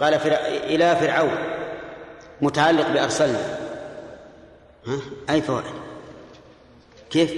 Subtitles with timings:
[0.00, 0.36] قال فرع...
[0.46, 1.38] إلى فرعون
[2.40, 3.58] متعلق بأرسلنا.
[4.86, 4.98] ها؟
[5.30, 5.64] أي فوائد
[7.10, 7.34] كيف؟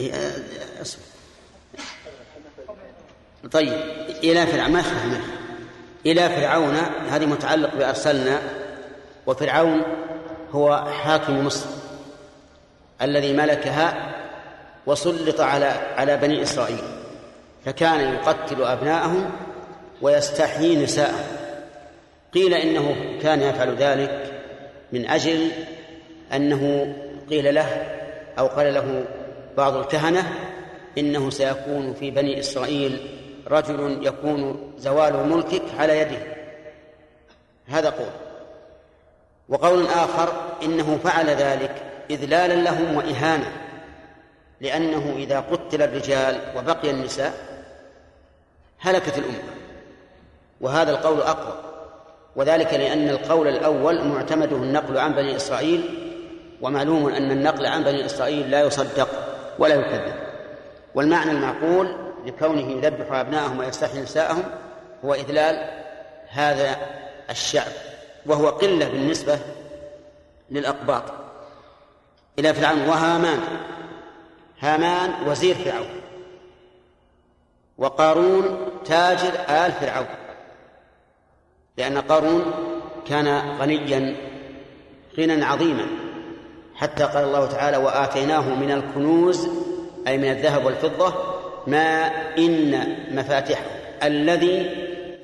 [0.00, 0.12] إيه،
[0.82, 1.02] أصبر.
[3.52, 3.72] طيب
[4.24, 5.20] إلى فرعون ما يخفى
[6.06, 6.76] إلى فرعون
[7.10, 8.42] هذه متعلق بأرسلنا
[9.26, 9.82] وفرعون
[10.52, 11.66] هو حاكم مصر
[13.02, 14.14] الذي ملكها
[14.86, 15.66] وسلط على
[15.96, 17.01] على بني إسرائيل.
[17.64, 19.30] فكان يقتل أبناءهم
[20.02, 21.26] ويستحيي نساءهم.
[22.34, 24.42] قيل إنه كان يفعل ذلك
[24.92, 25.50] من أجل
[26.32, 26.94] أنه
[27.30, 27.68] قيل له
[28.38, 29.04] أو قال له
[29.56, 30.32] بعض الكهنة
[30.98, 33.00] إنه سيكون في بني إسرائيل
[33.50, 36.18] رجل يكون زوال ملكك على يده.
[37.68, 38.10] هذا قول.
[39.48, 41.74] وقول آخر إنه فعل ذلك
[42.10, 43.52] إذلالا لهم وإهانة
[44.60, 47.51] لأنه إذا قتل الرجال وبقي النساء
[48.82, 49.52] هلكت الأمة.
[50.60, 51.54] وهذا القول أقوى
[52.36, 55.98] وذلك لأن القول الأول معتمده النقل عن بني إسرائيل
[56.60, 59.08] ومعلوم أن النقل عن بني إسرائيل لا يصدق
[59.58, 60.14] ولا يكذب.
[60.94, 64.42] والمعنى المعقول لكونه يذبح أبناءهم ويستحيي نساءهم
[65.04, 65.82] هو إذلال
[66.28, 66.76] هذا
[67.30, 67.72] الشعب
[68.26, 69.38] وهو قلة بالنسبة
[70.50, 71.02] للأقباط.
[72.38, 73.40] إلى فرعون وهامان.
[74.60, 76.01] هامان وزير فرعون.
[77.78, 80.06] وقارون تاجر آل فرعون.
[81.78, 82.44] لأن قارون
[83.08, 84.16] كان غنيا
[85.18, 85.86] غنى عظيما.
[86.74, 89.48] حتى قال الله تعالى وآتيناه من الكنوز
[90.06, 91.14] أي من الذهب والفضة
[91.66, 92.06] ما
[92.38, 93.64] إن مفاتحه
[94.02, 94.70] الذي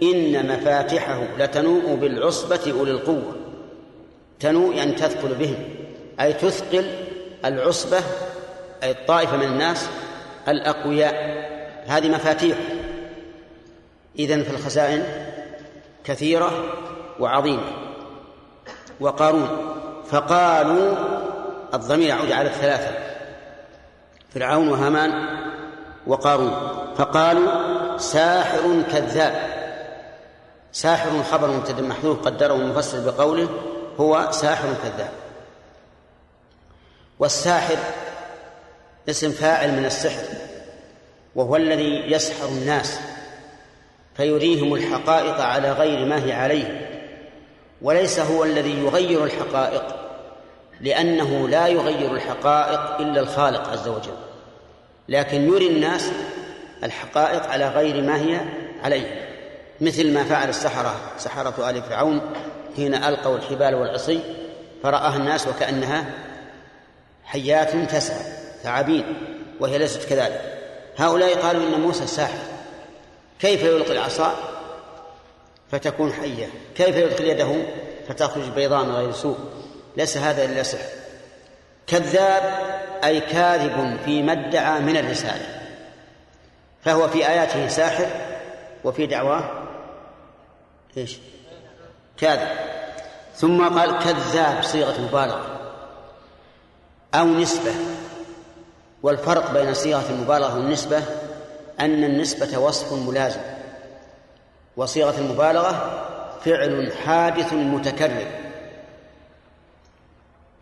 [0.02, 3.36] إن مفاتحه لتنوء بالعصبة أولي القوة.
[4.40, 5.56] تنوء يعني تثقل بهم
[6.20, 6.84] أي تثقل
[7.44, 7.98] العصبة
[8.82, 9.88] أي الطائفة من الناس
[10.48, 11.57] الأقوياء.
[11.88, 12.58] هذه مفاتيح.
[14.18, 15.04] إذن في الخزائن
[16.04, 16.50] كثيرة
[17.20, 17.62] وعظيمة.
[19.00, 19.74] وقارون
[20.10, 20.96] فقالوا
[21.74, 22.98] الضمير يعود على الثلاثة
[24.34, 25.12] فرعون وهامان
[26.06, 26.52] وقارون
[26.96, 29.58] فقالوا ساحر كذاب.
[30.72, 33.48] ساحر خبر مبتدا محذوف قدره المفسر بقوله
[34.00, 35.10] هو ساحر كذاب.
[37.18, 37.76] والساحر
[39.08, 40.47] اسم فاعل من السحر.
[41.38, 43.00] وهو الذي يسحر الناس
[44.16, 46.90] فيريهم الحقائق على غير ما هي عليه.
[47.82, 49.96] وليس هو الذي يغير الحقائق
[50.80, 54.16] لأنه لا يغير الحقائق إلا الخالق عز وجل.
[55.08, 56.10] لكن يري الناس
[56.84, 58.40] الحقائق على غير ما هي
[58.84, 59.28] عليه.
[59.80, 62.20] مثل ما فعل السحرة سحرة آل فرعون
[62.76, 64.20] حين ألقوا الحبال والعصي
[64.82, 66.04] فرآها الناس وكأنها
[67.24, 68.22] حيات تسعى
[68.62, 69.04] ثعابين
[69.60, 70.57] وهي ليست كذلك.
[70.98, 72.38] هؤلاء قالوا إن موسى ساحر
[73.40, 74.34] كيف يلقي العصا؟
[75.70, 76.48] فتكون حية.
[76.76, 77.62] كيف يدخل يده؟
[78.08, 79.38] فتخرج بيضاء من غير سوء.
[79.96, 80.88] ليس هذا إلا سحر.
[81.86, 82.42] كذاب
[83.04, 85.60] أي كاذب فيما ادعى من الرسالة.
[86.84, 88.06] فهو في آياته ساحر
[88.84, 89.50] وفي دعواه
[90.96, 91.18] إيش؟
[92.16, 92.48] كاذب.
[93.34, 95.60] ثم قال كذاب صيغة مبالغة
[97.14, 97.72] أو نسبة.
[99.02, 101.02] والفرق بين صيغة المبالغة والنسبة
[101.80, 103.40] أن النسبة وصف ملازم
[104.76, 106.04] وصيغة المبالغة
[106.44, 108.26] فعل حادث متكرر.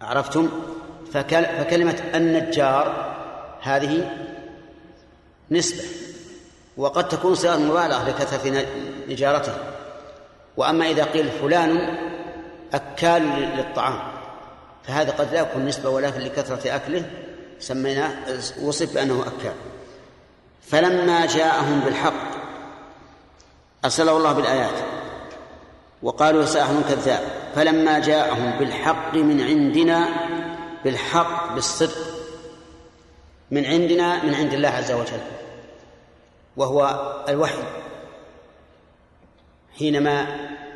[0.00, 0.48] عرفتم؟
[1.12, 3.14] فكلمة النجار
[3.62, 4.10] هذه
[5.50, 5.84] نسبة
[6.76, 8.66] وقد تكون صيغة مبالغة لكثرة
[9.08, 9.52] نجارته
[10.56, 11.96] وأما إذا قيل فلان
[12.74, 13.22] أكال
[13.56, 13.98] للطعام
[14.84, 17.04] فهذا قد لا يكون نسبة ولكن لكثرة أكله
[17.60, 18.12] سميناه
[18.62, 19.54] وصف بأنه أكال
[20.62, 22.36] فلما جاءهم بالحق
[23.84, 24.84] أرسله الله بالآيات
[26.02, 27.22] وقالوا ساحر كذاب
[27.54, 30.08] فلما جاءهم بالحق من عندنا
[30.84, 32.16] بالحق بالصدق
[33.50, 35.20] من عندنا من عند الله عز وجل
[36.56, 37.62] وهو الوحي.
[39.78, 40.26] حينما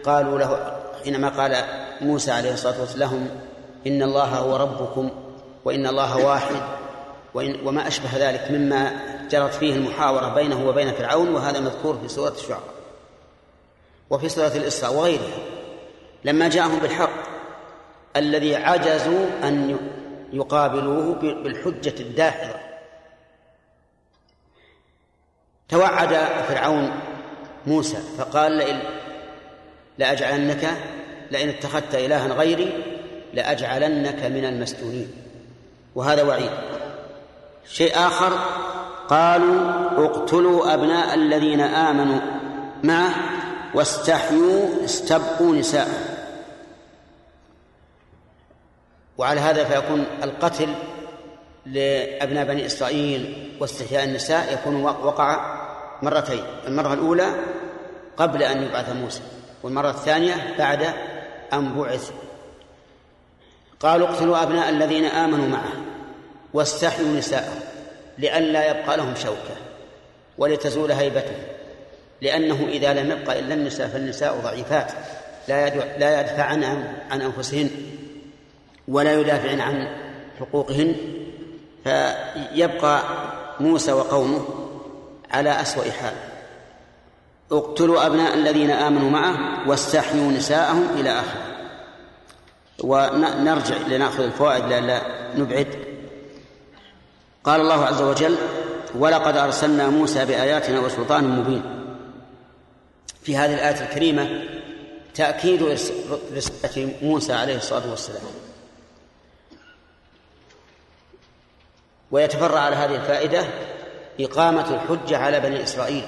[0.05, 1.65] قالوا له حينما قال
[2.01, 3.29] موسى عليه الصلاة والسلام
[3.87, 5.11] إن الله هو ربكم
[5.65, 6.63] وإن الله واحد
[7.35, 8.93] وإن وما أشبه ذلك مما
[9.31, 12.75] جرت فيه المحاورة بينه وبين فرعون وهذا مذكور في سورة الشعراء
[14.11, 15.39] وفي سورة الإسراء وغيرها.
[16.25, 17.31] لما جاءهم بالحق
[18.17, 19.79] الذي عجزوا أن
[20.33, 22.55] يقابلوه بالحجة الداحضة
[25.69, 26.15] توعد
[26.49, 26.91] فرعون
[27.67, 28.83] موسى فقال لئن
[29.99, 30.71] لأجعلنك
[31.31, 32.73] لئن اتخذت إلها غيري
[33.35, 35.20] لأجعلنك من المسجونين.
[35.95, 36.51] وهذا وعيد.
[37.67, 38.39] شيء آخر
[39.09, 39.71] قالوا
[40.07, 42.21] اقتلوا أبناء الذين آمنوا
[42.83, 43.15] معه
[43.75, 45.89] واستحيوا استبقوا نساء
[49.19, 50.75] وعلى هذا فيكون القتل
[51.67, 55.61] لأبناء بني إسرائيل واستحياء النساء يكون وقع
[56.03, 57.31] مرتين المرة الأولى
[58.17, 59.21] قبل أن يبعث موسى
[59.63, 60.95] والمرة الثانية بعد
[61.53, 62.11] أن بعث
[63.81, 65.73] قالوا اقتلوا أبناء الذين آمنوا معه
[66.55, 67.61] واستحيوا نساءهم
[68.19, 69.57] لئلا يبقى لهم شوكة
[70.39, 71.43] ولتزول هيبتهم
[72.23, 74.93] لأنه إذا لم يبقى إلا النساء فالنساء ضعيفات
[75.49, 75.69] لا
[75.99, 76.65] لا يدفعن
[77.11, 77.71] عن أنفسهن
[78.89, 79.89] ولا يدافعن عن
[80.41, 80.95] حقوقهن
[81.85, 83.03] فيبقى
[83.61, 84.45] موسى وقومه
[85.31, 86.15] على أسوأ حال.
[87.53, 91.50] اقتلوا أبناء الذين آمنوا معه واستحيوا نساءهم إلى آخره.
[92.81, 95.03] ونرجع لنأخذ الفوائد لئلا
[95.37, 95.67] نبعد.
[97.45, 98.37] قال الله عز وجل
[98.95, 101.63] ولقد أرسلنا موسى بآياتنا وسلطان مبين.
[103.23, 104.45] في هذه الآية الكريمة
[105.15, 105.63] تأكيد
[106.33, 108.23] رسالة موسى عليه الصلاة والسلام.
[112.11, 113.45] ويتفرع على هذه الفائدة
[114.21, 116.05] إقامة الحجة على بني إسرائيل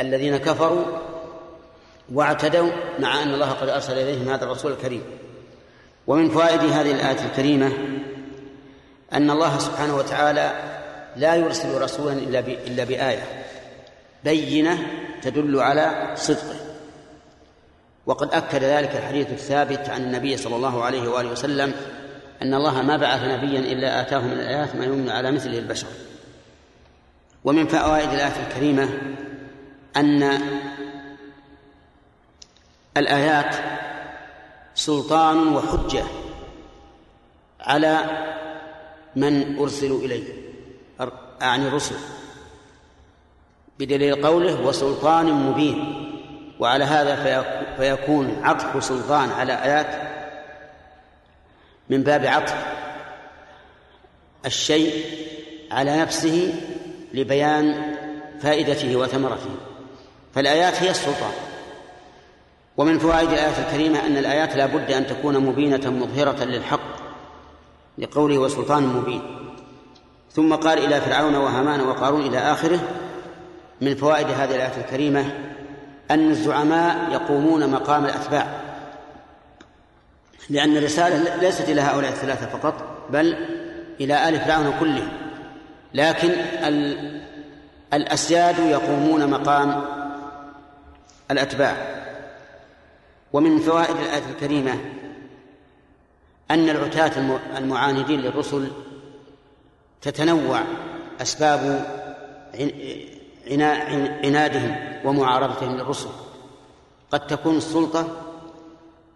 [0.00, 0.84] الذين كفروا
[2.12, 5.02] واعتدوا مع أن الله قد أرسل إليهم هذا الرسول الكريم.
[6.10, 7.72] ومن فوائد هذه الآية الكريمة
[9.12, 10.52] أن الله سبحانه وتعالى
[11.16, 13.44] لا يرسل رسولا إلا إلا بآية
[14.24, 14.78] بينة
[15.22, 16.56] تدل على صدقه
[18.06, 21.74] وقد أكد ذلك الحديث الثابت عن النبي صلى الله عليه وآله وسلم
[22.42, 25.88] أن الله ما بعث نبيا إلا آتاه من الآيات ما يمن على مثله البشر.
[27.44, 28.88] ومن فوائد الآية الكريمة
[29.96, 30.40] أن
[32.96, 33.56] الآيات
[34.74, 36.04] سلطان وحجة
[37.60, 37.98] على
[39.16, 40.24] من أرسلوا إليه
[41.42, 41.94] أعني الرسل.
[43.78, 46.06] بدليل قوله وسلطان مبين
[46.60, 47.42] وعلى هذا
[47.76, 50.10] فيكون عطف سلطان على آيات
[51.90, 52.54] من باب عطف
[54.46, 55.04] الشيء
[55.70, 56.54] على نفسه
[57.14, 57.96] لبيان
[58.40, 59.50] فائدته وثمرته.
[60.34, 61.32] فالآيات هي السلطان.
[62.80, 66.80] ومن فوائد الآية الكريمة أن الآيات لا بد أن تكون مبينة مظهرة للحق
[67.98, 69.22] لقوله وسلطان مبين.
[70.32, 72.80] ثم قال إلى فرعون وهامان وقارون إلى آخره
[73.80, 75.24] من فوائد هذه الآية الكريمة
[76.10, 78.60] أن الزعماء يقومون مقام الأتباع
[80.50, 82.74] لأن الرسالة ليست إلى هؤلاء الثلاثة فقط
[83.10, 83.36] بل
[84.00, 85.08] إلى آل فرعون كلهم.
[85.94, 86.30] لكن
[87.92, 89.82] الأسياد يقومون مقام
[91.30, 92.00] الأتباع.
[93.32, 94.74] ومن فوائد الآية الكريمة
[96.50, 98.70] أن العتاة المعاندين للرسل
[100.02, 100.62] تتنوع
[101.22, 101.86] أسباب
[104.24, 106.08] عنادهم ومعارضتهم للرسل.
[107.10, 108.08] قد تكون السلطة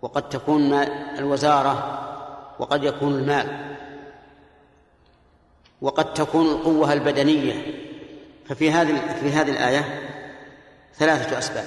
[0.03, 0.73] وقد تكون
[1.19, 2.01] الوزارة
[2.59, 3.77] وقد يكون المال.
[5.81, 7.75] وقد تكون القوة البدنية.
[8.47, 10.11] ففي هذه في هذه الآية
[10.95, 11.67] ثلاثة أسباب.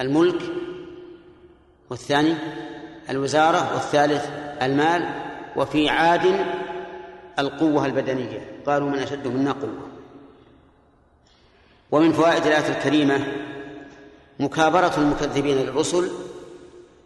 [0.00, 0.42] الملك
[1.92, 2.34] والثاني
[3.10, 4.28] الوزارة والثالث
[4.62, 5.08] المال
[5.56, 6.46] وفي عاد
[7.38, 8.40] القوة البدنية.
[8.66, 9.88] قالوا من أشد منا قوة.
[11.90, 13.26] ومن فوائد الآية الكريمة
[14.40, 16.10] مكابرة المكذبين للرسل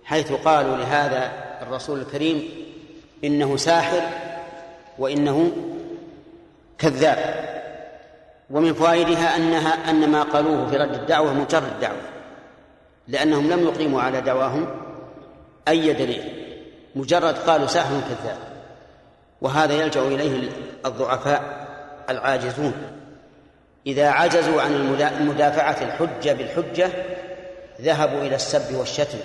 [0.04, 1.32] حيث قالوا لهذا
[1.62, 2.48] الرسول الكريم
[3.24, 4.02] إنه ساحر
[4.98, 5.52] وإنه
[6.78, 7.46] كذاب.
[8.50, 12.16] ومن فوائدها أنها أن ما قالوه في رد الدعوة مجرد دعوة
[13.08, 14.85] لأنهم لم يقيموا على دعواهم
[15.68, 16.32] أي دليل؟
[16.96, 18.38] مجرد قالوا ساحر كذاب
[19.40, 20.48] وهذا يلجأ إليه
[20.86, 21.66] الضعفاء
[22.10, 22.74] العاجزون.
[23.86, 26.90] إذا عجزوا عن مدافعة الحجة بالحجة
[27.80, 29.18] ذهبوا إلى السب والشتم.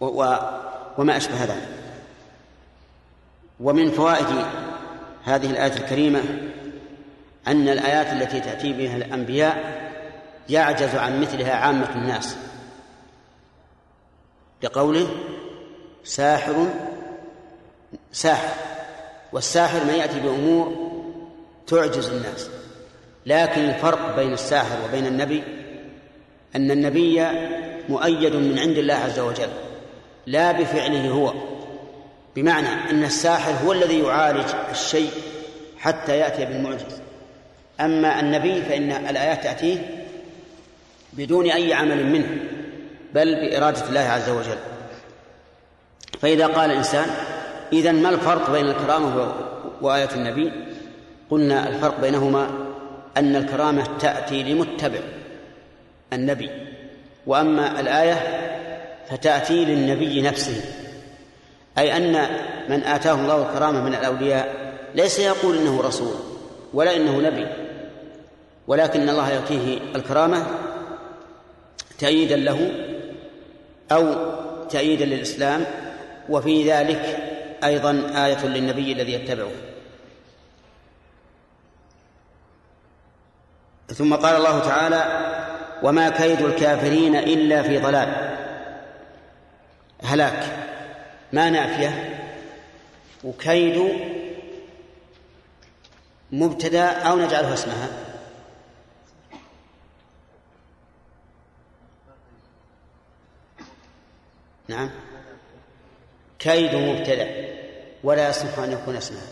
[0.00, 1.68] وما أشبه ذلك.
[3.60, 4.26] ومن فوائد
[5.24, 6.20] هذه الآية الكريمة
[7.46, 9.84] أن الآيات التي تأتي بها الأنبياء
[10.48, 12.36] يعجز عن مثلها عامة الناس.
[14.64, 15.08] لقوله
[16.04, 16.66] ساحر
[18.12, 18.54] ساحر.
[19.32, 20.90] والساحر ما يأتي بأمور
[21.66, 22.48] تعجز الناس.
[23.26, 25.42] لكن الفرق بين الساحر وبين النبي
[26.56, 27.26] أن النبي
[27.88, 29.48] مؤيد من عند الله عز وجل
[30.26, 31.34] لا بفعله هو.
[32.36, 35.10] بمعنى أن الساحر هو الذي يعالج الشيء
[35.78, 37.00] حتى يأتي بالمعجز.
[37.80, 40.06] أما النبي فإن الآيات تأتيه
[41.12, 42.53] بدون أي عمل منه.
[43.14, 44.58] بل بإرادة الله عز وجل.
[46.20, 47.08] فإذا قال الإنسان
[47.72, 49.34] إذا ما الفرق بين الكرامة
[49.80, 50.52] وآية النبي؟
[51.30, 52.48] قلنا الفرق بينهما
[53.16, 55.00] أن الكرامة تأتي لمتبع
[56.12, 56.50] النبي
[57.26, 58.14] وأما الآية
[59.10, 60.60] فتأتي للنبي نفسه.
[61.78, 62.12] أي أن
[62.68, 66.14] من آتاه الله الكرامة من الأولياء ليس يقول إنه رسول
[66.74, 67.46] ولا إنه نبي
[68.66, 70.46] ولكن الله يعطيه الكرامة
[71.98, 72.70] تأييدا له
[73.94, 74.14] أو
[74.68, 75.64] تأييدا للإسلام
[76.28, 77.18] وفي ذلك
[77.64, 79.50] أيضا آية للنبي الذي يتبعه.
[83.94, 85.04] ثم قال الله تعالى
[85.82, 88.36] وما كيد الكافرين إلا في ضلال.
[90.02, 90.44] هلاك.
[91.32, 92.20] ما نافية.
[93.24, 93.88] وكيد
[96.32, 97.88] مبتدأ أو نجعلها اسمها.
[104.68, 104.90] نعم.
[106.38, 107.28] كيد مبتدأ
[108.04, 109.26] ولا يصح أن يكون اسمها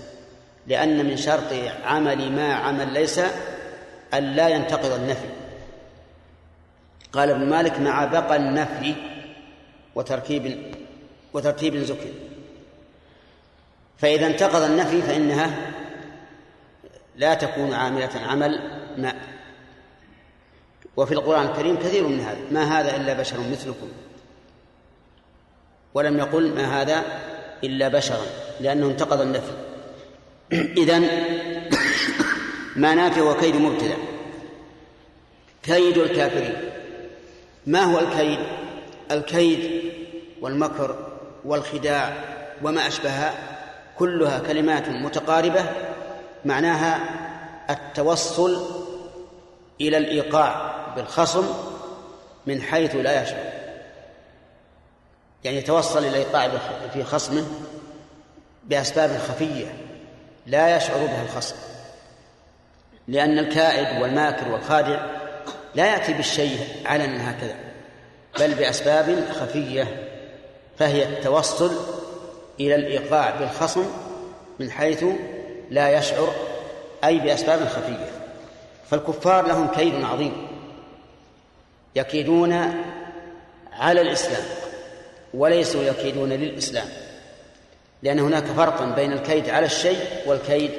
[0.67, 1.53] لأن من شرط
[1.85, 3.21] عمل ما عمل ليس
[4.15, 5.29] أن لا ينتقض النفي.
[7.13, 8.95] قال ابن مالك مع بقى النفي
[9.95, 10.75] وتركيب
[11.33, 12.11] وترتيب ذكر
[13.99, 15.73] فإذا انتقض النفي فإنها
[17.17, 19.15] لا تكون عاملة عمل ما.
[20.97, 23.89] وفي القرآن الكريم كثير من هذا ما هذا إلا بشر مثلكم.
[25.95, 27.03] ولم يقل ما هذا
[27.65, 28.27] إلا بشرا
[28.61, 29.53] لأنه انتقض النفي.
[30.53, 31.09] إذن
[32.77, 33.97] ما نافع وكيد مبتدأ
[35.63, 36.55] كيد الكافرين.
[37.67, 38.39] ما هو الكيد؟
[39.11, 39.93] الكيد
[40.41, 41.09] والمكر
[41.45, 42.13] والخداع
[42.63, 43.35] وما أشبهها
[43.99, 45.65] كلها كلمات متقاربة
[46.45, 47.01] معناها
[47.71, 48.67] التوصل
[49.81, 51.47] إلى الإيقاع بالخصم
[52.47, 53.62] من حيث لا يشعر
[55.45, 56.51] يعني يتوصل إلى الإيقاع
[56.93, 57.45] في خصمه
[58.65, 59.75] بأسباب خفية
[60.47, 61.57] لا يشعر بها الخصم
[63.09, 65.07] لأن الكائد والماكر والخادع
[65.75, 67.55] لا يأتي بالشيء علنا هكذا
[68.41, 70.09] بل بأسباب خفية
[70.79, 71.73] فهي التوصل
[72.61, 73.85] إلى الإيقاع بالخصم
[74.59, 75.05] من حيث
[75.71, 76.33] لا يشعر
[77.05, 78.11] أي بأسباب خفية.
[78.91, 80.47] فالكفار لهم كيد عظيم
[81.97, 82.75] يكيدون
[83.73, 84.43] على الإسلام.
[85.35, 86.89] وليسوا يكيدون للإسلام
[88.03, 90.71] لأن هناك فرقا بين الكيد على الشيء والكيد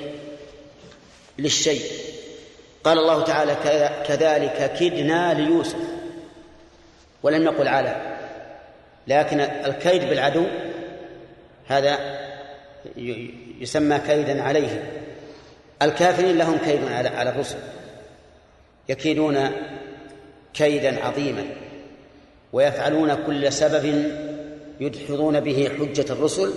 [1.39, 1.81] للشيء.
[2.83, 3.55] قال الله تعالى
[4.07, 5.79] كذلك كدنا ليوسف.
[7.23, 8.17] ولم يقل على
[9.07, 10.45] لكن الكيد بالعدو
[11.67, 11.99] هذا
[13.59, 14.83] يسمى كيدا عليه
[15.81, 17.57] الكافرين لهم كيد على الرسل
[18.89, 19.51] يكيدون
[20.53, 21.45] كيدا عظيما
[22.53, 24.11] ويفعلون كل سبب
[24.79, 26.53] يدحضون به حجة الرسل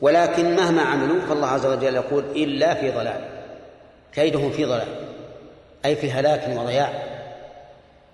[0.00, 3.24] ولكن مهما عملوا فالله عز وجل يقول إلا في ضلال
[4.14, 4.88] كيدهم في ضلال
[5.84, 6.92] أي في هلاك وضياع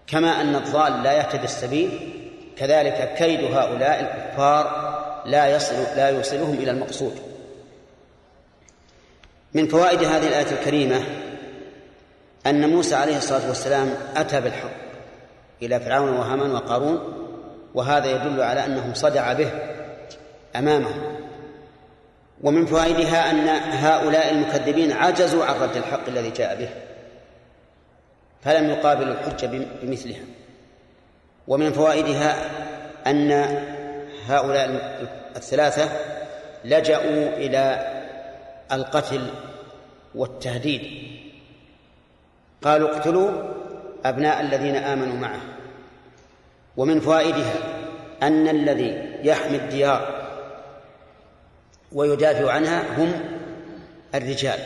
[0.06, 2.12] كما أن الضال لا يهتدي السبيل
[2.56, 4.92] كذلك كيد هؤلاء الكفار
[5.26, 7.14] لا يصل لا يوصلهم إلى المقصود.
[9.54, 11.04] من فوائد هذه الآية الكريمة
[12.46, 14.70] أن موسى عليه الصلاة والسلام أتى بالحق
[15.62, 17.21] إلى فرعون وهامان وقارون
[17.74, 19.50] وهذا يدل على أنه صدع به
[20.56, 20.94] أمامه.
[22.42, 26.68] ومن فوائدها أن هؤلاء المكذبين عجزوا عن رد الحق الذي جاء به
[28.42, 29.46] فلم يقابلوا الحجة
[29.82, 30.22] بمثلها.
[31.48, 32.36] ومن فوائدها
[33.06, 33.32] أن
[34.26, 34.70] هؤلاء
[35.36, 35.88] الثلاثة
[36.64, 37.92] لجأوا إلى
[38.72, 39.30] القتل
[40.14, 41.12] والتهديد.
[42.62, 43.30] قالوا اقتلوا
[44.04, 45.40] أبناء الذين آمنوا معه.
[46.76, 47.54] ومن فوائدها
[48.22, 50.22] أن الذي يحمي الديار
[51.92, 53.12] ويدافع عنها هم
[54.14, 54.58] الرجال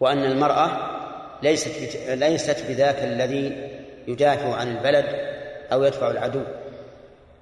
[0.00, 0.94] وأن المرأة
[1.42, 3.70] ليست ليست بذاك الذي
[4.08, 5.06] يدافع عن البلد
[5.72, 6.42] أو يدفع العدو.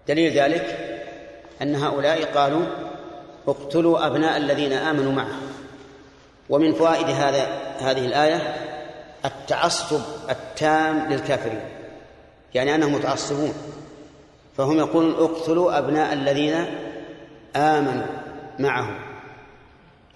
[0.08, 0.78] دليل ذلك
[1.62, 2.66] أن هؤلاء قالوا
[3.48, 5.38] اقتلوا أبناء الذين آمنوا معه.
[6.48, 7.46] ومن فوائد هذا
[7.80, 8.54] هذه الآية
[9.24, 11.81] التعصب التام للكافرين.
[12.54, 13.54] يعني أنهم متعصبون.
[14.56, 16.66] فهم يقولون اقتلوا أبناء الذين
[17.56, 18.06] آمنوا
[18.58, 18.98] معه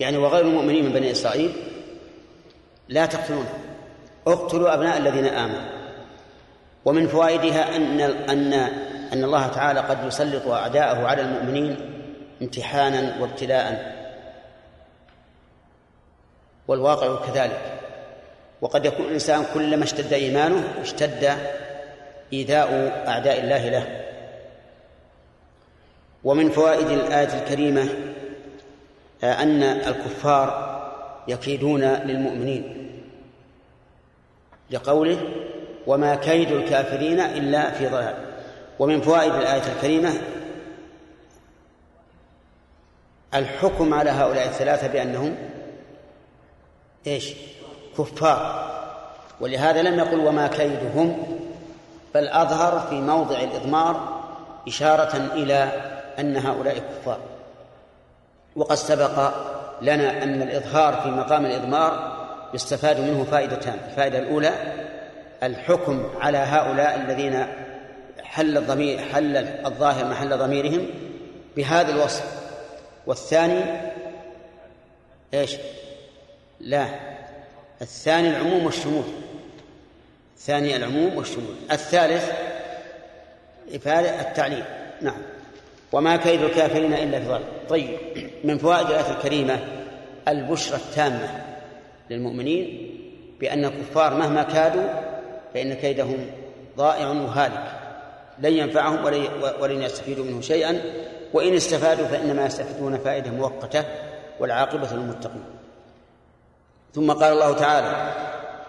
[0.00, 1.52] يعني وغير المؤمنين من بني إسرائيل
[2.88, 3.58] لا تقتلونهم
[4.26, 5.76] اقتلوا أبناء الذين آمنوا.
[6.84, 8.52] ومن فوائدها أن أن
[9.12, 11.76] أن الله تعالى قد يسلط أعداءه على المؤمنين
[12.42, 13.96] امتحانا وابتلاء.
[16.68, 17.80] والواقع كذلك.
[18.60, 21.36] وقد يكون الإنسان كلما اشتد إيمانه اشتد
[22.32, 24.02] إيذاء أعداء الله له.
[26.24, 27.88] ومن فوائد الآية الكريمة
[29.22, 30.76] أن الكفار
[31.28, 32.92] يكيدون للمؤمنين.
[34.70, 35.18] لقوله
[35.86, 38.14] وما كيد الكافرين إلا في ضلال.
[38.78, 40.12] ومن فوائد الآية الكريمة
[43.34, 45.36] الحكم على هؤلاء الثلاثة بأنهم
[47.06, 47.34] إيش؟
[47.98, 48.66] كفار.
[49.40, 51.26] ولهذا لم يقل وما كيدهم
[52.16, 54.20] بل أظهر في موضع الإضمار
[54.68, 55.70] إشارة إلى
[56.18, 57.18] أن هؤلاء كفار.
[58.56, 59.30] وقد سبق
[59.82, 62.16] لنا أن الإظهار في مقام الإضمار
[62.54, 63.78] يستفاد منه فائدتان.
[63.90, 64.50] الفائدة الأولى
[65.42, 67.46] الحكم على هؤلاء الذين
[68.22, 70.86] حل الضمير حل الظاهر محل ضميرهم
[71.56, 72.24] بهذا الوصف.
[73.06, 73.64] والثاني
[75.34, 75.56] إيش؟
[76.60, 76.86] لا
[77.82, 79.04] الثاني العموم والشمول.
[80.36, 81.54] الثاني العموم والشمول.
[81.72, 82.30] الثالث
[83.74, 84.64] إفادة التعليل.
[85.00, 85.18] نعم.
[85.92, 87.98] وما كيد الكافرين إلا في ضلال طيب.
[88.44, 89.58] من فوائد الآية الكريمة
[90.28, 91.44] البشرى التامة
[92.10, 92.90] للمؤمنين
[93.40, 94.86] بأن الكفار مهما كادوا
[95.54, 96.26] فإن كيدهم
[96.76, 97.64] ضائع وهالك.
[98.38, 99.04] لن ينفعهم
[99.60, 100.80] ولن يستفيدوا منه شيئا.
[101.32, 103.84] وإن استفادوا فإنما يستفيدون فائدة مؤقتة
[104.40, 105.44] والعاقبة للمتقين.
[106.94, 108.12] ثم قال الله تعالى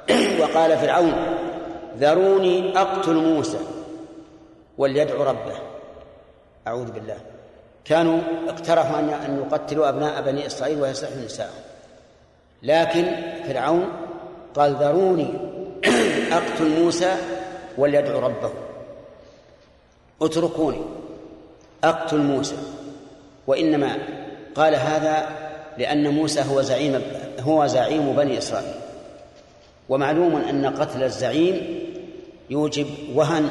[0.41, 1.13] وقال فرعون
[1.99, 3.59] ذروني أقتل موسى
[4.77, 5.55] وليدعو ربه.
[6.67, 7.17] أعوذ بالله.
[7.85, 11.61] كانوا اقترحوا أن يقتلوا أبناء بني إسرائيل ويستحيوا نساءهم
[12.63, 13.05] لكن
[13.47, 13.87] فرعون
[14.55, 15.33] قال ذروني
[16.37, 17.15] أقتل موسى
[17.77, 18.51] وليدعو ربه.
[20.21, 20.81] اتركوني.
[21.83, 22.55] أقتل موسى.
[23.47, 23.97] وإنما
[24.55, 25.29] قال هذا
[25.77, 27.01] لأن موسى هو زعيم
[27.39, 28.73] هو زعيم بني إسرائيل.
[29.89, 31.86] ومعلوم أن قتل الزعيم
[32.49, 33.49] يوجب وهن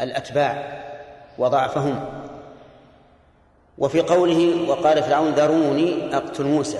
[0.00, 0.80] الأتباع
[1.38, 2.04] وضعفهم.
[3.78, 6.78] وفي قوله وقال فرعون ذروني أقتل موسى.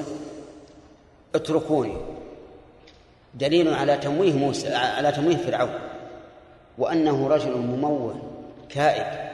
[1.34, 1.96] اتركوني.
[3.34, 5.78] دليل على تمويه موسى على تمويه فرعون.
[6.78, 8.20] وأنه رجل مموه
[8.68, 9.30] كائد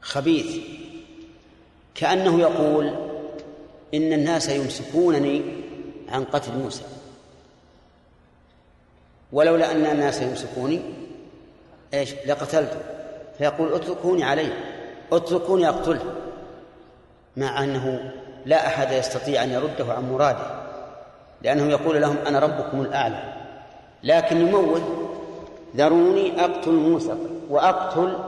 [0.00, 0.56] خبيث.
[1.94, 2.86] كأنه يقول
[3.94, 5.42] إن الناس يمسكونني
[6.08, 6.82] عن قتل موسى.
[9.34, 10.80] ولولا أن الناس يمسكوني
[11.94, 12.76] إيش؟ لقتلته.
[13.38, 14.52] فيقول اتركوني عليه.
[15.12, 16.14] اتركوني أقتله.
[17.36, 18.12] مع أنه
[18.46, 20.64] لا أحد يستطيع أن يرده عن مراده.
[21.42, 23.32] لأنه يقول لهم أنا ربكم الأعلى.
[24.02, 24.80] لكن يموه
[25.76, 27.14] ذروني أقتل موسى.
[27.50, 28.18] وأقتل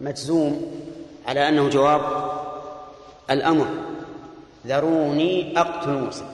[0.00, 0.80] مجزوم
[1.26, 2.00] على أنه جواب
[3.30, 3.66] الأمر.
[4.66, 6.24] ذروني أقتل موسى.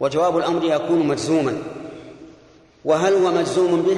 [0.00, 1.62] وجواب الأمر يكون مجزوما.
[2.84, 3.96] وهل هو مجزوم به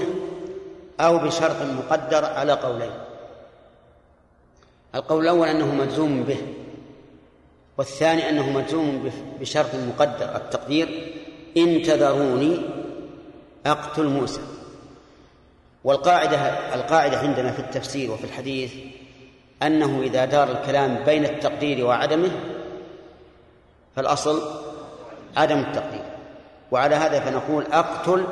[1.01, 2.93] أو بشرط مقدر على قولين؟
[4.95, 6.39] القول الأول أنه مجزوم به
[7.79, 11.13] والثاني أنه مجزوم بشرط مقدر التقدير
[11.57, 12.61] إن تذروني
[13.67, 14.41] أقتل موسى.
[15.85, 16.37] والقاعدة
[16.75, 18.73] القاعدة عندنا في التفسير وفي الحديث
[19.63, 22.31] أنه إذا دار الكلام بين التقدير وعدمه
[23.97, 24.43] فالأصل
[25.37, 26.05] عدم التقدير.
[26.71, 28.25] وعلى هذا فنقول أقتل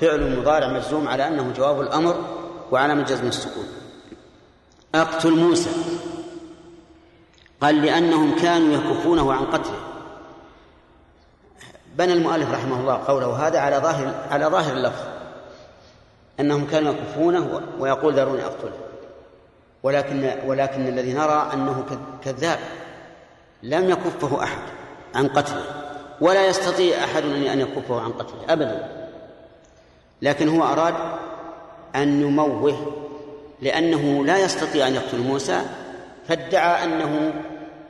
[0.00, 2.16] فعل مضارع مجزوم على أنه جواب الأمر
[2.70, 3.66] وعلى من جزم السكون.
[4.94, 5.70] أقتل موسى.
[7.60, 9.80] قال لأنهم كانوا يكفونه عن قتله.
[11.96, 15.02] بنى المؤلف رحمه الله قوله هذا على ظاهر على ظاهر اللفظ.
[16.40, 18.78] أنهم كانوا يكفونه ويقول داروني أقتله.
[19.82, 21.84] ولكن ولكن الذي نرى أنه
[22.24, 22.58] كذاب.
[23.62, 24.62] لم يكفه أحد
[25.14, 25.64] عن قتله.
[26.20, 28.40] ولا يستطيع أحد أن يكفه عن قتله.
[28.48, 29.03] أبدا.
[30.22, 30.94] لكن هو أراد
[31.96, 32.92] أن يموه
[33.62, 35.60] لأنه لا يستطيع أن يقتل موسى
[36.28, 37.34] فادعى أنه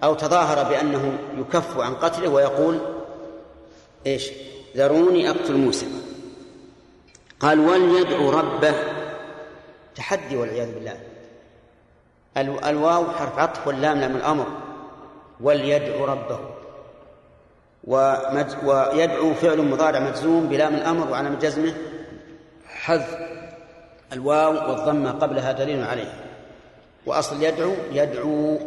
[0.05, 2.79] أو تظاهر بأنه يكف عن قتله ويقول
[4.07, 4.31] إيش؟
[4.77, 5.87] ذروني أقتل موسى.
[7.41, 8.75] قال وليدعو ربه.
[9.97, 10.97] تحدي والعياذ بالله.
[12.71, 14.47] الواو حرف عطف واللام لام الأمر.
[15.41, 16.39] وليدعو ربه.
[18.65, 21.75] ويدعو فعل مضارع مجزوم بلام الأمر وعلى جزمه.
[22.85, 23.19] حذف
[24.13, 26.13] الواو والضمة قبلها دليل عليه
[27.07, 28.59] وأصل يدعو يدعو.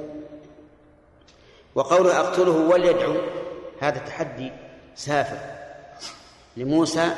[1.75, 3.15] وقوله أقتله وليدعو
[3.81, 4.51] هذا تحدي
[4.95, 5.37] سافر
[6.57, 7.11] لموسى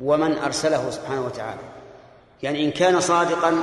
[0.00, 1.60] ومن أرسله سبحانه وتعالى.
[2.42, 3.54] يعني إن كان صادقا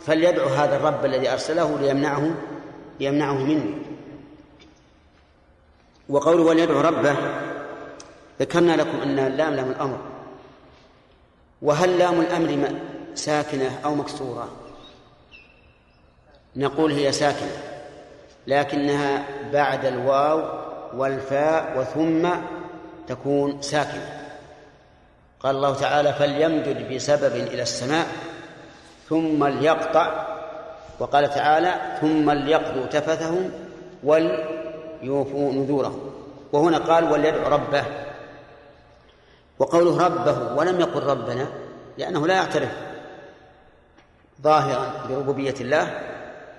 [0.00, 2.30] فليدعو هذا الرب الذي أرسله ليمنعه
[3.00, 3.74] ليمنعه مني.
[6.08, 7.16] وقوله وليدعو ربه
[8.40, 9.98] ذكرنا لكم أن اللام لام الأمر.
[11.62, 12.74] وهل لام الأمر
[13.14, 14.48] ساكنة أو مكسورة؟
[16.56, 17.56] نقول هي ساكنة
[18.46, 20.60] لكنها بعد الواو
[20.94, 22.28] والفاء وثم
[23.06, 24.20] تكون ساكنة.
[25.40, 28.06] قال الله تعالى فليمدد بسبب إلى السماء
[29.08, 30.26] ثم ليقطع
[30.98, 33.50] وقال تعالى ثم ليقضوا تفثهم
[34.04, 36.10] وليوفوا نذورهم.
[36.52, 37.84] وهنا قال وليدعو ربه.
[39.60, 41.46] وقوله ربه ولم يقل ربنا
[41.98, 42.70] لأنه لا يعترف
[44.42, 46.00] ظاهرا بربوبية الله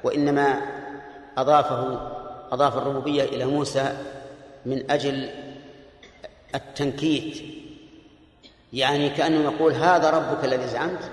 [0.03, 0.61] وإنما
[1.37, 2.11] أضافه
[2.51, 3.97] أضاف الربوبية إلى موسى
[4.65, 5.29] من أجل
[6.55, 7.43] التنكيت.
[8.73, 11.11] يعني كأنه يقول هذا ربك الذي زعمت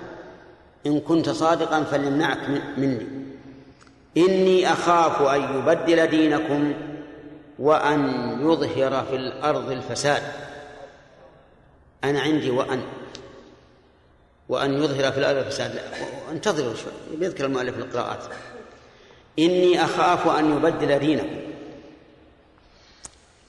[0.85, 2.39] إن كنت صادقا فليمنعك
[2.77, 3.07] مني.
[4.17, 6.73] إني أخاف أن يبدل دينكم
[7.59, 8.09] وأن
[8.41, 10.48] يظهر في الأرض الفساد.
[12.03, 12.81] أنا عندي وأن
[14.49, 15.81] وأن يظهر في الأرض الفساد.
[16.31, 18.23] انتظروا شوي بيذكر المؤلف القراءات.
[19.39, 21.39] إني أخاف أن يبدل دينكم.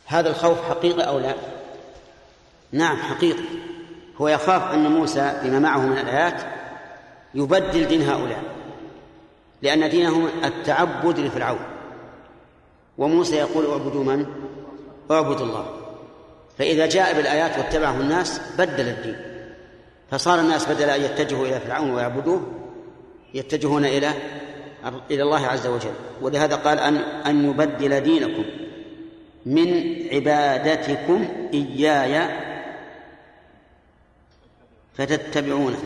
[0.06, 1.34] هذا الخوف حقيقي أو لا؟
[2.72, 3.44] نعم حقيقي.
[4.20, 6.42] هو يخاف أن موسى بما معه من الآيات
[7.34, 8.42] يبدل دين هؤلاء
[9.62, 11.64] لأن دينهم التعبد لفرعون.
[12.98, 14.26] وموسى يقول اعبدوا من؟
[15.10, 15.79] اعبدوا الله.
[16.60, 19.16] فإذا جاء بالآيات واتبعه الناس بدل الدين.
[20.10, 22.52] فصار الناس بدل أن يتجهوا إلى فرعون ويعبدوه
[23.34, 24.12] يتجهون إلى
[25.10, 25.92] إلى الله عز وجل.
[26.20, 28.44] ولهذا قال أن أن يبدل دينكم
[29.46, 32.28] من عبادتكم إياي
[34.94, 35.82] فتتبعونه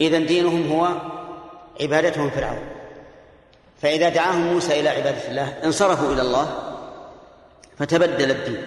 [0.00, 1.00] إذن دينهم هو
[1.80, 2.73] عبادتهم فرعون.
[3.82, 6.48] فإذا دعاهم موسى إلى عبادة الله انصرفوا إلى الله
[7.78, 8.62] فتبدل الدين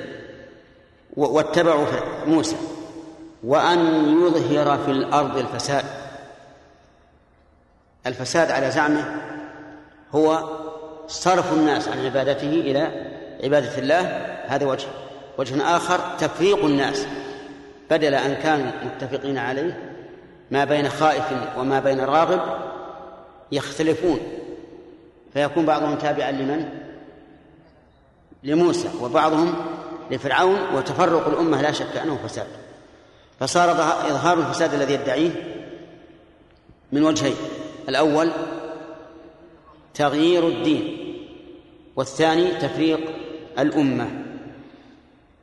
[1.15, 1.85] واتبعوا
[2.25, 2.55] موسى
[3.43, 3.79] وأن
[4.21, 5.85] يظهر في الأرض الفساد.
[8.07, 9.21] الفساد على زعمه
[10.15, 10.57] هو
[11.07, 12.91] صرف الناس عن عبادته إلى
[13.43, 14.01] عبادة الله.
[14.47, 14.87] هذا وجه.
[15.37, 17.07] وجه آخر تفريق الناس.
[17.91, 19.93] بدل أن كانوا متفقين عليه
[20.51, 21.25] ما بين خائف
[21.57, 22.41] وما بين راغب
[23.51, 24.19] يختلفون.
[25.37, 26.69] فيكون بعضهم تابعا لمن؟
[28.43, 29.55] لموسى وبعضهم
[30.11, 32.47] لفرعون وتفرق الأمة لا شك أنه فساد.
[33.39, 35.31] فصار إظهار الفساد الذي يدعيه
[36.91, 37.35] من وجهين.
[37.89, 38.31] الأول
[39.93, 40.97] تغيير الدين
[41.95, 42.99] والثاني تفريق
[43.59, 44.09] الأمة.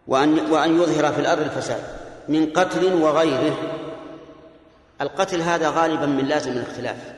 [0.07, 1.83] وأن وأن يظهر في الأرض الفساد
[2.29, 3.57] من قتل وغيره.
[5.01, 7.14] القتل هذا غالبا من لازم الاختلاف.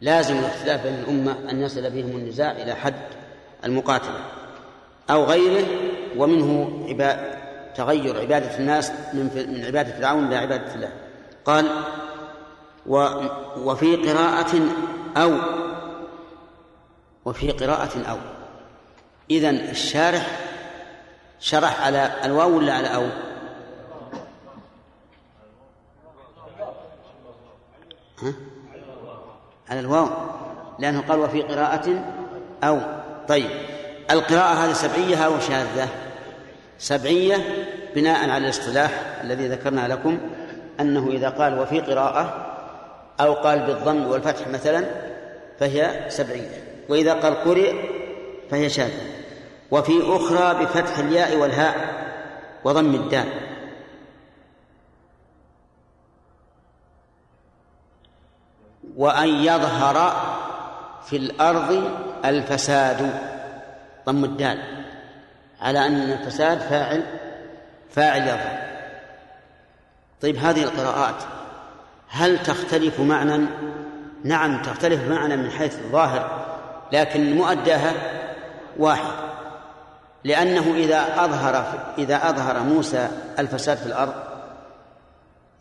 [0.00, 2.94] لازم الاختلاف بين الأمة أن يصل بهم النزاع إلى حد
[3.64, 4.24] المقاتلة
[5.10, 5.66] أو غيره
[6.16, 7.40] ومنه عبا...
[7.74, 10.92] تغير عبادة الناس من من عبادة فرعون إلى عبادة الله
[11.44, 11.66] قال
[12.86, 13.08] و...
[13.56, 14.60] وفي قراءة
[15.16, 15.38] أو
[17.24, 18.18] وفي قراءة أو
[19.30, 20.40] إذن الشارح
[21.40, 23.06] شرح على الواو ولا على أو؟
[28.22, 28.34] ها؟
[29.70, 30.08] على الواو
[30.78, 32.04] لأنه قال وفي قراءة
[32.64, 32.78] أو
[33.28, 33.50] طيب.
[34.10, 35.88] القراءة هذه سبعية أو شاذة؟
[36.78, 37.36] سبعية
[37.94, 38.90] بناء على الاصطلاح
[39.24, 40.18] الذي ذكرنا لكم
[40.80, 42.46] أنه إذا قال وفي قراءة
[43.20, 44.84] أو قال بالضم والفتح مثلا
[45.60, 46.64] فهي سبعية.
[46.88, 47.74] وإذا قال قرئ
[48.50, 49.00] فهي شاذة.
[49.70, 51.74] وفي أخرى بفتح الياء والهاء
[52.64, 53.49] وضم الدال.
[59.00, 60.12] وأن يظهر
[61.04, 61.90] في الأرض
[62.24, 63.10] الفساد.
[64.06, 64.84] ضم الدال.
[65.60, 67.02] على أن الفساد فاعل
[67.90, 68.70] فاعل يظهر.
[70.22, 71.14] طيب هذه القراءات
[72.08, 73.46] هل تختلف معنى؟
[74.24, 76.46] نعم تختلف معنى من حيث الظاهر
[76.92, 77.92] لكن مؤداها
[78.76, 79.12] واحد.
[80.24, 83.08] لأنه إذا أظهر إذا أظهر موسى
[83.38, 84.14] الفساد في الأرض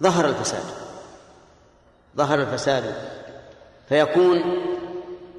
[0.03, 0.63] ظهر الفساد.
[2.17, 3.18] ظهر الفساد.
[3.89, 4.43] فيكون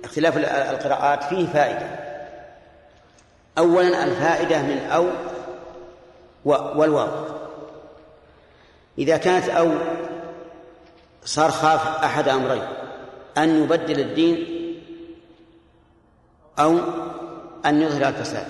[0.04, 0.36] اختلاف
[0.70, 2.00] القراءات فيه فائدة.
[3.58, 5.06] أولا الفائدة من أو
[6.44, 7.08] والواو.
[8.98, 9.72] إذا كانت أو
[11.24, 12.62] صار خاف أحد أمرين
[13.38, 14.46] أن يبدل الدين
[16.58, 16.78] أو
[17.66, 18.46] أن يظهر الفساد.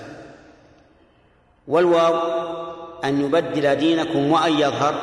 [1.67, 2.15] والواو
[3.03, 4.95] أن يبدل دينكم وأن يظهر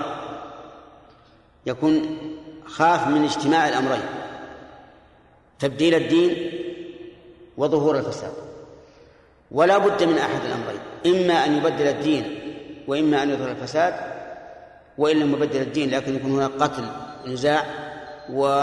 [1.67, 2.19] يكون
[2.67, 4.18] خاف من اجتماع الأمرين.
[5.59, 6.51] تبديل الدين
[7.57, 8.33] وظهور الفساد.
[9.51, 12.39] ولا بد من أحد الأمرين إما أن يبدل الدين
[12.87, 13.95] وإما أن يظهر الفساد
[14.99, 16.85] وإن لم يبدل الدين لكن يكون هناك قتل
[17.27, 17.65] نزاع
[18.33, 18.63] و...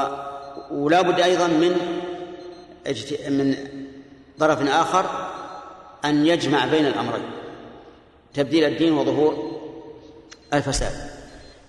[0.72, 1.78] ولا بد أيضا من
[2.88, 3.30] اجت...
[3.30, 3.56] من
[4.40, 5.06] طرف آخر
[6.06, 7.26] أن يجمع بين الأمرين
[8.34, 9.62] تبديل الدين وظهور
[10.54, 10.92] الفساد.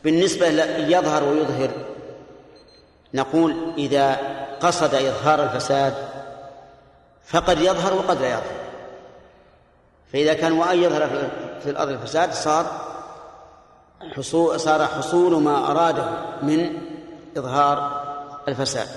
[0.05, 0.47] بالنسبة
[0.79, 1.71] يظهر ويظهر
[3.15, 4.21] نقول إذا
[4.61, 5.95] قصد إظهار الفساد
[7.27, 8.57] فقد يظهر وقد لا يظهر.
[10.13, 11.29] فإذا كان وأن يظهر
[11.63, 12.67] في الأرض الفساد صار
[14.17, 16.09] حصول صار حصول ما أراده
[16.43, 16.79] من
[17.37, 18.03] إظهار
[18.49, 18.89] الفساد.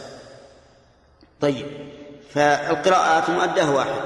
[1.42, 1.66] طيب
[2.34, 4.02] فالقراءات مؤداه واحد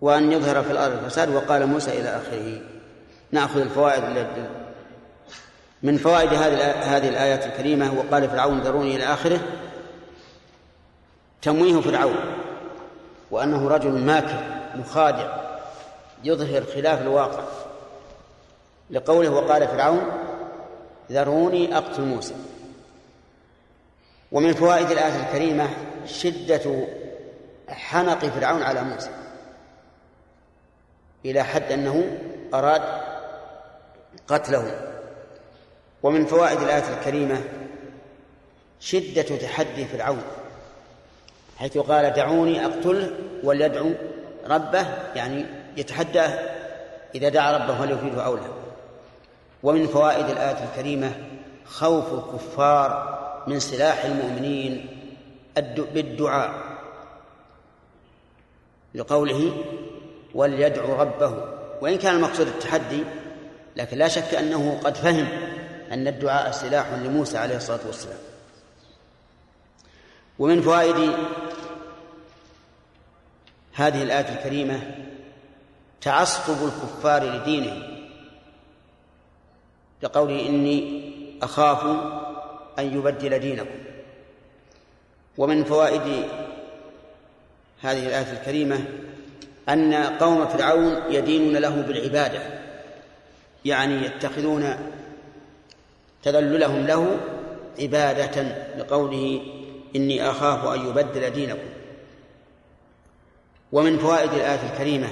[0.00, 2.60] وأن يظهر في الأرض الفساد وقال موسى إلى آخره
[3.32, 4.04] نأخذ الفوائد
[5.82, 9.40] من فوائد هذه الآيات الكريمة وقال فرعون ذروني إلى آخره.
[11.42, 12.16] تمويه فرعون.
[13.30, 15.36] وأنه رجل ماكر مخادع
[16.24, 17.44] يظهر خلاف الواقع.
[18.90, 20.06] لقوله وقال فرعون
[21.12, 22.34] ذروني أقتل موسى.
[24.32, 25.68] ومن فوائد الآية الكريمة
[26.06, 26.86] شدة
[27.68, 29.10] حنق فرعون على موسى.
[31.24, 32.18] إلى حد أنه
[32.54, 32.82] أراد
[34.28, 34.87] قتله.
[36.02, 37.44] ومن فوائد الآية الكريمة
[38.80, 40.22] شدة تحدي فرعون
[41.58, 43.10] حيث قال دعوني أقتله
[43.44, 43.92] وليدعو
[44.46, 44.86] ربه.
[45.14, 46.58] يعني يتحداه
[47.14, 48.42] إذا دعا ربه هل يفيده أو لا.
[49.62, 51.12] ومن فوائد الآية الكريمة
[51.64, 54.86] خوف الكفار من سلاح المؤمنين
[55.94, 56.54] بالدعاء
[58.94, 59.52] لقوله
[60.34, 61.44] وليدعو ربه.
[61.80, 63.04] وإن كان المقصود التحدي
[63.76, 65.47] لكن لا شك أنه قد فهم
[65.92, 68.18] أن الدعاء سلاح لموسى عليه الصلاة والسلام.
[70.38, 71.12] ومن فوائد
[73.72, 74.80] هذه الآية الكريمة
[76.00, 77.82] تعصب الكفار لدينهم
[80.02, 81.84] لقوله إني أخاف
[82.78, 83.78] أن يبدل دينكم.
[85.38, 86.28] ومن فوائد
[87.80, 88.84] هذه الآية الكريمة
[89.68, 92.40] أن قوم فرعون يدينون له بالعبادة
[93.64, 94.76] يعني يتخذون
[96.22, 97.16] تذللهم له
[97.80, 98.42] عبادة
[98.78, 99.42] لقوله
[99.96, 101.68] إني أخاف أن يبدل دينكم.
[103.72, 105.08] ومن فوائد الآية الكريمة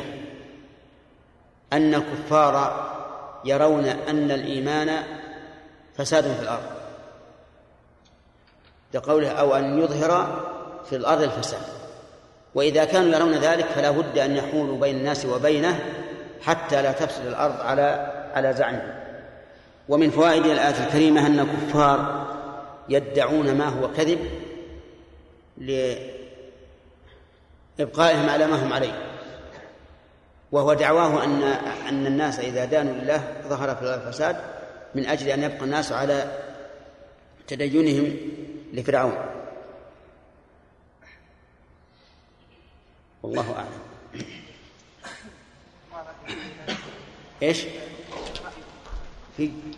[1.73, 2.87] أن الكفار
[3.45, 5.03] يرون أن الإيمان
[5.95, 6.71] فساد في الأرض.
[8.95, 10.43] لقوله أو أن يظهر
[10.91, 11.63] في الأرض الفساد.
[12.55, 15.81] وإذا كانوا يرون ذلك فلا بد أن يحولوا بين الناس وبينه
[16.43, 19.06] حتى لا تفسد الأرض على على زعمهم.
[19.89, 22.27] ومن فوائد الآية الكريمة أن الكفار
[22.89, 24.19] يدعون ما هو كذب
[27.79, 29.13] لإبقائهم على ما هم عليه.
[30.53, 31.43] وهو دعواه أن
[31.89, 34.37] أن الناس إذا دانوا لله ظهر في الفساد
[34.95, 36.39] من أجل أن يبقى الناس على
[37.47, 38.17] تدينهم
[38.73, 39.17] لفرعون.
[43.23, 43.87] والله أعلم.
[47.43, 47.75] إيش؟ في قالوا
[48.17, 49.77] انه كاذب وساكت اشد من انه زاني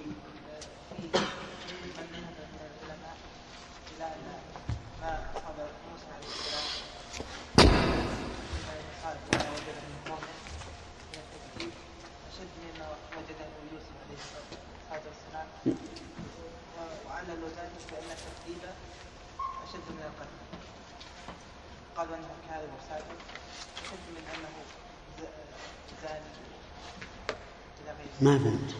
[28.21, 28.75] ما فهمت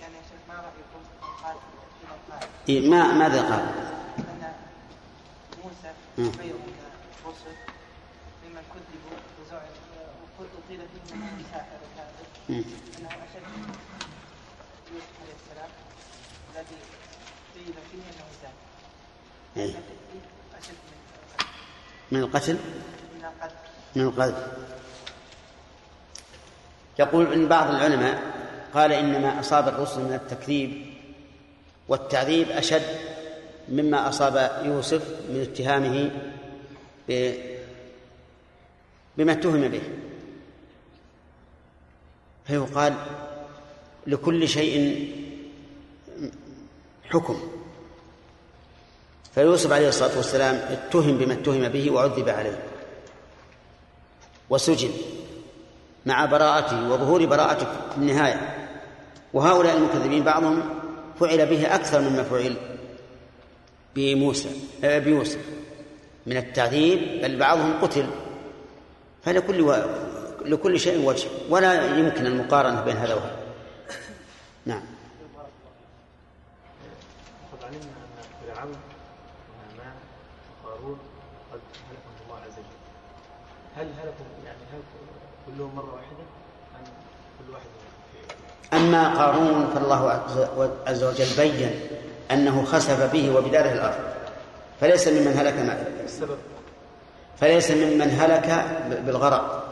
[0.00, 0.39] يعني يا شيخ ما رايكم قال
[2.68, 3.60] إيه ما ماذا قال؟
[4.18, 4.52] أن
[5.64, 7.56] موسى الرسل
[8.44, 9.62] ممن كذبوا وزعم
[10.38, 12.64] وقيل فيهم ساحر وكاذب
[13.06, 13.74] أشد من
[14.92, 15.70] يوسف عليه السلام.
[16.54, 16.76] الذي
[17.54, 18.54] قيل فيه انه زاني
[19.56, 19.74] إيه.
[20.58, 22.58] أشد من من القتل؟
[23.96, 24.46] من القذف
[26.98, 28.39] يقول إن بعض العلماء
[28.74, 30.86] قال إنما أصاب الرسل من التكذيب
[31.88, 32.82] والتعذيب أشد
[33.68, 36.10] مما أصاب يوسف من اتهامه
[39.18, 39.82] بما اتهم به.
[42.44, 42.94] فيقال
[44.06, 45.08] لكل شيء
[47.10, 47.40] حكم.
[49.34, 52.62] فيوسف عليه الصلاة والسلام اتهم بما اتهم به وعذب عليه.
[54.50, 54.90] وسجن
[56.06, 58.59] مع براءته وظهور براءته في النهاية.
[59.32, 60.62] وهؤلاء المكذبين بعضهم
[61.20, 62.56] فعل به أكثر مما فعل
[63.94, 64.50] بموسى
[64.84, 65.40] آه، بيوسف
[66.26, 68.06] من التعذيب بل بعضهم قتل.
[69.22, 69.76] فلكل و...
[70.44, 71.28] لكل شيء وجه.
[71.50, 73.36] ولا يمكن المقارنة بين هذا وهذا.
[74.66, 74.82] نعم.
[83.76, 85.00] هل هلكوا يعني هلكوا
[85.46, 86.09] كلهم مرة واحدة
[88.72, 90.22] أما قارون فالله
[90.86, 91.80] عز وجل بين
[92.30, 93.98] أنه خسف به وبداره الأرض.
[94.80, 96.38] فليس ممن هلك ما السبب.
[97.40, 98.64] فليس ممن هلك
[99.06, 99.66] بالغرق.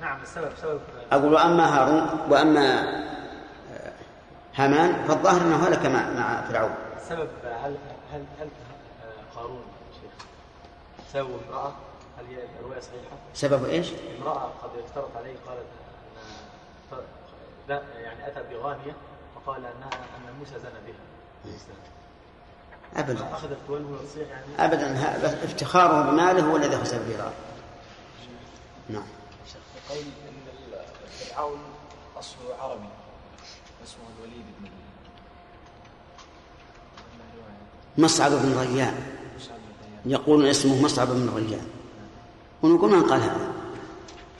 [0.00, 0.80] نعم السبب سبب
[1.12, 2.80] أقول وأما هارون وأما
[3.74, 3.92] آه،
[4.56, 6.74] هامان فالظاهر أنه هلك مع مع فرعون.
[7.02, 7.28] السبب
[7.64, 7.76] هل
[8.12, 8.48] هل هل
[9.36, 10.26] قارون شيخ
[11.12, 11.72] سبب امرأة؟
[12.18, 13.88] هل هي الرواية صحيحة؟ سبب إيش؟
[14.20, 15.66] امرأة قد افترت عليه قالت
[16.92, 16.98] أن
[17.68, 18.96] يعني أتى بغانية
[19.36, 21.04] وقال أنها أن موسى زنى بها.
[22.96, 23.32] أبدا.
[23.32, 25.44] أخذت تولو وتصيح يعني؟ أبدا.
[25.44, 27.32] افتخاره بماله هو الذي خسر به
[28.88, 29.06] نعم.
[29.90, 30.34] قول إن
[31.08, 31.58] فرعون
[32.18, 32.88] اصله عربي
[33.84, 34.70] اسمه الوليد بن
[38.04, 38.94] مصعب بن ريان.
[40.06, 41.66] يقول اسمه مصعب بن ريان.
[42.62, 43.52] ونقول من قال هذا؟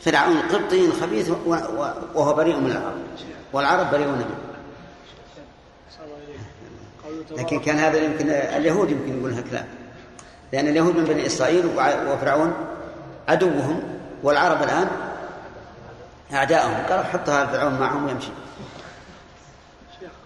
[0.00, 1.30] فرعون قبطي خبيث
[2.14, 2.94] وهو بريء من العرب.
[3.52, 4.34] والعرب بريئون منه
[7.30, 9.66] لكن كان هذا يمكن اليهود يمكن يقول كلام
[10.52, 11.66] لأن اليهود من بني إسرائيل
[12.08, 12.52] وفرعون
[13.28, 13.82] عدوهم
[14.22, 14.88] والعرب الآن
[16.32, 16.86] أعداءهم.
[16.90, 18.30] قال حطها فرعون معهم ويمشي.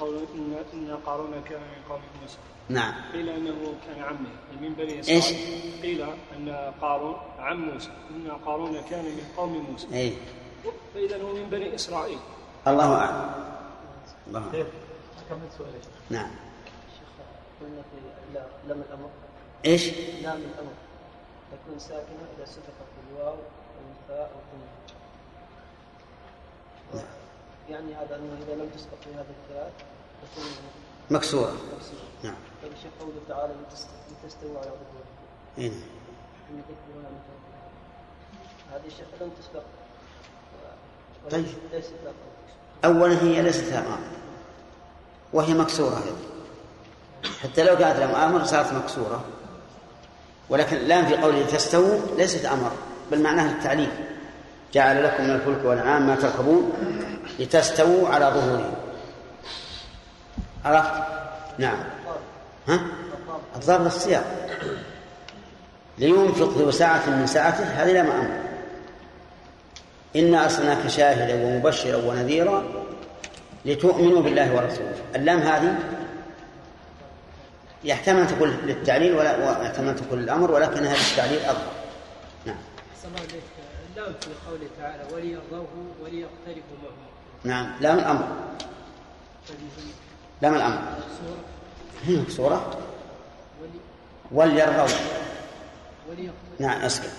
[0.00, 2.38] قول إن إن قارون كان من قوم موسى.
[2.68, 2.94] نعم.
[3.12, 5.22] قيل أنه كان عمه من بني إسرائيل.
[5.22, 6.02] إيش؟ قيل
[6.36, 7.90] أن قارون عم موسى.
[8.10, 9.86] إن قارون كان من قوم موسى.
[9.94, 10.12] اي
[10.94, 12.18] فإذا هو من بني إسرائيل.
[12.66, 13.44] الله أعلم.
[14.26, 14.66] الله أعلم.
[15.28, 15.78] كمل سؤالي
[16.10, 16.30] نعم.
[17.60, 17.96] قلنا في
[18.68, 19.10] لام الامر
[19.64, 19.88] إيش؟
[20.22, 20.72] لام الأمر.
[21.52, 23.36] تكون ساكنة اذا سبقت الواو
[23.78, 24.68] والفاء والثنين
[26.94, 27.04] نعم.
[27.70, 29.72] يعني هذا أنه إذا لم تسبق في هذه الثلاث
[30.32, 30.44] تكون
[31.10, 31.52] مكسورة.
[32.24, 32.34] نعم.
[32.62, 33.52] طيب الشيخ قوله تعالى
[34.24, 35.08] لتستووا على ظهورها
[35.58, 35.78] اي نعم
[38.72, 39.62] هذه الشيخ لم تسبق.
[41.30, 41.46] طيب.
[42.84, 43.98] أولا هي ليست لها
[45.32, 46.02] وهي مكسورة
[47.42, 49.24] حتى لو كانت لها أمر صارت مكسورة.
[50.48, 52.72] ولكن الآن في قوله تستووا ليست أمر
[53.10, 53.90] بل معناها التعليم
[54.72, 56.72] جعل لكم من الفلك والأنعام ما تركبون.
[57.38, 58.74] لتستووا على ظهورهم.
[60.64, 60.92] عرفت؟
[61.58, 61.78] نعم.
[62.68, 62.80] ها؟
[63.56, 64.24] الضابط السياق.
[65.98, 68.28] لينفق ذو ساعة من ساعته هذه لا أمر
[70.16, 72.64] إنا أرسلناك شاهدا ومبشرا ونذيرا
[73.64, 74.94] لتؤمنوا بالله ورسوله.
[75.16, 75.78] اللام هذه
[77.84, 81.72] يحتمل تكون للتعليل ولا أن تكون للأمر ولكنها للتعليل أفضل
[82.46, 82.56] نعم.
[82.92, 83.42] أحسن الله
[83.96, 85.68] اللام في قوله تعالى وليرضوه
[86.02, 87.07] وليقترفوا معه
[87.48, 87.72] نعم.
[87.80, 88.28] لام الأمر.
[90.42, 90.78] لام الأمر.
[92.04, 92.78] هي مكسورة
[94.32, 94.88] وليرغوا
[96.58, 97.10] نعم أسكت.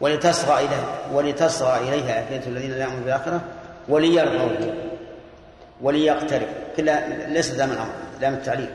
[0.00, 3.40] ولتصغى إليها ولتصغى إليها أفئدة الذين لا يؤمنون بالآخرة
[3.88, 4.74] وليرغوا
[5.80, 6.48] وليقترب.
[6.76, 8.74] كلها ليست لام الأمر لام التعليل.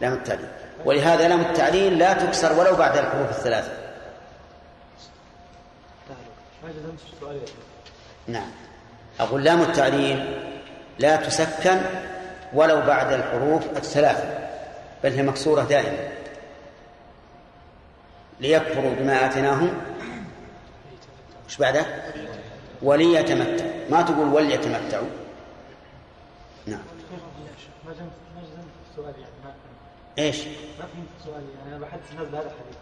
[0.00, 0.48] لام التعليل.
[0.84, 3.72] ولهذا لام التعليل لا تكسر ولو بعد الحروف الثلاثة.
[8.26, 8.50] نعم.
[9.20, 10.38] أقول لام التعليل
[10.98, 11.80] لا تسكن
[12.52, 14.48] ولو بعد الحروف الثلاثة
[15.04, 16.08] بل هي مكسورة دائما.
[18.40, 19.70] ليكفروا بما آتيناهم.
[21.46, 21.86] وش بعده؟
[22.82, 25.08] وليتمتع ما تقول وليتمتعوا.
[26.66, 26.80] نعم.
[30.18, 32.76] إيش؟ ما فهمت السؤال يعني أنا بحدث الناس بهذا الحديث.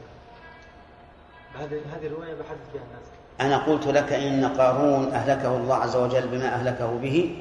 [1.55, 6.29] هذه هذه الرواية بحدث فيها الناس؟ أنا قلت لك إن قارون أهلكه الله عز وجل
[6.29, 7.37] بما أهلكه به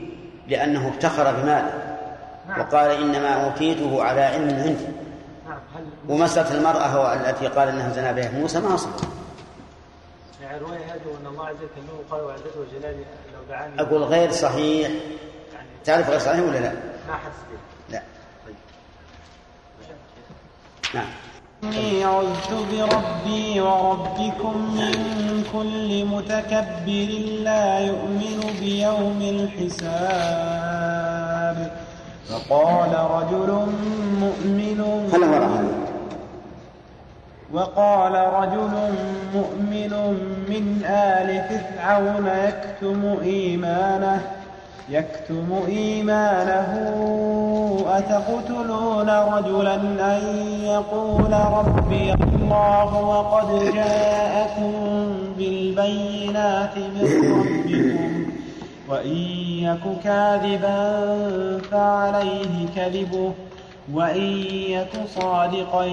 [0.48, 1.98] لأنه افتخر بماله.
[2.48, 2.60] نعم.
[2.62, 4.88] وقال إنما أوتيته على علم عندي.
[5.48, 5.60] نعم.
[6.10, 8.32] ومسألة المرأة هو التي قال إنها زنا بها.
[8.32, 8.94] موسى ما أصبح
[10.44, 12.98] يعني الرواية هذه وأن الله عز وجل قال وعزته وجلاله
[13.34, 13.82] لو دعاني.
[13.82, 14.90] أقول غير صحيح.
[15.54, 16.72] يعني تعرف غير صحيح ولا لا؟
[17.08, 18.02] ما به؟ لا.
[18.46, 18.56] طيب.
[20.94, 21.08] نعم.
[21.68, 24.94] إني عذت بربي وربكم من
[25.54, 27.10] كل متكبر
[27.44, 30.78] لا يؤمن بيوم الحساب.
[32.30, 33.50] فقال رجل
[34.20, 34.80] مؤمن
[37.54, 38.74] وقال رجل
[39.36, 39.94] مؤمن
[40.50, 44.22] من آل فرعون يكتم إيمانه
[44.90, 46.70] يكتم إيمانه
[47.86, 49.76] أتقتلون رجلا
[50.18, 50.22] أن
[50.64, 54.72] يقول ربي الله وقد جاءكم
[55.38, 58.32] بالبينات من ربكم
[58.90, 59.18] وإن
[59.68, 60.80] يك كاذبا
[61.72, 63.32] فعليه كذبه
[63.94, 64.28] وإن
[64.70, 65.86] يك صادقا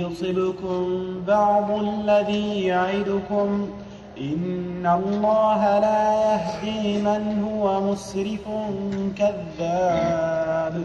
[0.00, 3.68] يصبكم بعض الذي يعدكم
[4.20, 7.22] إن الله لا يهدي من
[7.52, 8.40] هو مسرف
[9.18, 10.84] كذاب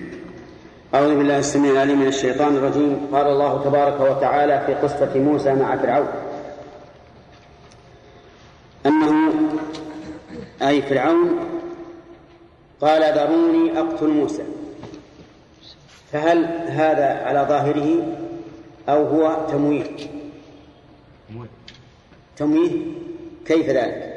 [0.93, 3.07] أعوذ بالله السميع العليم من الشيطان الرجيم.
[3.15, 6.07] قال الله تبارك وتعالى في قصة موسى مع فرعون.
[8.85, 9.33] أنه
[10.61, 11.39] أي فرعون
[12.81, 14.43] قال ذروني أقتل موسى.
[16.11, 18.17] فهل هذا على ظاهره
[18.89, 19.97] أو هو تمويه؟
[22.37, 22.85] تمويه؟
[23.45, 24.11] كيف ذلك؟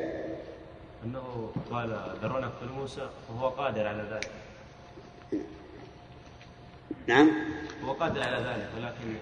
[1.05, 4.31] أنه قال ذرون أقتل موسى وهو قادر على ذلك.
[7.07, 7.31] نعم.
[7.85, 9.17] هو قادر على ذلك ولكن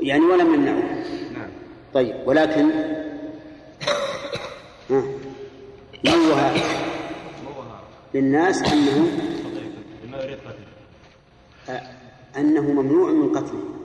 [0.00, 0.82] يعني ولم يمنعه
[1.32, 1.48] نعم.
[1.94, 2.70] طيب ولكن
[4.90, 5.16] نوه
[6.04, 6.54] موها
[8.14, 9.08] للناس أنه
[10.04, 11.80] بما يريد قتله
[12.36, 13.76] أنه ممنوع من قتله.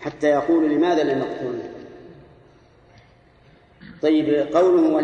[0.00, 1.62] حتى يقول لماذا لم يقتلني
[4.02, 4.94] طيب قوله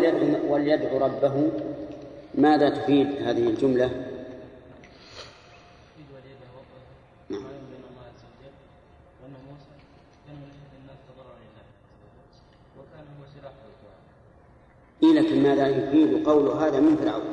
[0.49, 1.51] وليدعو, ربه
[2.35, 3.87] ماذا تفيد هذه الجملة
[7.29, 7.43] نعم.
[9.21, 9.73] وأن موسى
[10.27, 11.65] كان من أشد الناس تضرعا لله
[12.77, 14.01] وكان هو سلاح الدعاء
[15.03, 17.23] إيه لكن ماذا يفيد قول هذا من فرعون؟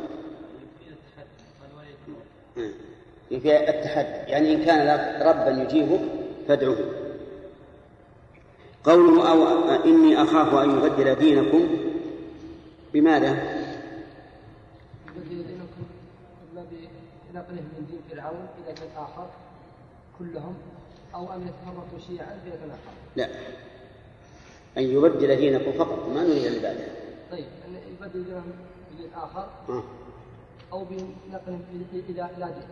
[3.30, 4.30] يفيد التحدي.
[4.30, 6.00] يعني إن كان لك ربا يجيبك
[6.48, 6.76] فادعوه
[8.84, 11.68] قوله أو إني أخاف أن يبدل دينكم
[12.92, 13.30] بماذا؟
[15.16, 15.82] يبدل دينكم
[17.32, 19.26] بنقله من دين فرعون إلى دين آخر
[20.18, 20.54] كلهم
[21.14, 22.92] أو أن يتفرقوا شيعا في دين آخر.
[23.16, 23.28] لا.
[24.78, 26.95] أن يبدل دينكم فقط ما نريد العبادة
[27.30, 28.42] طيب أن يبدل
[29.16, 29.82] آه.
[30.72, 31.40] أو إلى
[31.92, 32.68] إلى دين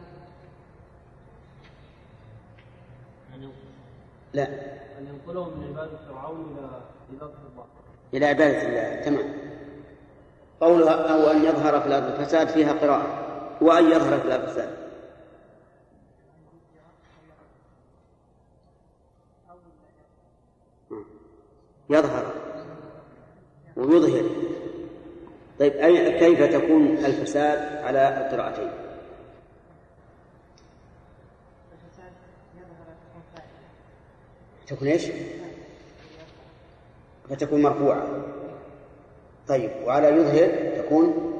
[4.33, 4.45] لا.
[4.99, 6.57] أن ينقلهم من عبادة فرعون
[7.11, 7.67] إلى عبادة الله.
[8.15, 9.35] إلى عبادة الله تمام.
[10.61, 13.25] قولها أو أن يظهر في الأرض الفساد فيها قراءة
[13.61, 14.85] وأن يظهر في الأرض الفساد.
[21.91, 22.33] يظهر.
[23.77, 24.44] ويظهر.
[25.59, 25.73] طيب
[26.19, 28.71] كيف تكون الفساد على القراءتين
[34.67, 35.07] تكون إيش؟
[37.31, 38.09] فتكون مرفوعة
[39.49, 41.31] طيب وعلى يظهر تكون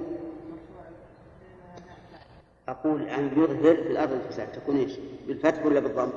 [2.69, 4.93] أقول أن يظهر في الأرض الفساد تكون إيش؟
[5.27, 6.13] بالفتح ولا بالضم؟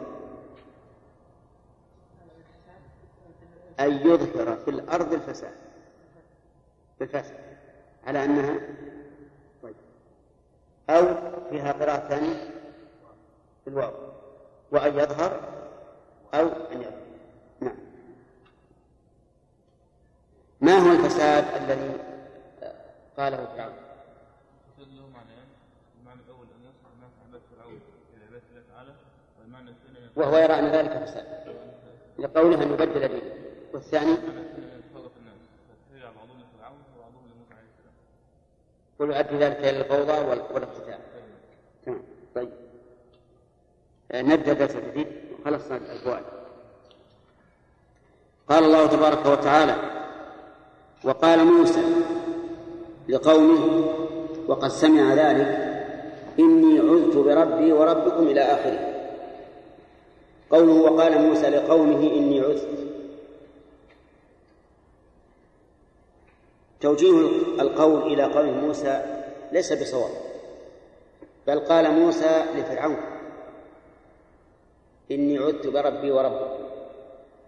[3.80, 5.54] أن يظهر في الأرض الفساد
[7.00, 7.57] بالفتح
[8.08, 8.60] على أنها
[9.64, 9.76] طيب.
[10.90, 11.06] أو
[11.50, 12.50] فيها قراءة ثانية
[13.66, 13.94] بالواو
[14.72, 15.42] وأن يظهر
[16.34, 17.08] أو أن يظهر.
[17.60, 17.76] نعم.
[20.62, 21.98] ما هو الفساد الذي
[23.18, 23.74] قاله فرعون؟
[24.78, 25.48] الفساد له معنيان
[26.02, 27.80] المعنى الأول أن يصل الناس عبادة فرعون.
[28.16, 28.94] إلى عبادة الله تعالى
[29.40, 31.56] والمعنى الثاني وهو يرى أن ذلك فساد.
[32.20, 33.48] لقوله أن يبدل دينه.
[33.74, 35.40] والثاني المعنى الثاني أن يتفرق الناس
[35.70, 37.94] فتهيأ بعضهم لفرعون وبعضهم لموسى عليه السلام
[39.00, 40.98] ويؤدي ذلك إلى الفوضى وال- والاقتتال.
[41.86, 42.00] تمام.
[42.36, 42.50] طيب.
[44.12, 45.08] آه، نبدأ درس جديد.
[45.46, 46.24] خلصنا الفوائد.
[48.50, 49.76] قال الله تبارك وتعالى
[51.04, 51.82] وقال موسى
[53.10, 53.88] لقومه
[54.48, 55.48] وقد سمع ذلك
[56.40, 58.94] إني عذت بربي وربكم إلى آخره.
[60.52, 62.97] قوله وقال موسى لقومه إني عذت.
[66.82, 67.28] توجيه
[67.60, 69.02] القول إلى قول موسى
[69.52, 70.12] ليس بصواب
[71.48, 72.98] بل قال موسى لفرعون
[75.12, 76.64] إني عدت بربي وربكم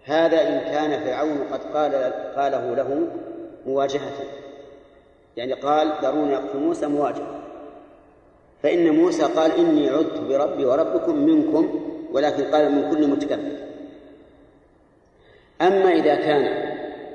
[0.04, 1.94] هذا إن كان فرعون قد قال
[2.36, 3.08] قاله له
[3.66, 4.12] مواجهة
[5.38, 7.40] يعني قال ذروني أقتل موسى مواجهة
[8.64, 13.58] فإن موسى قال إني عدت بربي وربكم منكم ولكن قال من كل متكبر.
[15.62, 16.69] أما إذا كان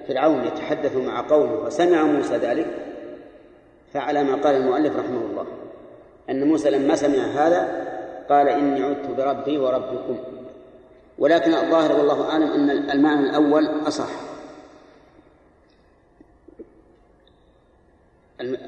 [0.09, 2.67] فرعون يتحدث مع قومه وسمع موسى ذلك
[3.95, 5.47] فعلى ما قال المؤلف رحمه الله
[6.31, 7.85] أن موسى لما سمع هذا
[8.29, 10.17] قال إني عدت بربي وربكم
[11.19, 14.09] ولكن الظاهر والله أعلم أن المعنى الأول أصح.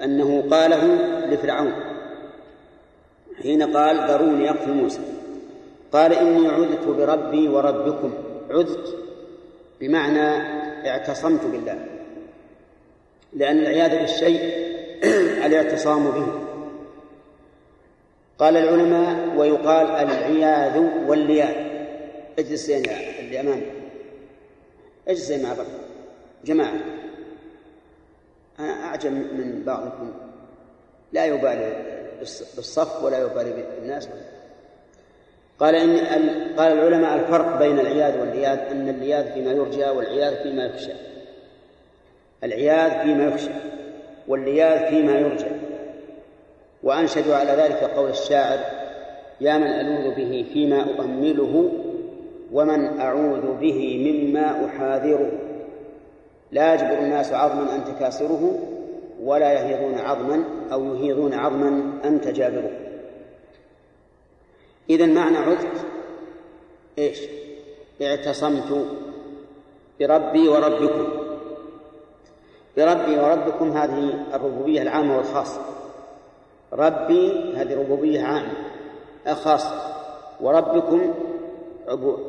[0.05, 0.84] أنه قاله
[1.26, 1.72] لفرعون
[3.43, 5.01] حين قال ذروني أقتل موسى
[5.93, 8.12] قال إني عذت بربي وربكم
[8.51, 8.97] عذت
[9.80, 11.96] بمعنى اعتصمت بالله
[13.32, 14.66] لأن العياذ بالشيء
[15.46, 16.26] الاعتصام به.
[18.38, 21.66] قال العلماء ويقال العياذ واللياذ.
[22.38, 23.66] اجلس اللي أمامي.
[25.08, 25.66] اجلس مع بعض
[26.44, 26.80] جماعة.
[28.58, 30.12] أنا أعجب من بعضكم.
[31.12, 31.82] لا يبالي
[32.56, 34.08] بالصف ولا يبالي بالناس.
[35.61, 35.96] قال إن
[36.59, 40.92] قال العلماء الفرق بين العياذ والعياذ أن العياذ فيما يرجى والعياذ فيما يخشى.
[42.44, 43.50] العياذ فيما يخشى
[44.28, 45.46] والعياذ فيما يرجى.
[46.82, 48.59] وأنشدوا على ذلك قول الشاعر
[49.40, 51.70] يا من ألوذ به فيما أؤمله
[52.52, 55.32] ومن أعوذ به مما أحاذره.
[56.52, 58.59] لا يجبر الناس عظما أنت كاسره
[59.22, 62.86] ولا يهيضون عظما أو يهيضون عظما أنت جابره
[64.91, 65.87] إذا معنى عذت
[66.99, 67.18] إيش؟
[68.03, 68.87] اعتصمت
[70.01, 71.09] بربي وربكم.
[72.76, 75.61] بربي وربكم هذه الربوبية العامة والخاصة.
[76.72, 78.53] ربي هذه ربوبية عامة
[79.34, 79.95] خاصة
[80.41, 81.14] وربكم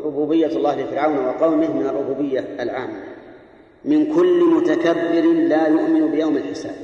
[0.06, 3.04] ربوبية الله لفرعون وقومه من الربوبية العامة.
[3.86, 6.76] من كل متكبر لا يؤمن بيوم الحساب.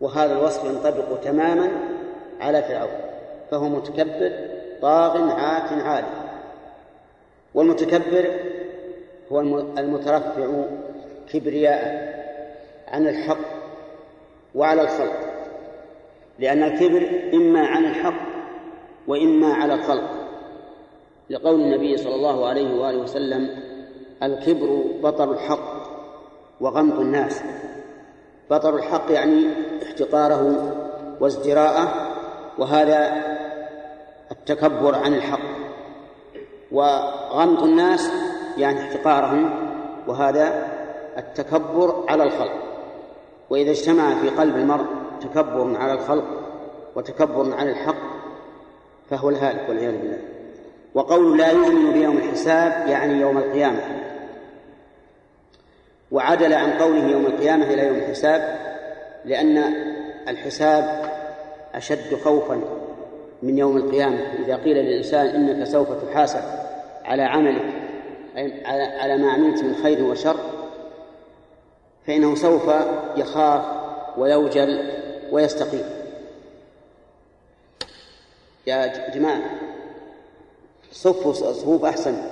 [0.00, 1.70] وهذا الوصف ينطبق تماما
[2.40, 3.01] على فرعون.
[3.52, 4.32] فهو متكبر
[4.82, 6.06] طاغ عات عالي
[7.54, 8.30] والمتكبر
[9.32, 9.40] هو
[9.78, 10.64] المترفع
[11.32, 12.12] كبرياء
[12.88, 13.38] عن الحق
[14.54, 15.16] وعلى الخلق.
[16.38, 18.20] لأن الكبر إما عن الحق
[19.08, 20.10] وإما على الخلق.
[21.30, 23.48] لقول النبي صلى الله عليه وآله وسلم
[24.22, 25.82] الكبر بطر الحق
[26.60, 27.42] وغمط الناس.
[28.50, 29.46] بطر الحق يعني
[29.82, 30.72] احتقاره
[31.20, 32.12] وازدراءه
[32.58, 33.31] وهذا
[34.42, 35.40] التكبر عن الحق
[36.72, 38.10] وغمط الناس
[38.58, 39.50] يعني احتقارهم
[40.06, 40.68] وهذا
[41.18, 42.52] التكبر على الخلق.
[43.50, 44.86] وإذا اجتمع في قلب المرء
[45.20, 46.24] تكبر على الخلق
[46.96, 48.02] وتكبر على الحق
[49.10, 50.18] فهو الهالك والعياذ بالله.
[50.94, 53.80] وقول لا يؤمن بيوم الحساب يعني يوم القيامة.
[56.10, 58.58] وعدل عن قوله يوم القيامة إلى يوم الحساب
[59.24, 59.74] لأن
[60.28, 61.12] الحساب
[61.74, 62.81] أشد خوفا
[63.42, 66.42] من يوم القيامة إذا قيل للإنسان إنك سوف تحاسب
[67.04, 67.64] على عملك
[68.36, 68.66] أي
[69.00, 70.36] على ما عملت من خير وشر
[72.06, 72.70] فإنه سوف
[73.16, 73.64] يخاف
[74.18, 74.90] ويوجل
[75.32, 75.84] ويستقيم.
[78.66, 79.42] يا جماعة
[80.92, 82.22] صفوا صفوف أحسن.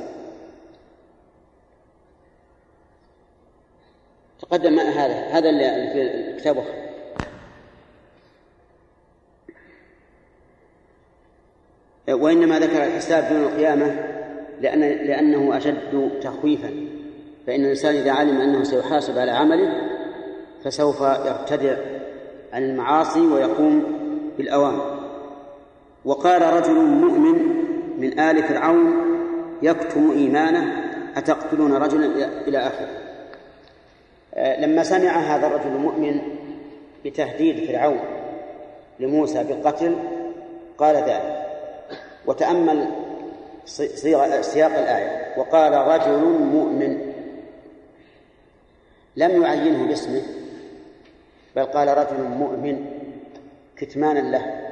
[4.43, 6.65] تقدم هذا هذا اللي في الكتاب.
[12.15, 13.97] وإنما ذكر الحساب دون القيامة
[14.61, 16.71] لأن لأنه أشد تخويفا.
[17.47, 19.73] فإن الإنسان إذا علم أنه سيحاسب على عمله
[20.65, 21.77] فسوف يرتدع
[22.53, 23.85] عن المعاصي ويقوم
[24.39, 25.01] بالأوامر
[26.05, 27.39] وقال رجل مؤمن
[27.99, 28.95] من آل فرعون
[29.63, 32.07] يكتم إيمانه أتقتلون رجلا
[32.49, 32.89] إلى آخره.
[34.35, 36.21] آه، لما سمع هذا الرجل المؤمن
[37.05, 38.01] بتهديد فرعون
[39.01, 39.97] لموسى بالقتل
[40.79, 41.40] قال ذلك.
[42.31, 42.89] وتأمل
[44.41, 45.35] سياق الآية.
[45.37, 47.13] وقال رجل مؤمن.
[49.17, 50.23] لم يعينه باسمه
[51.57, 52.87] بل قال رجل مؤمن
[53.77, 54.71] كتمانا له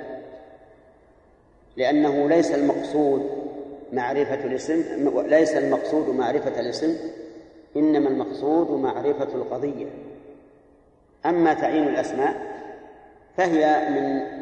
[1.76, 3.30] لأنه ليس المقصود
[3.92, 4.84] معرفة الاسم
[5.26, 6.96] ليس المقصود معرفة الاسم
[7.76, 9.86] إنما المقصود معرفة القضية.
[11.26, 12.34] أما تعيين الأسماء
[13.36, 14.37] فهي من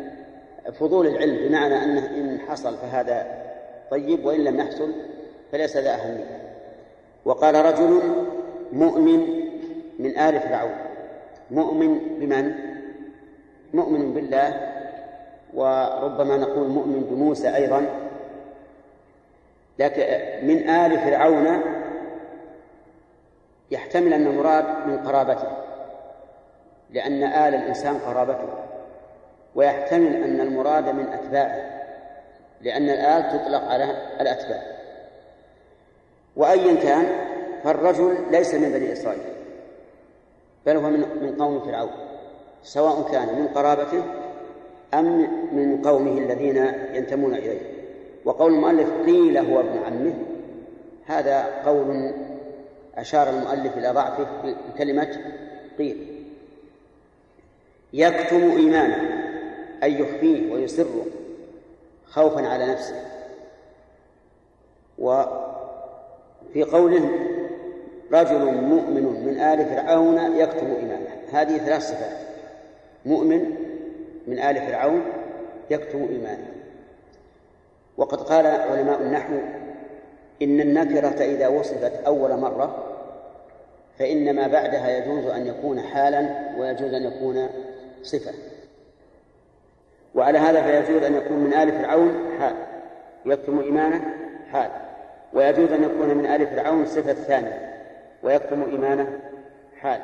[0.72, 3.26] فضول العلم بمعنى أنه إن حصل فهذا
[3.90, 4.92] طيب وإن لم يحصل
[5.52, 6.40] فليس ذا أهمية.
[7.24, 8.00] وقال رجل
[8.72, 9.26] مؤمن
[9.98, 10.76] من آل فرعون
[11.50, 12.54] مؤمن بمن؟
[13.74, 14.72] مؤمن بالله
[15.54, 17.86] وربما نقول مؤمن بموسى أيضا.
[19.78, 20.02] لكن
[20.46, 21.60] من آل فرعون
[23.70, 25.48] يحتمل أن المراد من قرابته
[26.90, 28.65] لأن آل الإنسان قرابته.
[29.56, 31.76] ويحتمل أن المراد من أتباعه
[32.60, 33.84] لأن الآل تطلق على
[34.20, 34.62] الأتباع.
[36.36, 37.06] وأيا كان
[37.64, 39.22] فالرجل ليس من بني إسرائيل
[40.66, 41.90] بل هو من قوم فرعون
[42.62, 44.02] سواء كان من قرابته
[44.94, 46.56] أم من قومه الذين
[46.92, 47.60] ينتمون إليه.
[48.24, 50.14] وقول المؤلف قيل هو ابن عمه
[51.06, 52.12] هذا قول
[52.96, 54.26] أشار المؤلف إلى ضعفه
[54.74, 55.18] بكلمة
[55.78, 56.24] قيل.
[57.92, 59.25] يكتم إيمانه.
[59.82, 61.06] أي يخفيه ويسره
[62.06, 63.04] خوفا على نفسه.
[64.98, 67.10] وفي قوله
[68.12, 71.08] رجل مؤمن من آل فرعون يكتم إيمانه.
[71.32, 72.18] هذه ثلاث صفات.
[73.06, 73.54] مؤمن
[74.26, 75.02] من آل فرعون
[75.70, 76.48] يكتم إيمانه.
[77.96, 79.34] وقد قال علماء النحو
[80.42, 82.92] إن النكرة إذا وصفت أول مرة
[83.98, 87.48] فإن ما بعدها يجوز أن يكون حالا ويجوز أن يكون
[88.02, 88.32] صفة.
[90.16, 92.54] وعلى هذا فيجوز أن يكون من آل فرعون حال.
[93.26, 94.04] يكتم إيمانه
[94.52, 94.70] حال.
[95.32, 97.82] ويجوز أن يكون من آل فرعون صفة ثانية.
[98.22, 99.20] ويكتم إيمانه
[99.80, 100.00] حال.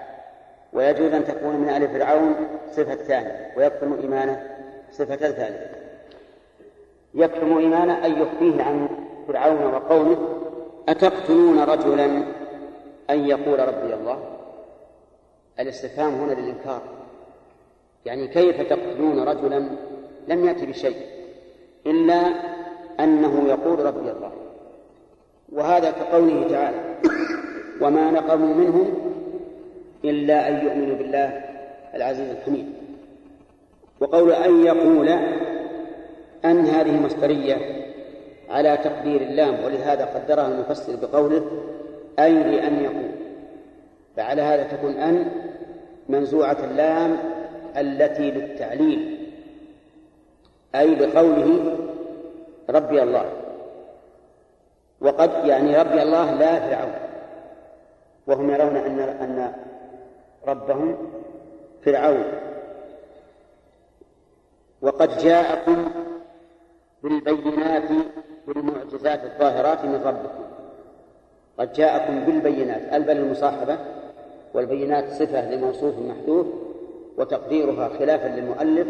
[0.72, 2.34] ويجوز أن تكون من آل فرعون
[2.70, 3.52] صفة ثانية.
[3.56, 4.46] ويكتم إيمانه
[4.90, 5.70] صفة ثالثة
[7.14, 8.88] يكتم إيمانه أي يخفيه عن
[9.28, 10.16] فرعون وقومه.
[10.88, 12.04] أتقتلون رجلا
[13.10, 14.18] أن يقول ربي الله؟
[15.60, 16.82] الاستفهام هنا للإنكار.
[18.06, 19.68] يعني كيف تقتلون رجلا
[20.28, 20.96] لم يأتي بشيء
[21.86, 22.22] إلا
[23.00, 24.32] أنه يقول ربي الله
[25.52, 26.78] وهذا كقوله تعالى
[27.80, 28.94] وما نقموا منهم
[30.04, 31.44] إلا أن يؤمنوا بالله
[31.94, 32.66] العزيز الحميد.
[34.00, 35.08] وقول أن يقول
[36.44, 37.56] أن هذه مصدرية
[38.50, 41.44] على تقدير اللام ولهذا قدرها المفسر بقوله
[42.18, 43.10] أي لأن يقول.
[44.16, 45.30] فعلى هذا تكون أن
[46.08, 47.16] منزوعة اللام
[47.76, 49.11] التي للتعليل.
[50.74, 51.76] أي بقوله
[52.70, 53.24] ربي الله.
[55.00, 56.92] وقد يعني ربي الله لا فرعون.
[58.26, 59.52] وهم يرون أن أن
[60.48, 60.96] ربهم
[61.84, 62.24] فرعون.
[64.82, 65.90] وقد جاءكم
[67.02, 67.88] بالبينات
[68.46, 70.44] بالمعجزات الظاهرات من ربكم.
[71.58, 72.92] قد جاءكم بالبينات.
[72.92, 73.78] البل المصاحبة؟
[74.54, 76.46] والبينات صفة لموصوف محذوف
[77.16, 78.88] وتقديرها خلافا للمؤلف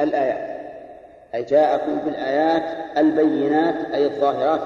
[0.00, 0.53] الآيات.
[1.34, 4.60] أي جاءكم بالآيات البينات أي الظاهرات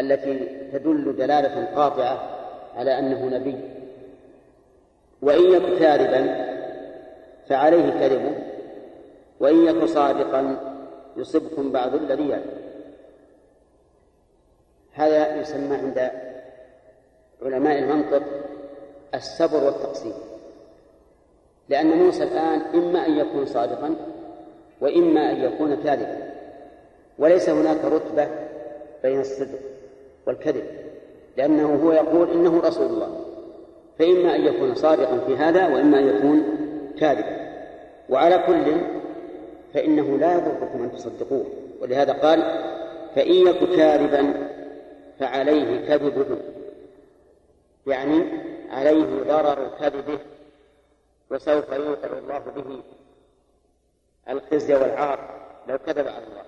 [0.00, 0.38] التي
[0.72, 2.20] تدل دلالة قاطعة
[2.76, 3.56] على أنه نبي.
[5.22, 6.46] وإن يك كاذبا
[7.48, 8.34] فعليه كذبه
[9.40, 10.56] وإن يك صادقا
[11.16, 12.60] يصبكم بعض الذي يعلم.
[14.92, 16.10] هذا يسمى عند
[17.42, 18.22] علماء المنطق
[19.14, 20.12] السبر والتقسيم.
[21.68, 23.96] لأن موسى الآن إما أن يكون صادقا
[24.80, 26.30] وإما أن يكون كاذبا
[27.18, 28.28] وليس هناك رتبة
[29.02, 29.58] بين الصدق
[30.26, 30.64] والكذب
[31.36, 33.24] لأنه هو يقول إنه رسول الله.
[33.98, 36.42] فإما أن يكون صادقا في هذا وإما أن يكون
[36.98, 37.50] كاذبا.
[38.08, 38.76] وعلى كل
[39.74, 41.44] فإنه لا يضركم أن تصدقوه.
[41.80, 42.40] ولهذا قال
[43.14, 44.34] فإن يك كاذبا
[45.18, 46.36] فعليه كذبه.
[47.86, 48.22] يعني
[48.70, 50.18] عليه ضرر كذبه
[51.30, 52.82] وسوف يوقع الله به
[54.30, 55.18] الخزي والعار
[55.68, 56.42] لو كذب على الله.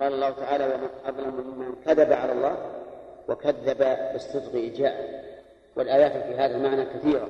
[0.00, 2.56] قال الله تعالى ومن أظلم ممن كذب على الله
[3.28, 3.78] وكذب
[4.12, 5.24] بالصدق إجاء
[5.76, 7.28] والآيات في هذا المعنى كثيرة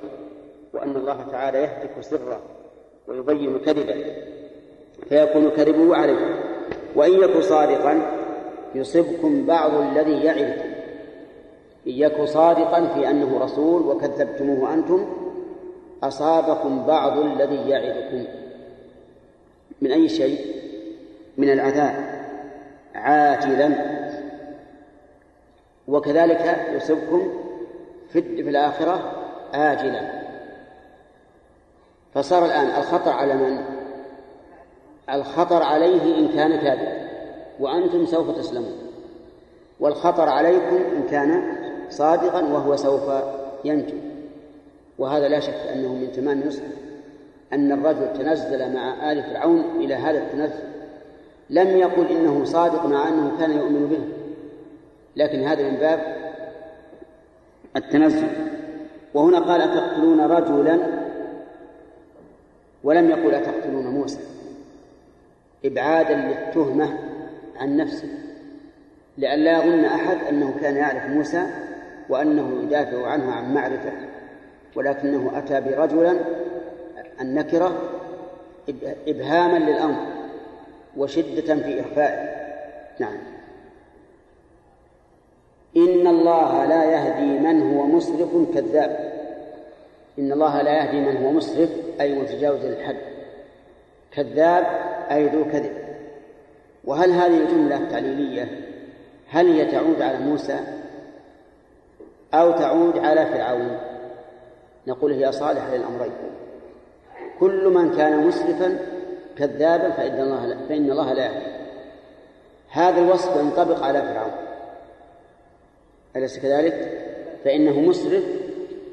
[0.73, 2.41] وأن الله تعالى يهتك سره
[3.07, 4.15] ويبين كذبه
[5.09, 6.43] فيكون كذبه عليه.
[6.95, 8.11] وإن يكن صادقا
[8.75, 10.69] يصبكم بعض الذي يعدكم.
[11.87, 15.07] إن يكن صادقا في أنه رسول وكذبتموه أنتم
[16.03, 18.25] أصابكم بعض الذي يعدكم.
[19.81, 20.55] من أي شيء؟
[21.37, 21.95] من العذاب
[22.95, 23.95] عاجلا
[25.87, 27.33] وكذلك يصبكم
[28.13, 29.11] في الآخرة
[29.53, 30.25] آجلا.
[32.13, 33.63] فصار الآن الخطر على من؟
[35.09, 37.09] الخطر عليه إن كان كاذبا
[37.59, 38.77] وأنتم سوف تسلمون.
[39.79, 41.57] والخطر عليكم إن كان
[41.89, 43.11] صادقا وهو سوف
[43.65, 43.97] ينجو.
[44.97, 46.84] وهذا لا شك أنه من تمام نصحه
[47.55, 50.63] أن الرجل تنزل مع آل فرعون إلى هذا التنزل.
[51.49, 53.99] لم يقل إنه صادق مع أنه كان يؤمن به.
[55.15, 55.99] لكن هذا من باب
[57.75, 58.27] التنزل.
[59.13, 60.79] وهنا قال أتقتلون رجلا؟
[62.83, 64.19] ولم يقل أتقتلون موسى.
[65.65, 66.89] إبعادا للتهمة
[67.57, 68.09] عن نفسه.
[69.17, 71.45] لئلا يظن أحد أنه كان يعرف موسى
[72.09, 73.91] وأنه يدافع عنه عن معرفة
[74.75, 76.15] ولكنه أتى برجلا
[77.21, 77.81] النكرة
[79.07, 79.97] إبهاما للأمر
[80.97, 82.35] وشدة في إخفائه.
[82.99, 83.17] نعم.
[85.77, 89.13] إن الله لا يهدي من هو مسرف كذاب.
[90.19, 91.69] إن الله لا يهدي من هو مسرف
[92.01, 92.97] أي متجاوز الحد
[94.11, 94.65] كذاب
[95.11, 95.73] أي ذو كذب.
[96.83, 98.61] وهل هذه الجملة التعليلية
[99.29, 100.59] هل هي تعود على موسى
[102.33, 103.77] أو تعود على فرعون؟
[104.87, 106.11] نقول هي صالحة للأمرين.
[107.39, 108.77] كل من كان مسرفا
[109.37, 111.55] كذابا فإن الله فإن الله لا يهدي
[112.75, 114.31] هذا الوصف ينطبق على فرعون.
[116.15, 116.91] أليس كذلك؟
[117.43, 118.23] فإنه مسرف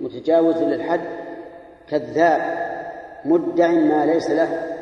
[0.00, 1.00] متجاوز للحد
[1.88, 2.40] كذاب
[3.24, 4.76] مدع ما ليس له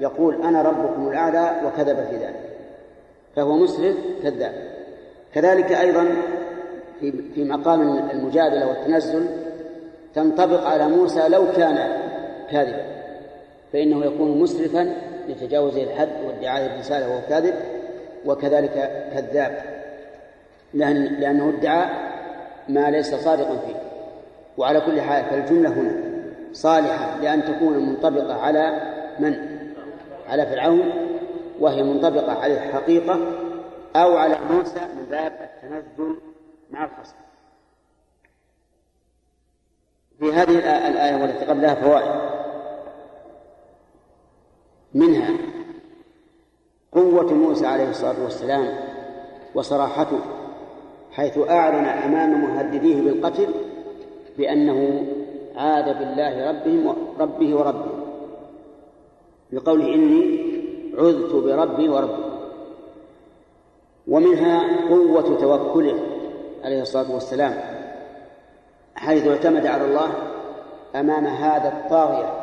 [0.00, 2.40] يقول أنا ربكم الأعلى وكذب في ذلك.
[3.36, 4.52] فهو مسرف كذاب.
[5.34, 6.06] كذلك أيضا
[7.00, 9.26] في في مقام المجادلة والتنزل
[10.14, 12.00] تنطبق على موسى لو كان
[12.50, 12.99] كاذبا.
[13.72, 14.94] فإنه يكون مسرفا
[15.28, 17.54] لتجاوز الحد وادعاء الرسالة وهو كاذب
[18.26, 18.72] وكذلك
[19.12, 19.80] كذاب
[20.74, 21.88] لأن لأنه ادعى
[22.68, 23.74] ما ليس صادقا فيه.
[24.58, 25.94] وعلى كل حال فالجملة هنا
[26.52, 28.80] صالحة لأن تكون منطبقة على
[29.18, 29.60] من؟
[30.28, 30.92] على فرعون
[31.60, 33.20] وهي منطبقة على الحقيقة
[33.96, 36.16] أو على موسى من باب التنزل
[36.70, 37.16] مع الخصم.
[40.18, 40.58] في هذه
[40.88, 42.39] الآية والتي قبلها فوائد.
[44.94, 45.30] منها
[46.92, 48.68] قوة موسى عليه الصلاة والسلام
[49.54, 50.18] وصراحته
[51.12, 53.48] حيث أعلن أمام مهدديه بالقتل
[54.38, 55.06] بأنه
[55.56, 58.00] عاد بالله ربهم ربه وربهم
[59.52, 60.40] بقوله إني
[60.98, 62.24] عذت بربي وربي.
[64.08, 65.98] ومنها قوة توكله
[66.64, 67.54] عليه الصلاة والسلام
[68.94, 70.10] حيث اعتمد على الله
[70.94, 72.39] أمام هذا الطاغية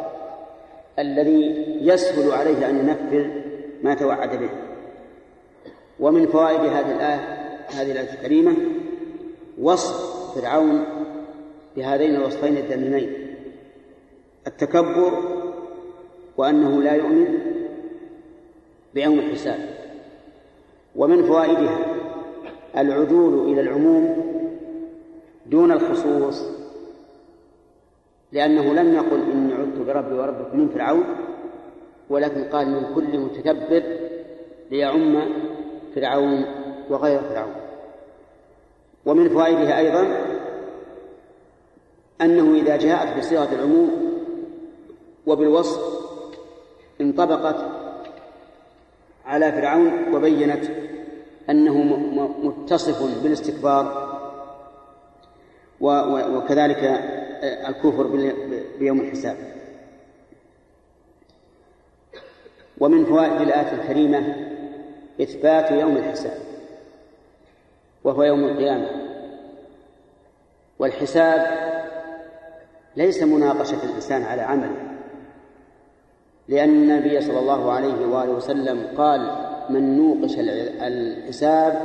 [1.00, 3.28] الذي يسهل عليه أن ينفذ
[3.84, 4.50] ما توعد به.
[6.00, 7.38] ومن فوائد هذه الآية
[7.68, 8.56] هذه الآية الكريمة
[9.62, 9.96] وصف
[10.36, 10.84] فرعون
[11.76, 13.14] بهذين الوصفين الذميمين.
[14.48, 15.24] التكبر
[16.38, 17.40] وأنه لا يؤمن
[18.94, 19.60] بيوم الحساب.
[20.96, 21.80] ومن فوائدها
[22.78, 24.28] العدول إلى العموم
[25.46, 26.44] دون الخصوص
[28.32, 29.20] لأنه لم يقل
[29.88, 31.04] بربي وربكم من فرعون
[32.10, 33.84] ولكن قال من كل متكبر
[34.72, 35.30] ليعم
[35.96, 36.46] فرعون
[36.90, 37.56] وغير فرعون.
[39.06, 40.08] ومن فوائدها أيضا
[42.22, 43.92] أنه إذا جاءت بصيغة العموم
[45.28, 45.82] وبالوصف
[47.02, 47.66] انطبقت
[49.26, 50.66] على فرعون وبينت
[51.50, 51.78] أنه
[52.44, 54.08] متصف بالاستكبار
[56.36, 56.84] وكذلك
[57.44, 58.08] الكفر
[58.80, 59.57] بيوم الحساب.
[62.80, 64.36] ومن فوائد الآية الكريمة
[65.22, 66.38] إثبات يوم الحساب
[68.04, 69.08] وهو يوم القيامة.
[70.80, 71.68] والحساب
[72.96, 74.98] ليس مناقشة الإنسان على عمله
[76.48, 79.32] لأن النبي صلى الله عليه وآله وسلم قال
[79.70, 80.36] من نوقش
[80.82, 81.82] الحساب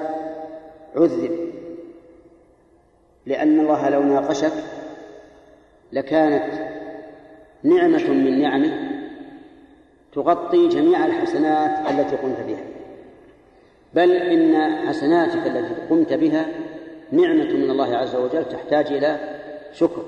[0.97, 1.53] عذب
[3.26, 4.53] لأن الله لو ناقشك
[5.93, 6.53] لكانت
[7.62, 8.91] نعمة من نعمه
[10.15, 12.65] تغطي جميع الحسنات التي قمت بها.
[13.95, 16.47] بل إن حسناتك التي قمت بها
[17.13, 19.19] نعمة من الله عز وجل تحتاج إلى
[19.73, 20.03] شكر.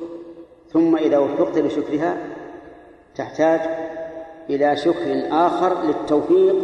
[0.68, 2.16] ثم إذا وفقت لشكرها
[3.14, 3.60] تحتاج
[4.50, 6.56] إلى شكر آخر للتوفيق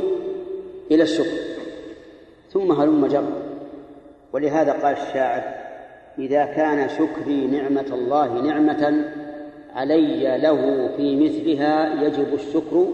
[0.91, 1.39] إلى الشكر.
[2.51, 3.33] ثم هلم جر.
[4.33, 5.43] ولهذا قال الشاعر
[6.19, 9.05] إذا كان شكري نعمة الله نعمة
[9.75, 12.87] علي له في مثلها يجب الشكر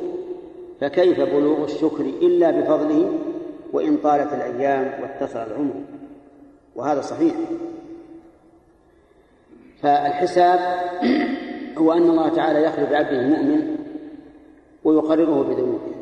[0.80, 3.18] فكيف بلوغ الشكر إلا بفضله
[3.72, 5.74] وإن طالت الأيام واتصل العمر؟
[6.76, 7.34] وهذا صحيح.
[9.82, 10.60] فالحساب
[11.78, 13.76] هو أن الله تعالى يخلق بعبده المؤمن
[14.84, 15.96] ويقرره بذنوبه.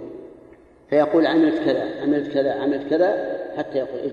[0.91, 4.13] فيقول عملت كذا عملت كذا عملت كذا حتى يقول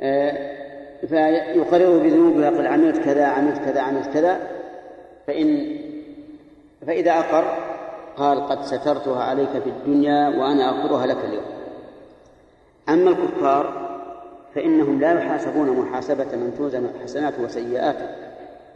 [0.00, 0.62] آه
[1.06, 4.40] فيقرره بذنوبه ويقول عملت كذا عملت كذا عملت كذا.
[5.26, 5.78] فإن
[6.86, 7.61] فإذا أقر
[8.16, 11.44] قال قد سترتها عليك في الدنيا وأنا أغفرها لك اليوم.
[12.88, 13.92] أما الكفار
[14.54, 18.06] فإنهم لا يحاسبون محاسبة من توزن حسناته وسيئاته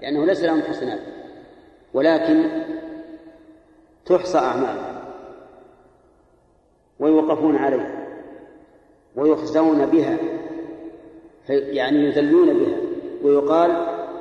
[0.01, 1.01] لأنه ليس لهم حسنات
[1.95, 2.65] ولكن
[4.07, 4.97] تحصى أعمالهم
[7.01, 8.07] ويوقفون عليها
[9.17, 10.17] ويخزون بها
[11.49, 12.77] يعني يذلون بها
[13.23, 13.71] ويقال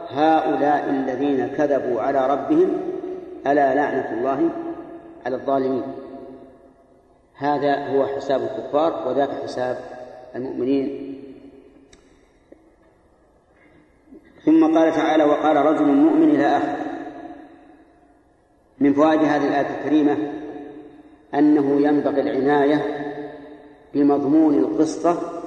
[0.09, 2.77] هؤلاء الذين كذبوا على ربهم
[3.47, 4.49] ألا لعنة الله
[5.25, 5.83] على الظالمين.
[7.35, 9.77] هذا هو حساب الكفار وذاك حساب
[10.35, 11.15] المؤمنين.
[14.45, 16.77] ثم قال تعالى وقال رجل مؤمن إلى آخر.
[18.79, 20.17] من فوائد هذه الآية الكريمة
[21.33, 23.05] أنه ينبغي العناية
[23.93, 25.41] بمضمون القصة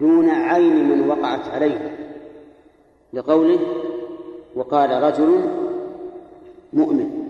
[0.00, 1.96] دون عين من وقعت عليه.
[3.12, 3.60] لقوله
[4.54, 5.50] وقال رجل
[6.72, 7.29] مؤمن.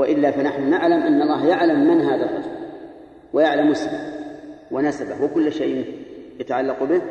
[0.00, 2.50] وإلا فنحن نعلم أن الله يعلم من هذا الرجل
[3.32, 4.00] ويعلم اسمه
[4.70, 5.84] ونسبه وكل شيء
[6.40, 7.02] يتعلق به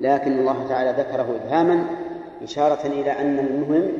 [0.00, 1.84] لكن الله تعالى ذكره إبهاما
[2.42, 3.92] إشارة إلى أن المهم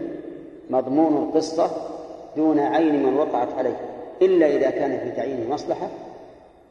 [0.70, 1.70] مضمون القصة
[2.36, 3.76] دون عين من وقعت عليه
[4.22, 5.88] إلا إذا كان في تعيين مصلحة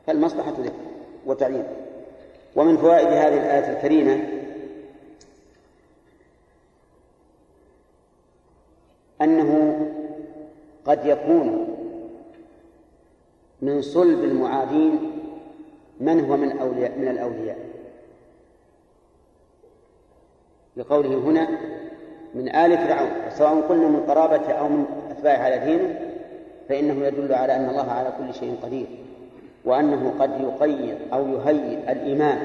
[0.07, 0.73] فالمصلحة ذكر
[1.25, 1.63] وتعيين.
[2.55, 4.19] ومن فوائد هذه الآية الكريمة
[9.21, 9.79] أنه
[10.85, 11.67] قد يكون
[13.61, 14.99] من صلب المعادين
[15.99, 17.57] من هو من أولياء من الأولياء.
[20.77, 21.47] لقوله هنا
[22.35, 25.99] من آل فرعون سواء قلنا من قرابته أو من أتباعه على دينه
[26.69, 28.87] فإنه يدل على أن الله على كل شيء قدير
[29.65, 32.39] وأنه قد يقيد أو يهيئ الإيمان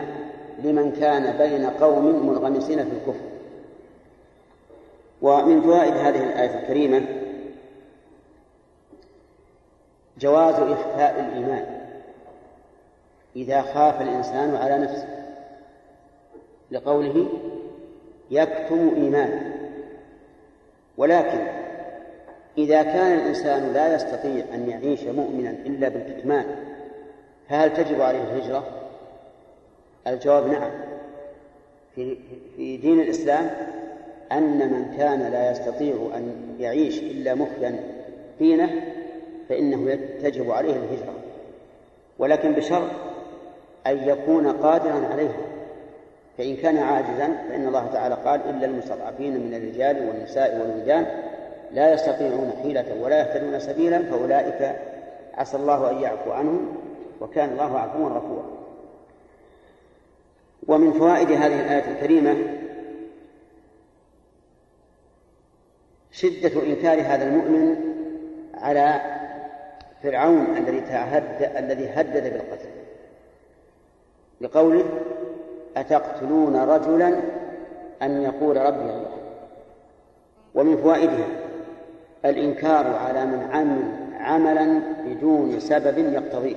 [0.65, 3.25] لمن كان بين قوم منغمسين في الكفر.
[5.23, 7.18] ومن فوائد هذه الآية الكريمة
[10.21, 11.79] جواز إخفاء الإيمان
[13.37, 15.09] إذا خاف الإنسان على نفسه
[16.71, 17.29] لقوله
[18.31, 19.55] يكتم إيمانه
[20.97, 21.39] ولكن
[22.59, 26.45] إذا كان الإنسان لا يستطيع أن يعيش مؤمنا إلا بالكتمان
[27.49, 28.65] فهل تجب عليه الهجرة؟
[30.07, 30.71] الجواب نعم
[31.95, 33.51] في دين الإسلام
[34.33, 37.81] أن من كان لا يستطيع أن يعيش إلا مخفيا
[38.39, 38.71] دينه
[39.49, 41.15] فإنه تجب عليه الهجرة.
[42.19, 42.91] ولكن بشرط
[43.87, 45.49] أن يكون قادرا عليها.
[46.39, 51.07] فإن كان عاجزا فإن الله تعالى قال إلا المستضعفين من الرجال والنساء والولدان
[51.73, 54.77] لا يستطيعون حيلة ولا يهتدون سبيلا فأولئك
[55.35, 56.77] عسى الله أن يعفو عنهم
[57.21, 58.45] وكان الله عفوا غفورا.
[60.69, 62.37] ومن فوائد هذه الآية الكريمة
[66.13, 67.77] شدة إنكار هذا المؤمن
[68.55, 69.18] على
[70.03, 72.69] فرعون الذي تعهد الذي هدد بالقتل
[74.41, 74.85] لقوله
[75.77, 77.21] أتقتلون رجلا
[78.03, 79.19] أن يقول ربي الله
[80.55, 81.27] ومن فوائدها
[82.25, 86.57] الإنكار على من عمل عملا بدون سبب يقتضيه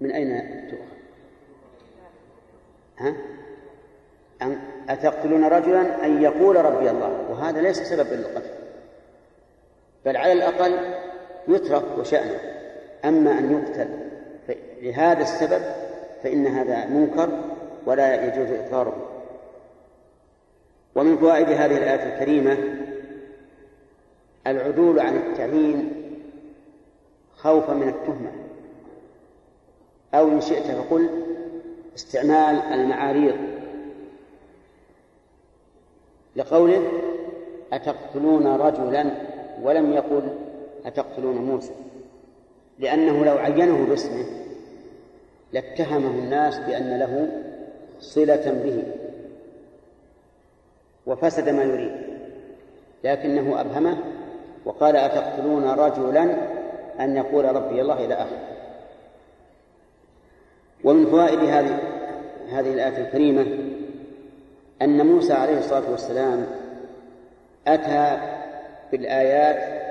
[0.00, 0.96] من أين تؤخذ؟
[2.98, 3.14] ها؟
[4.88, 8.50] أتقتلون رجلا أن يقول ربي الله وهذا ليس سبب للقتل.
[10.04, 10.78] بل على الأقل
[11.48, 12.40] يترك وشأنه.
[13.04, 13.88] أما أن يقتل
[14.82, 15.62] لهذا السبب
[16.22, 17.28] فإن هذا منكر
[17.86, 19.22] ولا يجوز إقراره.
[20.94, 22.58] ومن فوائد هذه الآية الكريمة
[24.46, 25.92] العدول عن التعيين
[27.36, 28.32] خوفا من التهمة.
[30.14, 31.10] أو إن شئت فقل
[31.96, 33.36] استعمال المعاريض
[36.36, 36.92] لقوله
[37.76, 39.10] أتقتلون رجلا
[39.62, 40.22] ولم يقل
[40.86, 41.72] أتقتلون موسى؟
[42.78, 44.24] لأنه لو عينه باسمه
[45.52, 47.28] لاتهمه الناس بأن له
[48.00, 48.82] صلة به
[51.06, 51.92] وفسد ما يريد
[53.04, 53.98] لكنه أبهمه
[54.64, 56.36] وقال أتقتلون رجلا؟
[57.00, 58.40] أن يقول ربي الله إلى آخره
[60.84, 61.78] ومن فوائد هذه
[62.50, 63.46] هذه الآية الكريمة
[64.82, 66.46] أن موسى عليه الصلاة والسلام
[67.66, 68.18] أتى
[68.92, 69.86] بالآيات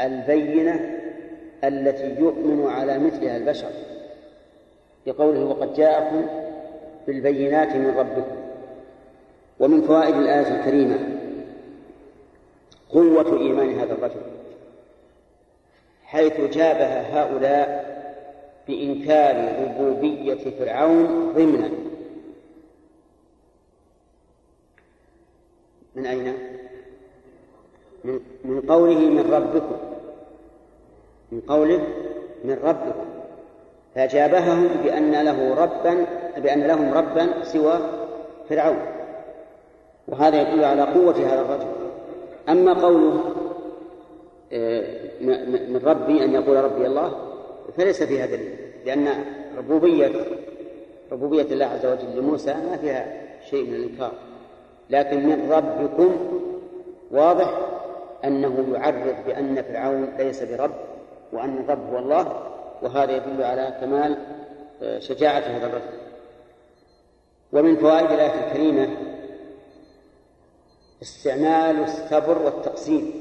[0.00, 1.00] البينة
[1.64, 3.70] التي يؤمن على مثلها البشر
[5.06, 6.26] بقوله وقد جاءكم
[7.06, 8.36] بالبينات من ربكم
[9.60, 10.98] ومن فوائد الآية الكريمة
[12.90, 14.20] قوة إيمان هذا الرجل
[16.04, 17.90] حيث جابه هؤلاء
[18.68, 21.70] بإنكار ربوبية فرعون ضمنا
[25.94, 26.49] من أين؟
[28.04, 29.76] من, من قوله من ربكم.
[31.32, 31.80] من قوله
[32.44, 33.04] من ربكم.
[33.94, 37.80] فجابههم بأن له ربا بأن لهم ربا سوى
[38.48, 38.78] فرعون.
[40.08, 41.66] وهذا يدل على قوة هذا الرجل.
[42.48, 43.20] أما قوله
[44.52, 44.84] آه،
[45.68, 47.12] من ربي أن يقول ربي الله
[47.76, 48.56] فليس فيها دليل.
[48.86, 49.08] لأن
[49.58, 50.10] ربوبية
[51.12, 54.12] ربوبية الله عز وجل لموسى ما فيها شيء من الإنكار.
[54.90, 56.16] لكن من ربكم
[57.10, 57.69] واضح
[58.24, 60.74] أنه يعرف بأن فرعون ليس برب
[61.32, 62.50] وأن الرب هو الله
[62.82, 64.16] وهذا يدل على كمال
[64.82, 66.00] آه، شجاعة هذا الرجل.
[67.52, 68.88] ومن فوائد الآية الكريمة
[71.02, 73.12] استعمال الصبر والتقسيم.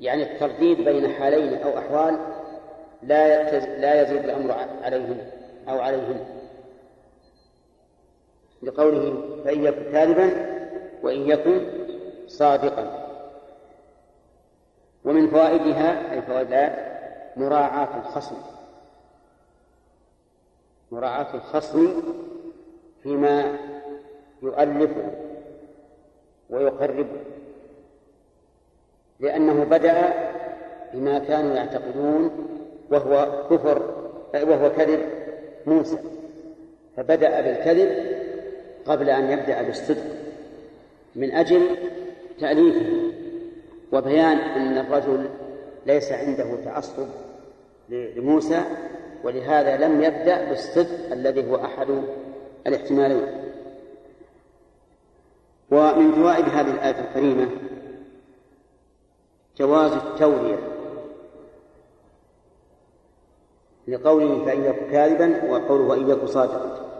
[0.00, 2.18] يعني الترديد بين حالين أو أحوال
[3.02, 5.18] لا لا يزيد الأمر عليهم
[5.68, 6.16] أو عليهم
[8.62, 10.30] لقوله فإن يكن كاذبا
[11.02, 11.66] وإن يكن
[12.26, 13.03] صادقا.
[15.04, 16.94] ومن فوائدها أي فوائد الآية
[17.36, 18.36] مراعاة الخصم.
[20.92, 22.02] مراعاة الخصم
[23.02, 23.58] فيما
[24.42, 25.10] يؤلفه
[26.50, 27.20] ويقربه
[29.20, 30.12] لأنه بدأ
[30.94, 32.30] بما كانوا يعتقدون
[32.90, 33.94] وهو كفر
[34.34, 35.00] وهو كذب
[35.66, 35.98] موسى.
[36.96, 38.14] فبدأ بالكذب
[38.86, 40.04] قبل أن يبدأ بالصدق
[41.14, 41.62] من أجل
[42.40, 43.13] تأليفه.
[43.92, 45.28] وبيان أن الرجل
[45.86, 47.06] ليس عنده تعصب
[47.88, 48.62] لموسى
[49.24, 52.02] ولهذا لم يبدأ بالصدق الذي هو أحد
[52.66, 53.26] الاحتمالين.
[55.70, 57.48] ومن فوائد هذه الآية الكريمة
[59.56, 60.58] جواز التورية
[63.88, 66.90] لقوله فإن يكن كاذبا وقوله وإن يكن صادقا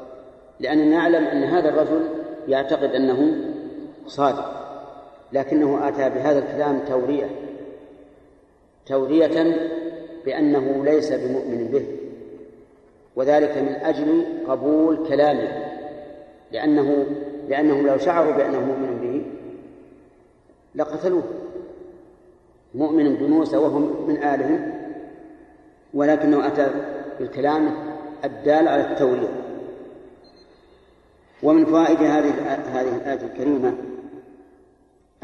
[0.61, 2.09] لأننا نعلم أن هذا الرجل
[2.49, 3.35] يعتقد أنه
[4.07, 4.64] صادق.
[5.35, 7.31] لكنه أتى بهذا الكلام تورية.
[8.87, 9.57] تورية
[10.25, 11.87] بأنه ليس بمؤمن به.
[13.17, 15.49] وذلك من أجل قبول كلامه.
[16.53, 17.07] لأنه
[17.49, 19.25] لأنهم لو شعروا بأنه مؤمن به
[20.75, 21.25] لقتلوه.
[22.75, 24.75] مؤمن بموسى وهو من آلهم.
[25.95, 26.71] ولكنه أتى
[27.19, 27.71] بالكلام
[28.25, 29.29] الدال على التورية.
[31.43, 32.31] ومن فوائد هذه
[32.81, 33.75] هذه الآية الكريمة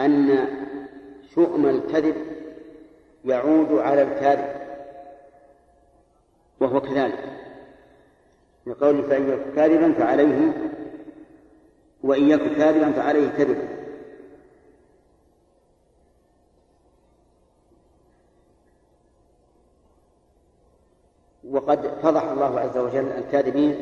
[0.05, 0.46] أن
[1.34, 2.16] شؤم الكذب
[3.24, 4.61] يعود على الكاذب
[6.61, 7.24] وهو كذلك.
[8.66, 10.53] لقول فإن يكن كاذبا فعليه
[12.03, 13.68] وإن يكن كاذبا فعليه كذبا
[21.51, 23.76] وقد فضح الله عز وجل الكاذبين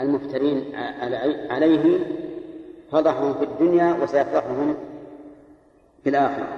[0.00, 0.74] المفترين
[1.50, 1.98] عليه
[2.90, 4.74] فضحهم في الدنيا وسيفضحهم
[6.04, 6.48] في الآخرة.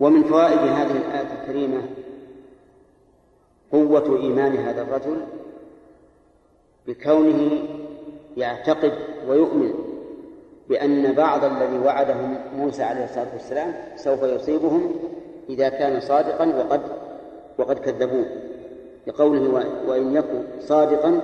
[0.00, 1.82] ومن فوائد هذه الآية الكريمة
[3.72, 5.20] قوة إيمان هذا الرجل
[6.86, 7.62] بكونه
[8.36, 8.92] يعتقد
[9.28, 9.74] ويؤمن
[10.68, 14.94] بأن بعض الذي وعدهم موسى عليه الصلاة والسلام سوف يصيبهم
[15.48, 16.80] إذا كان صادقا وقد
[17.58, 18.26] وقد كذبوه.
[19.06, 21.20] لقوله وإن يكن صادقا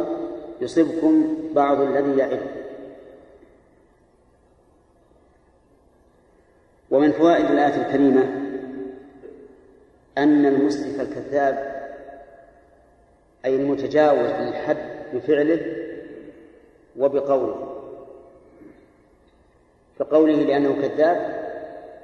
[0.60, 2.40] يصبكم بعض الذي يعد
[6.94, 8.22] ومن فوائد الآية الكريمة
[10.18, 11.74] أن المسرف الكذاب
[13.44, 14.76] أي المتجاوز للحد
[15.14, 15.60] بفعله
[16.98, 17.80] وبقوله.
[19.98, 21.44] كقوله لأنه كذاب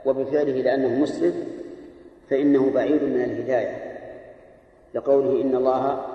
[0.07, 1.35] وبفعله لأنه مسرف
[2.31, 3.99] فإنه بعيد من الهداية.
[4.95, 6.07] لقوله إن الله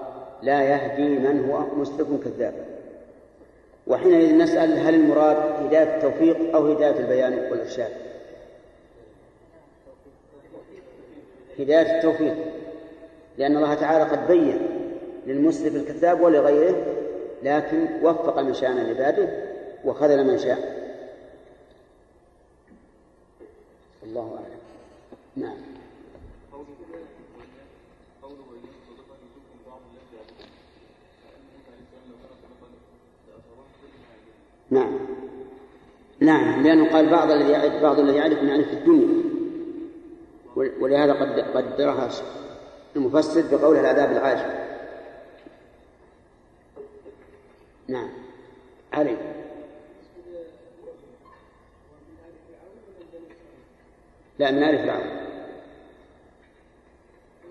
[0.44, 2.54] لا يهدي من هو مسرف كذاب.
[3.88, 8.05] وحينئذ نسأل هل المراد هداية التوفيق أو هداية البيان والإرشاد؟
[11.60, 12.36] هداية التوفيق.
[13.38, 14.60] لأن الله تعالى قد بين
[15.28, 16.86] للمسرف الكذاب ولغيره
[17.44, 19.30] لكن وفق من شاء من عباده
[19.86, 20.86] وخذل من شاء.
[24.04, 24.56] الله أعلم.
[25.36, 25.58] نعم.
[34.70, 35.00] نعم.
[36.20, 36.64] نعم.
[36.64, 39.25] لأنه قال بعض الذي يعرف بعض الذي يعرف من في الدنيا.
[40.56, 42.10] ولهذا قد قدرها
[42.96, 44.66] المفسر بقوله العذاب العاجل.
[47.88, 48.10] نعم.
[48.94, 49.18] علي.
[54.40, 55.26] لا من آل فرعون.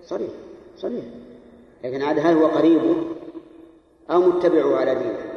[0.05, 0.29] صريح
[0.77, 1.05] صريح.
[1.83, 3.05] لكن عاد هل هو قريبه
[4.11, 5.35] أو متبعه على دينه؟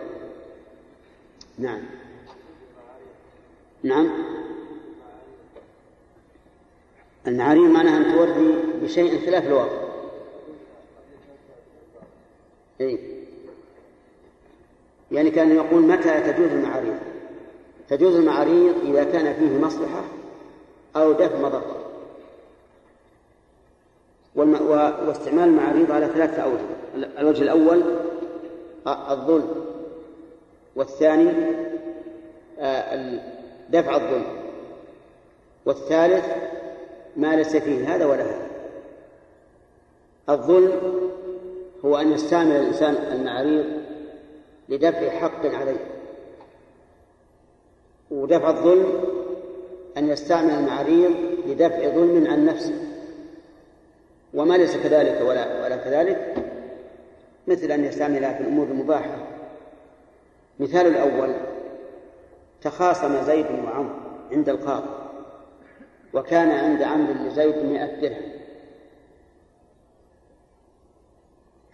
[1.59, 1.81] نعم.
[3.83, 4.09] نعم.
[7.29, 9.89] المعارير معناها أن توري بشيء خلاف الواقع.
[12.81, 12.99] إيه؟
[15.13, 16.97] يعني كان يقول متى تجوز المعاريض؟
[17.89, 20.05] تجوز المعاريض إذا كان فيه مصلحة
[20.97, 21.85] أو دفع مضرة.
[25.07, 27.09] واستعمال المعاريض على ثلاثة أوجه.
[27.19, 27.83] الوجه الأول
[28.87, 29.65] الظلم.
[30.77, 31.33] والثاني
[33.71, 34.27] دفع الظلم.
[35.67, 36.25] والثالث
[37.17, 38.49] ما ليس فيه هذا ولا هذا.
[40.29, 40.73] الظلم
[41.85, 43.67] هو أن يستعمل الإنسان المعاريض
[44.69, 45.85] لدفع حق عليه.
[48.11, 49.05] ودفع الظلم
[49.97, 51.15] أن يستعمل المعاريض
[51.47, 52.75] لدفع ظلم عن نفسه.
[54.35, 56.35] وما ليس كذلك ولا ولا كذلك؟
[57.47, 59.27] مثل أن يستعملها في الأمور المباحة.
[60.61, 61.35] مثال الأول
[62.63, 63.95] تخاصم زيد وعمرو
[64.33, 64.98] عند القاضي.
[66.15, 68.33] وكان عند عمرو لزيد مئة درهم.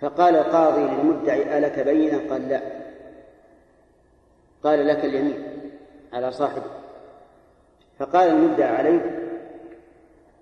[0.01, 2.63] فقال القاضي للمدعي ألك بينة قال لا.
[4.65, 5.43] قال لك اليمين
[6.13, 6.71] على صاحبه.
[7.99, 9.21] فقال المدعي عليه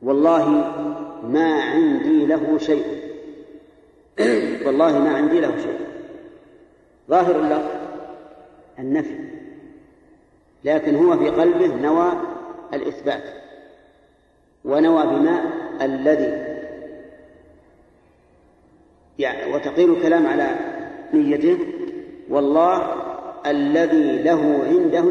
[0.03, 0.49] والله
[1.23, 2.85] ما عندي له شيء.
[4.67, 5.79] والله ما عندي له شيء.
[7.11, 7.71] ظاهر اللفظ
[8.79, 9.19] النفي
[10.65, 12.13] لكن هو في قلبه نوى
[12.75, 13.23] الإثبات.
[14.65, 15.53] ونوى بما
[15.83, 16.53] الذي
[19.19, 20.57] يعني وتقيل الكلام على
[21.15, 21.59] نيته
[22.31, 22.97] والله
[23.47, 25.05] الذي له عنده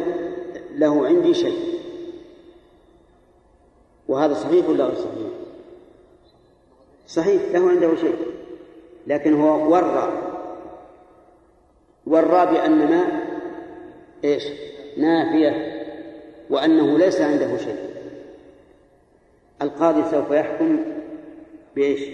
[0.75, 1.79] له عندي شيء
[4.07, 5.31] وهذا صحيح ولا غير صحيح؟
[7.07, 8.15] صحيح له عنده شيء
[9.07, 10.13] لكن هو ورى
[12.07, 13.21] ورى بأن ما
[14.23, 14.43] إيش؟
[14.97, 15.81] نافية
[16.49, 17.90] وأنه ليس عنده شيء
[19.61, 20.79] القاضي سوف يحكم
[21.75, 22.09] بإيش؟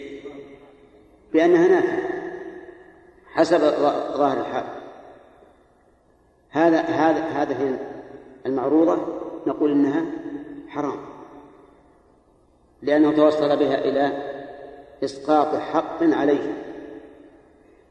[1.33, 2.17] بأنها نافية
[3.33, 3.59] حسب
[4.17, 4.63] ظاهر الحال.
[6.49, 7.79] هذا هذا هذه
[8.45, 8.97] المعروضة
[9.47, 10.05] نقول إنها
[10.67, 10.99] حرام.
[12.81, 14.11] لأنه توصل بها إلى
[15.03, 16.53] إسقاط حق عليه.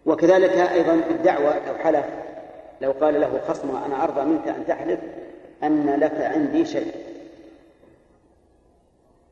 [0.07, 2.07] وكذلك أيضا الدعوة لو حلف
[2.81, 5.01] لو قال له خصمه أنا أرضى منك أن تحلف
[5.63, 7.16] أن لك عندي شيء.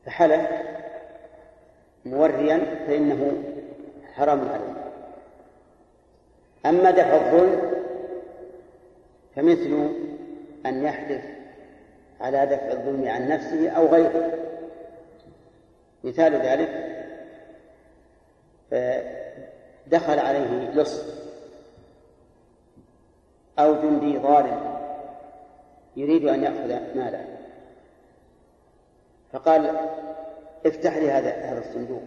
[0.05, 0.49] فحلف
[2.05, 3.43] موريا فإنه
[4.13, 4.75] حرام عليه.
[6.65, 7.71] أما دفع الظلم
[9.35, 9.89] فمثل
[10.65, 11.25] أن يحلف
[12.21, 14.31] على دفع الظلم عن نفسه أو غيره.
[16.03, 16.95] مثال ذلك
[19.87, 21.03] دخل عليه لص
[23.59, 24.75] أو جندي ظالم
[25.95, 27.34] يريد أن يأخذ ماله.
[29.35, 29.89] فقال
[30.65, 32.01] افتح لي هذا هذا الصندوق.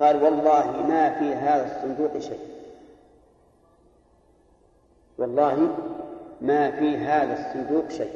[0.00, 2.48] قال والله ما في هذا الصندوق شيء.
[5.18, 5.76] والله
[6.40, 8.14] ما في هذا الصندوق شيء.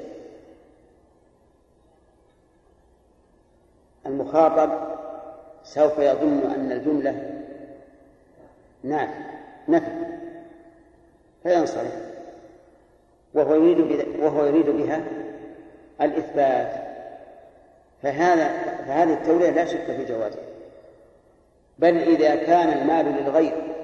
[4.07, 4.71] المخاطب
[5.65, 7.43] سوف يظن أن الجملة
[8.83, 9.23] نافي
[9.69, 10.07] نفي
[11.43, 12.13] فينصرف.
[13.35, 15.05] وهو يريد وهو يريد بها
[16.01, 16.92] الإثبات.
[18.03, 18.49] فهذا
[18.87, 20.43] فهذه التورية لا شك في جوازها.
[21.79, 23.75] بل إذا كان المال للغير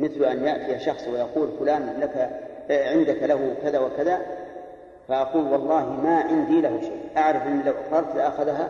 [0.00, 2.40] مثل أن يأتي شخص ويقول فلان لك
[2.70, 4.20] عندك له كذا وكذا
[5.08, 7.00] فأقول والله ما عندي له شيء.
[7.16, 8.68] أعرف أن لو أقررت لأخذها؟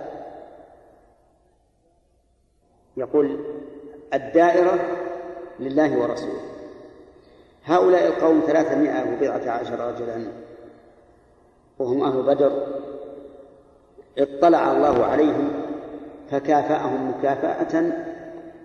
[2.96, 3.44] يقول
[4.14, 4.78] الدائرة
[5.60, 6.40] لله ورسوله.
[7.64, 10.26] هؤلاء القوم ثلاثمائة وبضعة عشر رجلا
[11.78, 12.66] وهم أهل بدر
[14.18, 15.50] اطلع الله عليهم
[16.30, 17.92] فكافأهم مكافأة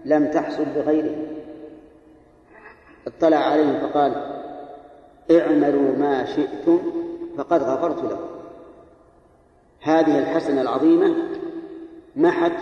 [0.06, 1.26] لم تحصل بغيرهم.
[3.08, 4.16] اطلع عليهم فقال
[5.32, 6.80] اعملوا ما شئتم
[7.38, 8.30] فقد غفرت لكم.
[9.82, 11.16] هذه الحسنة العظيمة
[12.16, 12.58] محت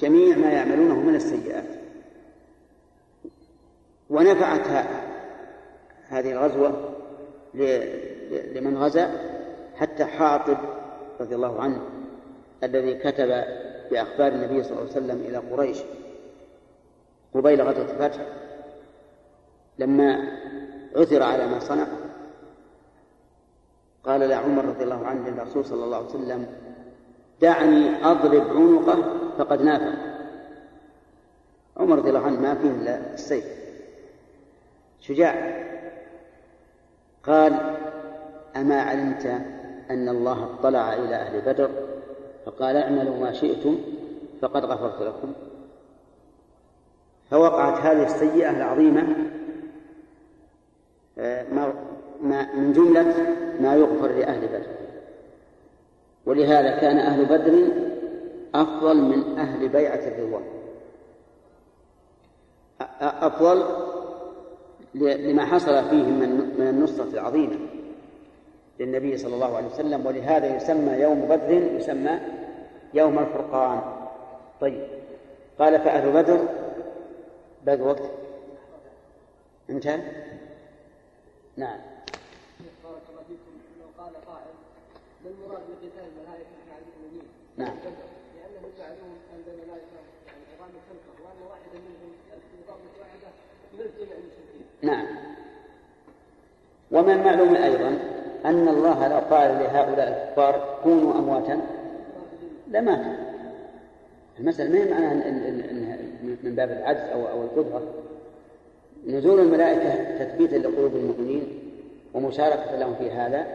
[0.00, 1.80] جميع ما يعملونه من السيئات.
[4.10, 4.86] ونفعت
[6.08, 6.94] هذه الغزوة
[8.54, 9.10] لمن غزا؟
[9.76, 10.58] حتى حاطب
[11.20, 11.80] رضي الله عنه
[12.62, 13.44] الذي كتب
[13.90, 15.78] بأخبار النبي صلى الله عليه وسلم إلى قريش.
[17.34, 18.26] قبيل غزوة الفتح.
[19.78, 20.38] لما
[20.96, 21.86] عثر على ما صنع
[24.04, 26.46] قال لعمر رضي الله عنه للرسول صلى الله عليه وسلم
[27.40, 29.04] دعني أضرب عنقه
[29.38, 29.92] فقد نافع.
[31.76, 33.44] عمر رضي الله عنه ما فيه إلا السيف.
[35.00, 35.60] شجاع.
[37.24, 37.76] قال
[38.56, 39.26] أما علمت
[39.90, 41.70] أن الله اطلع إلى أهل بدر
[42.46, 43.78] فقال اعملوا ما شئتم
[44.42, 45.32] فقد غفرت لكم.
[47.30, 49.16] فوقعت هذه السيئة العظيمة
[51.18, 51.44] آه،
[52.22, 53.14] ما من جملة
[53.60, 54.66] ما يغفر لأهل بدر.
[56.26, 57.68] ولهذا كان أهل بدر
[58.54, 60.42] أفضل من أهل بيعة الرضوان.
[63.00, 63.64] أفضل
[64.94, 66.18] لما حصل فيهم
[66.58, 67.56] من النصرة العظيمة.
[68.80, 72.20] للنبي صلى الله عليه وسلم ولهذا يسمى يوم بدر يسمى
[72.94, 73.82] يوم الفرقان.
[74.60, 74.86] طيب
[75.58, 76.48] قال فأهل بدر
[77.66, 78.02] باقي وقت؟
[79.70, 80.00] انتهى؟
[81.56, 81.78] نعم.
[82.84, 83.52] بارك الله فيكم.
[83.80, 84.54] لو قال قائل
[85.24, 87.68] ما المراد بقتال الملائكة مع المؤمنين؟ نعم.
[87.68, 90.44] أن الملائكة يعني
[90.88, 92.12] خلقه وأن واحدا منهم
[93.00, 93.28] واحدة
[94.00, 94.64] المشركين.
[94.82, 95.06] نعم.
[96.90, 101.60] ومن المعلوم أيضا أن الله لو قال لهؤلاء الكفار كونوا أمواتا.
[102.70, 103.12] لماتوا
[104.40, 105.14] المسألة ما هي معناها
[106.42, 107.82] من باب العجز أو أو القدرة؟
[109.06, 111.58] نزول الملائكة تثبيتا لقلوب المؤمنين
[112.14, 113.46] ومشاركة لهم في هذا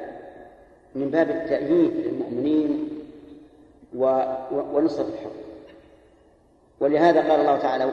[0.95, 2.90] من باب التأييد للمؤمنين
[4.74, 5.45] ونصرة الحق
[6.80, 7.91] ولهذا قال الله تعالى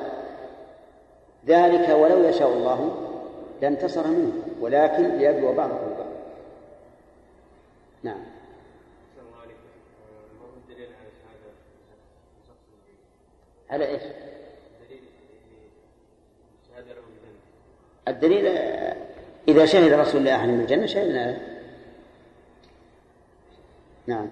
[1.47, 3.09] ذلك ولو يشاء الله
[3.63, 6.07] لانتصر منه ولكن ليبلو بعضكم ببعض
[8.03, 8.23] نعم
[13.73, 14.03] على إيش؟
[18.09, 18.47] الدليل
[19.49, 21.39] إذا شهد رسول الله أحد من الجنة شهدنا.
[24.07, 24.31] نعم.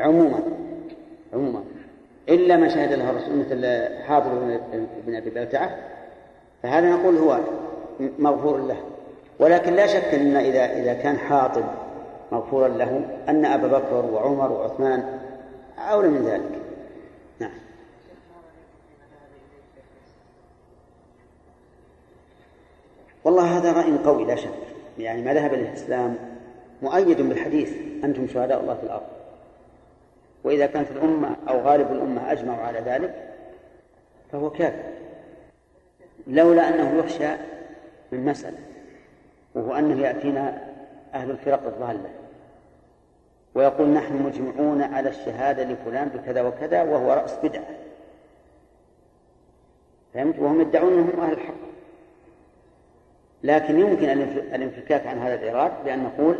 [0.00, 0.42] عموما
[1.32, 1.64] عموما
[2.28, 4.58] إلا ما شهد له الرسول مثل حاضر
[5.06, 5.78] بن أبي بلتعة
[6.62, 7.40] فهذا نقول هو
[8.18, 8.82] مغفور له.
[9.38, 11.87] ولكن لا شك أن إذا إذا كان حاطب
[12.32, 15.20] مغفورا له أن أبا بكر وعمر وعثمان
[15.78, 16.62] أولى من ذلك.
[17.38, 17.58] نعم.
[23.24, 24.50] والله هذا رأي قوي لا شك.
[24.98, 26.16] يعني ما ذهب الإسلام
[26.82, 27.72] مؤيد بالحديث
[28.04, 29.06] أنتم شهداء الله في الأرض.
[30.44, 33.34] وإذا كانت الأمة أو غالب الأمة أجمعوا على ذلك
[34.32, 34.98] فهو كافر.
[36.26, 37.28] لولا أنه يخشى
[38.12, 38.58] من مسألة
[39.54, 40.68] وهو أنه يأتينا
[41.14, 42.10] أهل الفرق الضالة
[43.58, 47.64] ويقول نحن مجمعون على الشهادة لفلان بكذا وكذا وهو رأس بدعة.
[50.14, 51.54] فهمت؟ وهم يدعون أنهم أهل الحق.
[53.42, 54.08] لكن يمكن
[54.54, 56.38] الانفكاك عن هذا الإيراد بأن نقول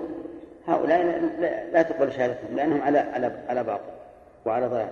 [0.68, 1.02] هؤلاء
[1.72, 3.90] لا تقبل شهادتهم لأنهم على على على باطل
[4.46, 4.90] وعلى ضلال.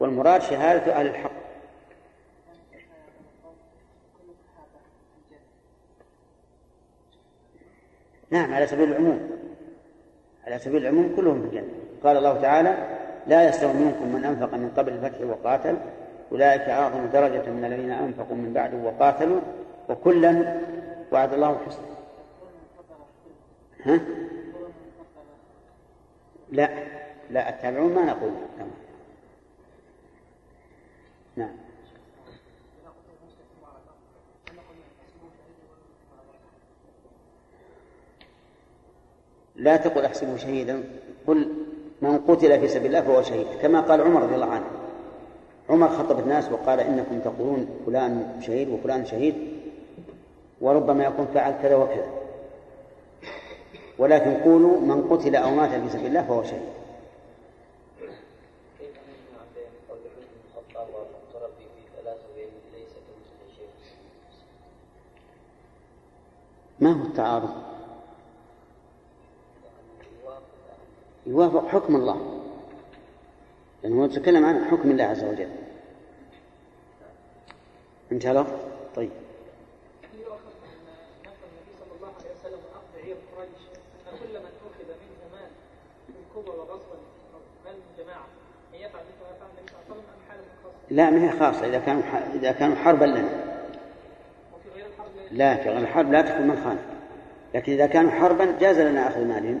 [0.00, 1.30] والمراد شهادة أهل الحق.
[8.30, 9.39] نعم على سبيل العموم.
[10.46, 11.72] على سبيل العموم كلهم في الجنة.
[12.04, 12.76] قال الله تعالى
[13.26, 15.76] لا يستوي منكم من أنفق من قبل الفتح وقاتل
[16.32, 19.40] أولئك أعظم درجة من الذين أنفقوا من بعد وقاتلوا
[19.88, 20.60] وكلا
[21.12, 21.86] وعد الله الحسنى.
[23.84, 24.00] ها؟
[26.52, 26.68] لا
[27.30, 28.30] لا التابعون ما نقول.
[31.36, 31.50] نعم.
[39.60, 40.84] لا تقل احسبه شهيدا
[41.26, 41.48] قل
[42.02, 44.64] من قتل في سبيل الله فهو شهيد كما قال عمر رضي الله عنه.
[45.68, 49.34] عمر خطب الناس وقال إنكم تقولون فلان شهيد وفلان شهيد
[50.60, 52.06] وربما يكون فعل كذا وكذا.
[53.98, 56.62] ولكن قولوا من قتل أو مات في سبيل الله فهو شهيد.
[66.80, 67.69] ما هو التعارض؟
[71.26, 72.42] يوافق حكم الله.
[73.82, 75.48] لأنه يتكلم عن حكم الله عز وجل.
[78.12, 78.46] انتهى له
[78.96, 79.10] طيب.
[90.90, 91.66] لا ما هي خاصة.
[91.66, 92.02] إذا كانوا
[92.34, 93.50] إذا كانوا حربا لنا.
[95.30, 96.78] لا في غير الحرب لا تكون من خان
[97.54, 99.60] لكن إذا كانوا حربا جاز لنا أخذ مالهم.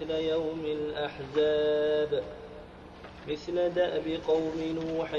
[0.00, 2.22] مثل يوم الأحزاب
[3.28, 5.10] مثل دأب قوم نوح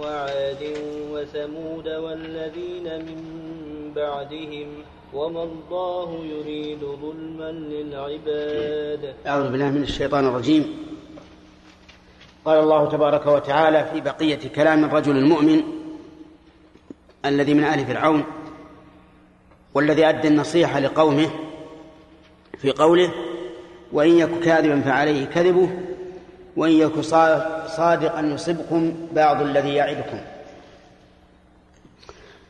[0.00, 0.76] وعاد
[1.12, 3.22] وثمود والذين من
[3.96, 4.66] بعدهم
[5.14, 9.14] وما الله يريد ظلما للعباد.
[9.26, 10.76] أعوذ بالله من الشيطان الرجيم.
[12.44, 15.62] قال الله تبارك وتعالى في بقية كلام الرجل المؤمن
[17.24, 18.24] الذي من آل فرعون
[19.74, 21.30] والذي أدى النصيحة لقومه
[22.58, 23.27] في قوله
[23.92, 25.70] وإن يك كاذبا فعليه كذبه
[26.56, 27.00] وإن يك
[27.66, 30.20] صادقا يصبكم بعض الذي يعدكم.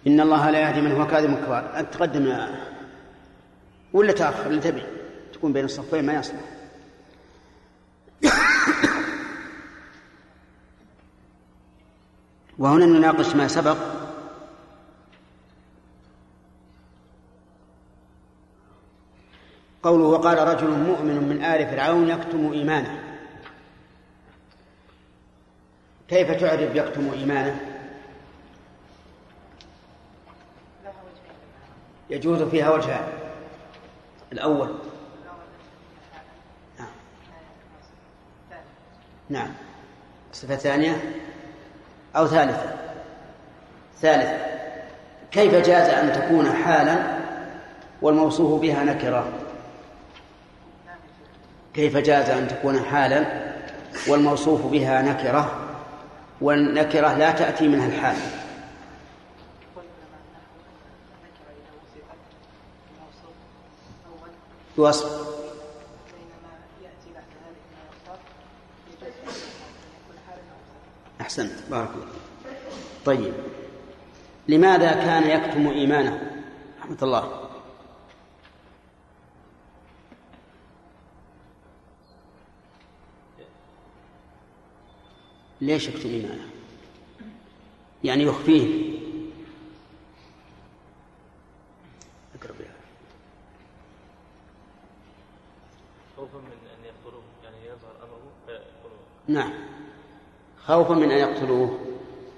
[0.06, 2.36] إن الله لا يهدي من هو كاذب كفار تقدم
[3.93, 4.82] ولا تأخر اللي تبي؟
[5.32, 6.40] تكون بين الصفين ما يصلح.
[12.59, 13.77] وهنا نناقش ما سبق.
[19.83, 23.03] قوله وقال رجل مؤمن من آل فرعون يكتم إيمانه.
[26.09, 27.61] كيف تعرف يكتم إيمانه؟
[32.11, 33.09] يجوز فيها وجهان
[34.33, 34.75] الأول.
[36.79, 36.89] نعم.
[39.29, 39.53] نعم.
[40.33, 41.15] الصفة الثانية
[42.17, 42.77] أو ثالثة.
[44.01, 44.39] ثالثة.
[45.31, 47.19] كيف جاز أن تكون حالا
[48.03, 49.38] والموصوف بها نكرة؟
[51.79, 53.25] كيف جاز أن تكون حالا
[54.09, 55.75] والموصوف بها نكرة
[56.41, 58.17] والنكرة لا تأتي منها الحال.
[64.77, 65.29] بوصف
[71.21, 71.53] أحسنت.
[71.71, 72.07] بارك الله
[73.05, 73.35] طيب.
[74.49, 76.43] لماذا كان يكتم إيمانه؟
[76.81, 77.48] رحمة الله.
[85.60, 86.48] ليش يكتم إيمانه.
[88.05, 88.98] يعني يخفيه.
[92.35, 92.56] أقرب
[96.16, 98.98] خوفا من أن يقتلوه يعني يظهر أمره فيقتلوه
[99.28, 99.52] نعم.
[100.66, 101.78] خوفا من أن يقتلوه.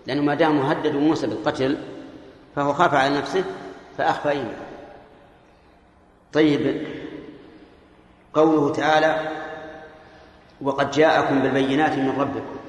[0.06, 1.78] لأنه ما دام هددوا موسى بالقتل
[2.56, 3.44] فهو خاف على نفسه
[3.98, 4.66] فأخفى إيمانه.
[6.32, 6.86] طيب
[8.34, 9.30] قوله تعالى
[10.60, 12.59] وقد جاءكم بالبينات من ربكم.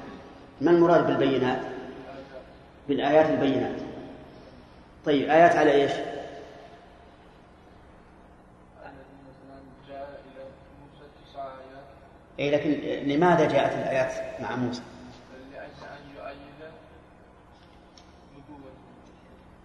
[0.62, 1.60] ما المراد بالبينات؟
[2.88, 3.76] بالآيات البينات.
[5.04, 5.92] طيب آيات على إيش؟
[12.38, 12.70] أي لكن
[13.08, 14.82] لماذا جاءت الآيات مع موسى؟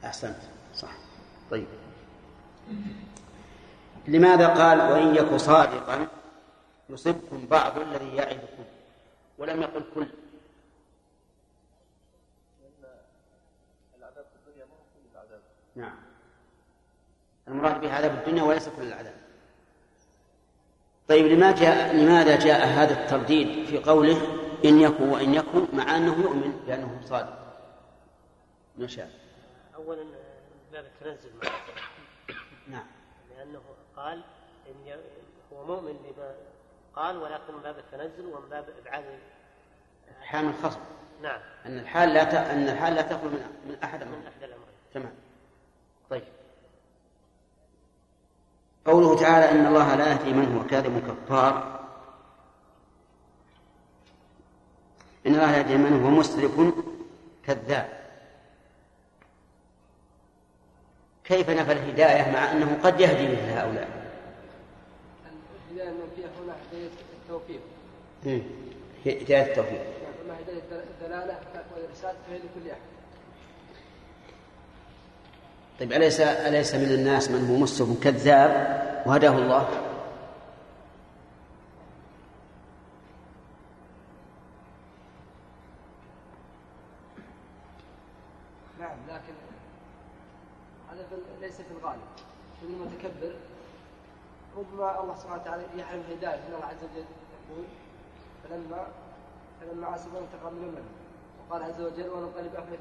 [0.03, 0.37] أحسنت.
[0.75, 0.91] صح.
[1.51, 1.67] طيب.
[4.07, 6.07] لماذا قال وإن يك صادقا
[6.89, 8.63] يصبكم بعض الذي يعدكم
[9.37, 10.07] ولم يقل كل
[13.97, 15.41] العذاب في الدنيا ما هو كل العذاب
[15.77, 15.95] نعم.
[17.47, 19.15] المراد به عذاب الدنيا وليس كل العذاب.
[21.07, 24.17] طيب لماذا جاء لماذا جاء هذا الترديد في قوله
[24.65, 27.39] إن يكن وإن يكن مع أنه يؤمن بأنه صادق؟
[28.77, 29.11] ما شاء
[29.75, 30.11] اولا من
[30.71, 31.49] باب التنزل مع
[32.67, 32.85] نعم.
[33.37, 33.61] لأنه
[33.95, 34.23] قال
[34.67, 34.95] إن ي-
[35.53, 36.35] هو مؤمن بما
[36.95, 39.05] قال ولكن من باب التنزل ومن باب إبعاد
[40.21, 40.79] حامل خصم
[41.21, 41.39] نعم.
[41.65, 42.33] أن الحال لا ت...
[42.33, 44.67] أن الحال لا تخلو من من أحد من أمرين احدى الأمرين.
[44.93, 45.13] تمام
[46.09, 46.23] طيب
[48.87, 51.79] قوله تعالى إن الله لا يهدي من هو كاذب كفار.
[55.27, 56.73] إن الله لا يهدي من هو مسرف
[57.45, 57.89] كذاب.
[61.23, 64.11] كيف نفى الهداية مع أنه قد يهدي مثل هؤلاء؟
[65.71, 66.89] الهداية المنفية هنا هداية
[67.23, 67.59] التوفيق.
[68.25, 68.41] مم.
[69.05, 69.81] هداية التوفيق.
[70.25, 71.39] أما هداية الدلالة
[71.75, 72.96] والإرشاد فهي لكل أحد.
[75.79, 78.51] طيب أليس أليس من الناس من هو مسرف كذاب
[79.05, 79.69] وهداه الله؟
[88.79, 89.33] نعم لكن
[90.91, 91.05] هذا
[91.41, 92.01] ليس في الغالب.
[92.63, 93.35] المتكبر
[94.57, 97.05] ربما الله سبحانه وتعالى يحرم الهداية الله عز وجل.
[97.49, 97.65] يقول
[98.43, 98.87] فلما
[99.61, 100.85] فلما عصبوا انتقم منهم
[101.49, 102.79] وقال عز وجل وننقلب أهلك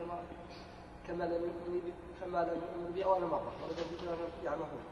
[1.06, 3.52] كما لم يؤمن كما لم يؤمن به أول مرة.
[3.76, 4.84] جئنا يعمهون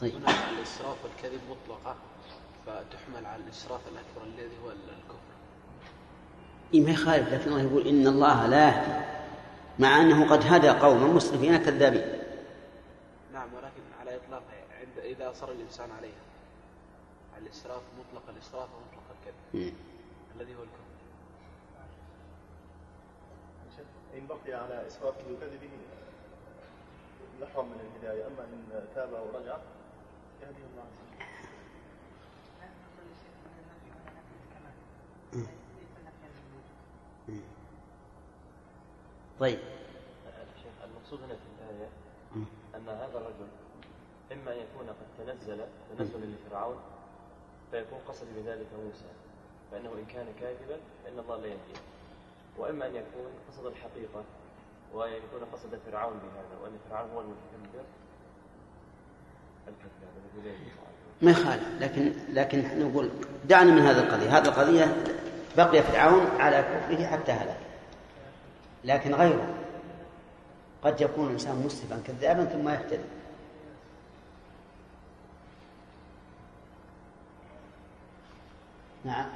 [0.00, 0.14] طيب.
[0.14, 1.96] هنا الإسراف والكذب مطلقة
[2.66, 5.34] فتحمل على الإسراف الأكبر الذي هو الكفر.
[6.74, 9.04] إيه ما يخالف لكن الله يقول إن الله لا يهدي
[9.78, 12.22] مع أنه قد هدى قوما مسرفين كذابين.
[13.32, 16.24] نعم ولكن على إطلاقها عند إذا أصر الإنسان عليها.
[17.36, 19.74] على الإسراف مطلق الإسراف ومطلق الكذب.
[20.36, 20.83] الذي هو الكفر.
[24.14, 25.70] إن بقي على إسرافه وكذبه
[27.42, 28.26] يحرم من الهداية.
[28.26, 29.56] أما إن تاب ورجع
[30.42, 31.14] يهديه الله عز وجل.
[39.40, 39.58] طيب.
[40.84, 41.88] المقصود هنا في الآية
[42.74, 43.48] أن هذا الرجل
[44.32, 45.64] إما أن يكون قد تنزل
[45.98, 46.76] تنزلا لفرعون
[47.70, 49.04] فيكون قصد بذلك موسى
[49.70, 51.80] فإنه إن كان كاذبا فإن الله لا يهديه.
[52.58, 54.24] وإما أن يكون قصد الحقيقة
[54.94, 57.84] وأن يكون قصد فرعون بهذا وأن فرعون هو المتكبر
[61.22, 63.10] ما يخالف لكن لكن نقول
[63.44, 64.38] دعنا من هذه القضية.
[64.38, 64.96] هذه القضية
[65.56, 67.56] بقي فرعون على كفره حتى هلك.
[68.84, 69.54] لكن غيره.
[70.84, 73.04] قد يكون الإنسان مسرفا كذابا ثم يهتدي
[79.04, 79.26] نعم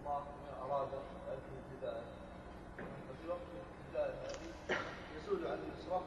[0.00, 0.22] الله
[0.62, 0.88] أراد
[1.28, 2.02] الهداية
[3.10, 3.40] وفي وقت
[3.92, 4.78] الهداية هذه
[5.16, 6.02] يزول عن الإسراف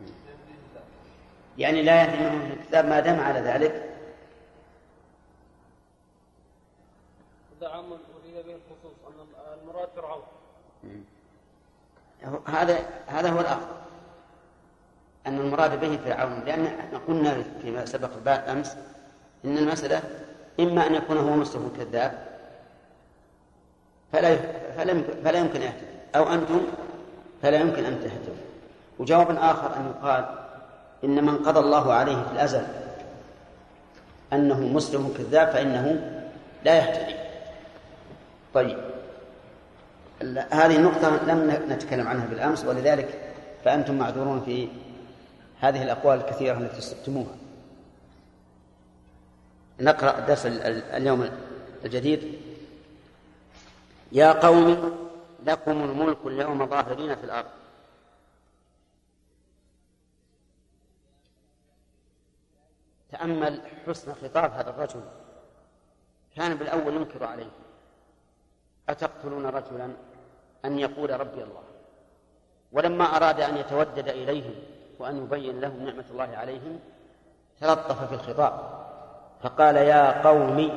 [0.00, 0.14] بيده
[0.70, 0.82] الله
[1.62, 3.90] يعني لا منهم في الكتاب ما دام على ذلك.
[7.60, 9.14] هذا عام أريد به الخصوص أن
[9.62, 10.22] المراد فرعون.
[12.46, 13.76] هذا هذا هو الأفضل
[15.26, 16.42] أن المراد به فرعون.
[16.46, 18.76] لأن إحنا قلنا فيما سبق أمس
[19.44, 20.02] إن المسألة
[20.60, 22.28] إما أن يكون هو مسلم كذاب
[24.12, 24.36] فلا
[24.76, 25.72] فلا فلا يمكن أن
[26.14, 26.60] أو أنتم
[27.42, 28.34] فلا يمكن أن تهتدوا.
[28.98, 30.41] وجواب آخر أن يقال
[31.04, 32.62] إن من قضى الله عليه في الأزل
[34.32, 36.12] أنه مسلم كذاب فإنه
[36.64, 37.14] لا يهتدي.
[38.54, 38.78] طيب.
[40.50, 43.32] هذه النقطة لم نتكلم عنها بالأمس ولذلك
[43.64, 44.68] فأنتم معذورون في
[45.60, 47.34] هذه الأقوال الكثيرة التي استفتموها.
[49.80, 51.28] نقرأ درس اليوم
[51.84, 52.34] الجديد.
[54.12, 54.92] يا قوم
[55.46, 57.61] لكم الملك اليوم ظاهرين في الأرض.
[63.12, 65.00] تأمل حسن خطاب هذا الرجل.
[66.36, 67.50] كان بالأول ينكر عليه.
[68.88, 69.92] أتقتلون رجلا؟
[70.64, 71.62] أن يقول ربي الله.
[72.72, 74.54] ولما أراد أن يتودد إليهم
[74.98, 76.80] وأن يبين لهم نعمة الله عليهم
[77.60, 78.60] تلطف في الخطاب.
[79.42, 80.70] فقال يا قوم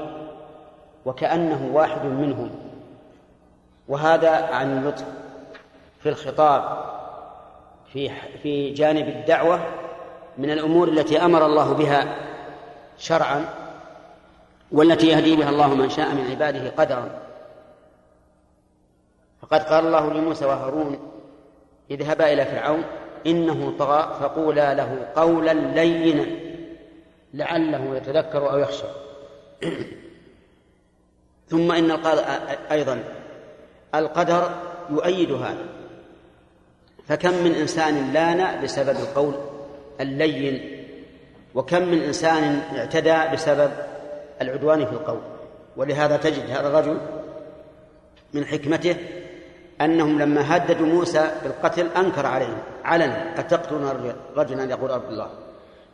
[1.06, 2.49] وكأنه واحد منهم.
[3.88, 5.06] وهذا عن اللطف
[5.99, 6.86] في الخطاب
[7.94, 8.10] في
[8.44, 9.85] في جانب الدعوة
[10.38, 12.16] من الأمور التي أمر الله بها
[12.98, 13.45] شرعا
[14.72, 17.20] والتي يهدي بها الله من شاء من عباده قدرا.
[19.41, 21.12] فقد قال الله لموسى وهارون
[21.91, 22.84] اذهبا إلى فرعون
[23.26, 26.26] إنه طغى فقولا له قولا لينا
[27.34, 28.88] لعله يتذكر أو يخشى.
[31.49, 31.91] ثم إن
[32.72, 33.03] أيضا
[33.95, 34.49] القدر
[34.90, 35.66] يؤيد هذا.
[37.07, 39.34] فكم من إنسان لأن بسبب القول
[40.01, 40.85] اللين
[41.55, 43.72] وكم من إنسان اعتدى بسبب
[44.41, 45.22] العدوان في القول.
[45.77, 46.97] ولهذا تجد هذا الرجل
[48.34, 48.95] من حكمته
[49.81, 52.57] أنهم لما هددوا موسى بالقتل أنكر عليهم.
[52.84, 55.30] علنا أتقتلون رجلا يقول رب الله؟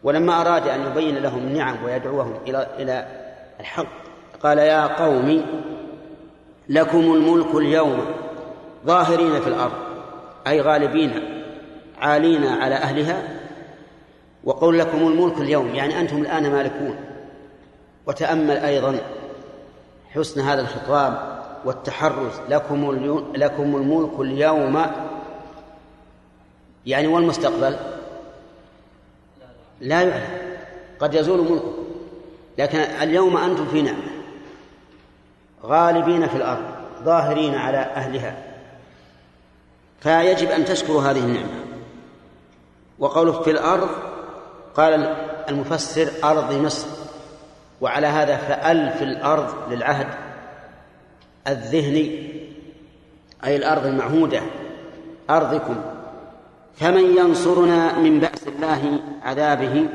[0.03, 3.07] ولما أراد أن يبين لهم النعم ويدعوهم إلى إلى
[3.59, 3.87] الحق
[4.43, 5.45] قال يا قوم
[6.69, 8.05] لكم الملك اليوم
[8.85, 9.73] ظاهرين في الأرض
[10.47, 11.11] أي غالبين
[12.01, 13.40] عالين على أهلها
[14.43, 16.95] وقول لكم الملك اليوم يعني أنتم الآن مالكون.
[18.07, 18.99] وتأمل أيضا
[20.09, 22.39] حسن هذا الخطاب والتحرز.
[22.49, 22.91] لكم
[23.35, 24.85] لكم الملك اليوم
[26.85, 27.75] يعني والمستقبل؟
[29.81, 30.51] لا يعلم.
[30.99, 31.73] قد يزول ملكه
[32.57, 34.11] لكن اليوم أنتم في نعمة.
[35.63, 36.65] غالبين في الأرض
[37.03, 38.43] ظاهرين على أهلها.
[39.99, 41.61] فيجب أن تشكروا هذه النعمة.
[42.99, 43.89] وقوله في الأرض
[44.75, 45.15] قال
[45.49, 46.87] المفسر أرض مصر
[47.81, 50.07] وعلى هذا فأل في الأرض للعهد
[51.47, 52.31] الذهني
[53.45, 54.41] أي الأرض المعهودة
[55.29, 55.75] أرضكم.
[56.75, 59.87] فمن ينصرنا من بأس الله عذابه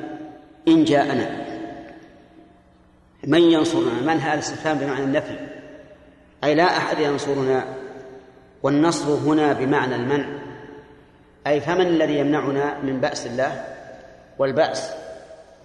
[0.69, 1.47] إن جاءنا.
[3.25, 5.39] من ينصرنا؟ من هذا الاستفهام بمعنى النفي؟
[6.45, 7.65] أي لا أحد ينصرنا
[8.63, 10.27] والنصر هنا بمعنى المنع.
[11.47, 13.76] أي فمن الذي يمنعنا من بأس الله؟
[14.39, 14.93] والبأس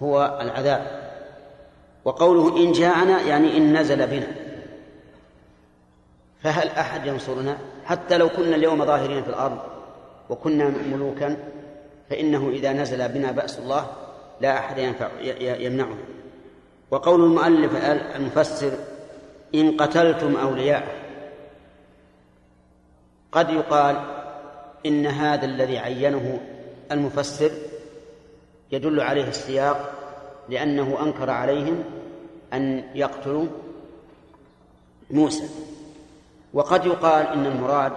[0.02, 1.02] هو العذاب.
[2.04, 4.26] وقوله إن جاءنا يعني إن نزل بنا.
[6.42, 9.58] فهل أحد ينصرنا؟ حتى لو كنا اليوم ظاهرين في الأرض
[10.30, 11.36] وكنا ملوكا
[12.10, 13.86] فإنه إذا نزل بنا بأس الله
[14.40, 15.08] لا أحد ينفع
[15.40, 16.04] يمنعنا.
[16.90, 17.76] وقول المؤلف
[18.16, 18.72] المفسر
[19.54, 21.02] إن قتلتم أولياء
[23.32, 23.96] قد يقال
[24.86, 26.40] إن هذا الذي عينه
[26.92, 27.50] المفسر
[28.72, 29.92] يدل عليه السياق
[30.48, 31.84] لأنه أنكر عليهم
[32.52, 33.46] أن يقتلوا
[35.10, 35.48] موسى.
[36.54, 37.92] وقد يقال إن المراد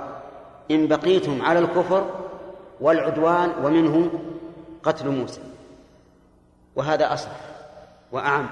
[0.71, 2.09] إن بقيتم على الكفر
[2.81, 4.09] والعدوان ومنه
[4.83, 5.41] قتل موسى.
[6.75, 7.31] وهذا أصح
[8.11, 8.49] وأعم.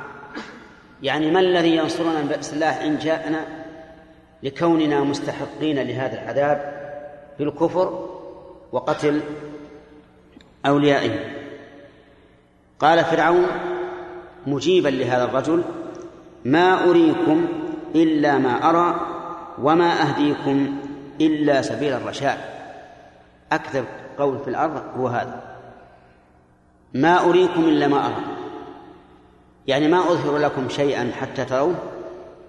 [1.04, 3.46] يعني ما الذي ينصرنا من بأس الله إن جاءنا
[4.44, 6.74] لكوننا مستحقين لهذا العذاب
[7.40, 8.10] بالكفر
[8.72, 9.22] وقتل
[10.66, 11.43] أوليائه
[12.84, 13.48] قال فرعون
[14.48, 15.64] مجيبا لهذا الرجل
[16.46, 17.46] ما أريكم
[17.96, 18.96] إلا ما أرى
[19.62, 20.78] وما أهديكم
[21.22, 22.38] إلا سبيل الرشاد.
[23.52, 23.86] أكذب
[24.20, 25.58] قول في الأرض هو هذا
[26.94, 28.24] ما أريكم إلا ما أرى.
[29.68, 31.76] يعني ما أظهر لكم شيئا حتى تروه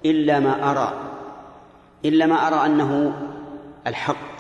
[0.05, 0.93] إلا ما أرى.
[2.05, 3.13] إلا ما أرى أنه
[3.87, 4.35] الحق.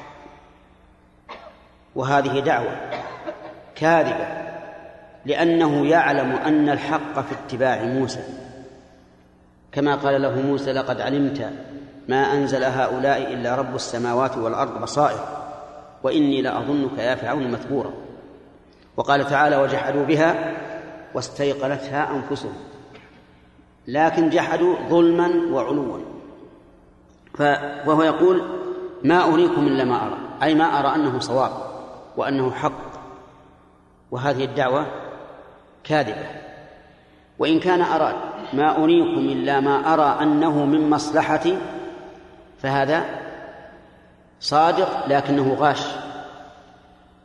[1.94, 2.76] وهذه دعوة
[3.74, 4.43] كاذبة.
[5.26, 8.24] لأنه يعلم أن الحق في اتباع موسى.
[9.72, 11.50] كما قال له موسى لقد علمت
[12.08, 15.18] ما أنزل هؤلاء إلا رب السماوات والأرض بصائر
[16.02, 17.90] وإني لأظنك يا فرعون مثبورا.
[18.96, 20.56] وقال تعالى وجحدوا بها
[21.14, 22.54] واستيقنتها أنفسهم.
[23.86, 25.98] لكن جحدوا ظلما وعلوا.
[27.86, 28.42] وهو يقول
[29.04, 31.50] ما أريكم إلا ما أرى أي ما أرى أنه صواب
[32.16, 32.94] وأنه حق.
[34.10, 35.03] وهذه الدعوة
[35.84, 36.26] كاذبة.
[37.38, 38.14] وإن كان أراد
[38.52, 41.58] ما أريكم إلا ما أرى أنه من مصلحتي
[42.62, 43.04] فهذا
[44.40, 45.82] صادق لكنه غاش.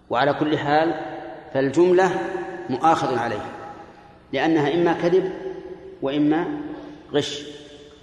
[0.10, 0.94] وعلى كل حال
[1.54, 2.12] فالجملة
[2.70, 3.50] مؤاخذ عليها
[4.34, 5.32] لأنها إما كذب
[6.02, 6.46] وإما
[7.14, 7.42] غش.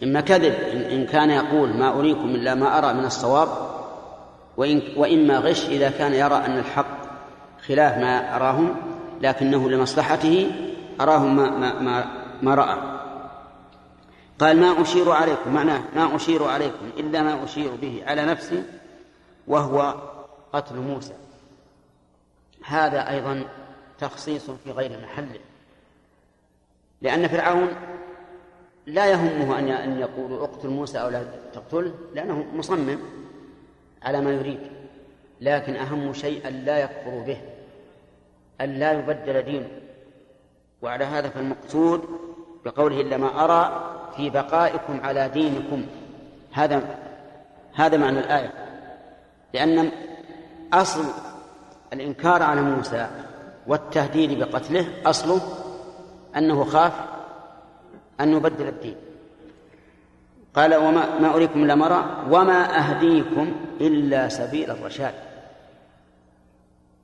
[0.03, 0.55] إما كذب
[0.91, 3.49] إن كان يقول ما أريكم إلا ما أرى من الصواب
[4.57, 6.97] وإن وإما غش إذا كان يرى أن الحق
[7.66, 8.95] خلاف ما أراهم.
[9.21, 10.53] لكنه لمصلحته
[11.01, 12.05] أراهم ما, ما, ما,
[12.43, 12.97] ما رأى.
[14.39, 15.55] قال ما أشير عليكم.
[15.55, 18.63] معناه ما أشير عليكم إلا ما أشير به على نفسي
[19.47, 19.95] وهو
[20.53, 21.15] قتل موسى.
[22.65, 23.45] هذا أيضا
[23.99, 25.41] تخصيص في غير محله.
[27.03, 27.69] لأن فرعون
[28.87, 31.95] لا يهمه أن أن يقول اقتل موسى أو لا تقتله.
[32.15, 32.99] لأنه مصمم
[34.03, 34.61] على ما يريد
[35.41, 37.41] لكن أهم شيء لا يكفروا به.
[38.61, 39.69] أن لا يبدل دينه
[40.83, 42.05] وعلى هذا فالمقصود
[42.65, 45.87] بقوله إلا ما أرى في بقائكم على دينكم.
[46.53, 46.83] هذا
[47.74, 48.53] هذا معنى الآية.
[49.55, 49.91] لأن
[50.73, 51.05] أصل
[51.93, 53.07] الإنكار على موسى
[53.66, 55.41] والتهديد بقتله أصله
[56.37, 56.93] أنه خاف
[58.20, 58.97] أن يبدل الدين.
[60.55, 65.15] قال وما ما أريكم إلا مرى وما أهديكم إلا سبيل الرشاد.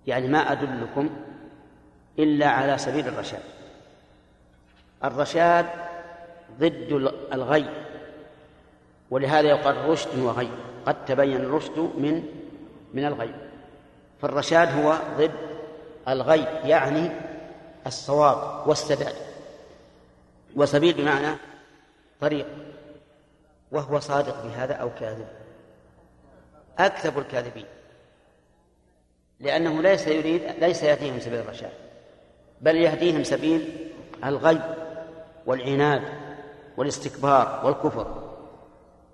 [0.07, 1.11] يعني ما أدلكم
[2.19, 3.43] إلا على سبيل الرشاد.
[5.05, 5.67] الرشاد
[6.59, 7.69] ضد الغي
[9.11, 10.49] ولهذا يقال رشد وغي.
[10.87, 12.23] قد تبين الرشد من
[12.95, 13.35] من الغي.
[14.23, 15.33] فالرشاد هو ضد
[16.09, 17.11] الغي يعني
[17.87, 19.15] الصواب والسداد.
[20.57, 21.37] وسبيل بمعنى
[22.21, 22.47] طريق
[23.73, 25.29] وهو صادق بهذا أو كاذب.
[26.79, 27.67] أكذب الكاذبين
[29.41, 31.73] لأنه ليس يريد ليس يهديهم سبيل الرشاد.
[32.63, 33.89] بل يهديهم سبيل
[34.25, 34.61] الغي
[35.47, 36.03] والعناد
[36.77, 38.23] والاستكبار والكفر.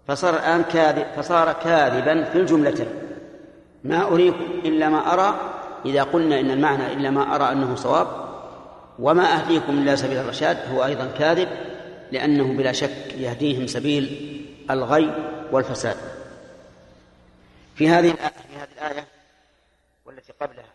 [0.09, 2.89] فصار الآن كاذب فصار كاذبا في الجملتين
[3.85, 5.41] ما أريكم إلا ما أرى
[5.87, 8.29] إذا قلنا إن المعنى إلا ما أرى أنه صواب.
[8.99, 11.49] وما أهديكم إلا سبيل الرشاد هو أيضا كاذب
[12.12, 14.37] لأنه بلا شك يهديهم سبيل
[14.70, 15.11] الغي
[15.53, 15.97] والفساد.
[17.75, 19.07] في هذه في هذه الآية
[20.07, 20.73] والتي قبلها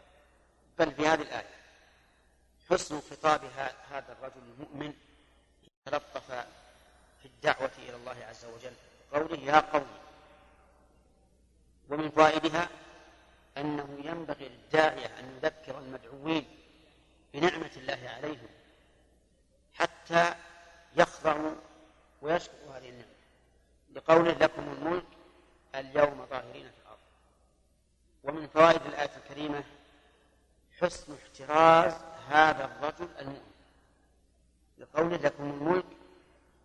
[0.79, 1.52] بل في هذه الآية.
[2.73, 3.41] حسن خطاب
[3.91, 4.93] هذا الرجل المؤمن
[5.85, 6.31] تلطف
[7.21, 8.73] في الدعوة إلى الله عز وجل.
[9.13, 9.87] قوله يا قوم
[11.89, 12.69] ومن فوائدها
[13.57, 16.45] أنه ينبغي للداعية أن يذكر المدعوين
[17.33, 18.49] بنعمة الله عليهم
[19.73, 20.35] حتى
[20.95, 21.55] يخضعوا
[22.21, 23.13] ويشكروا هذه النعمة.
[23.95, 25.05] لقوله لكم الملك
[25.75, 26.99] اليوم ظاهرين في الأرض.
[28.23, 29.63] ومن فوائد الآية الكريمة
[30.81, 31.93] حسن احتراز
[32.29, 33.53] هذا الرجل المؤمن
[34.77, 35.85] لقوله لكم الملك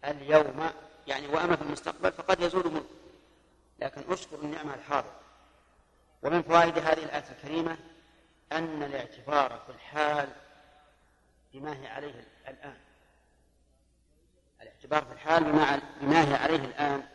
[0.04, 0.70] اليوم
[1.06, 2.86] يعني وأما في المستقبل فقد يزول ملك.
[3.78, 5.20] لكن أشكر النعمة الحاضرة.
[6.22, 7.76] ومن فوائد هذه الآية الكريمة
[8.52, 10.28] أن الاعتبار في الحال
[11.54, 12.76] بما هي عليه الآن.
[14.62, 17.08] الاعتبار في الحال بما, بما هي عليه الآن.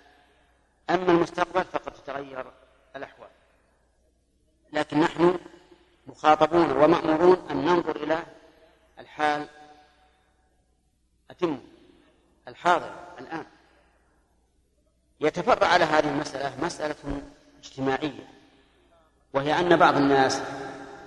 [0.89, 2.51] أما المستقبل فقد تتغير
[2.95, 3.29] الأحوال.
[4.73, 5.39] لكن نحن
[6.07, 8.23] مخاطبون ومأمورون أن ننظر إلى
[9.03, 9.47] الحال
[11.31, 11.57] أتم
[12.47, 13.45] الحاضر الآن.
[15.21, 16.95] يتفرع على هذه المسألة مسألة
[17.63, 18.27] اجتماعية
[19.33, 20.41] وهي أن بعض الناس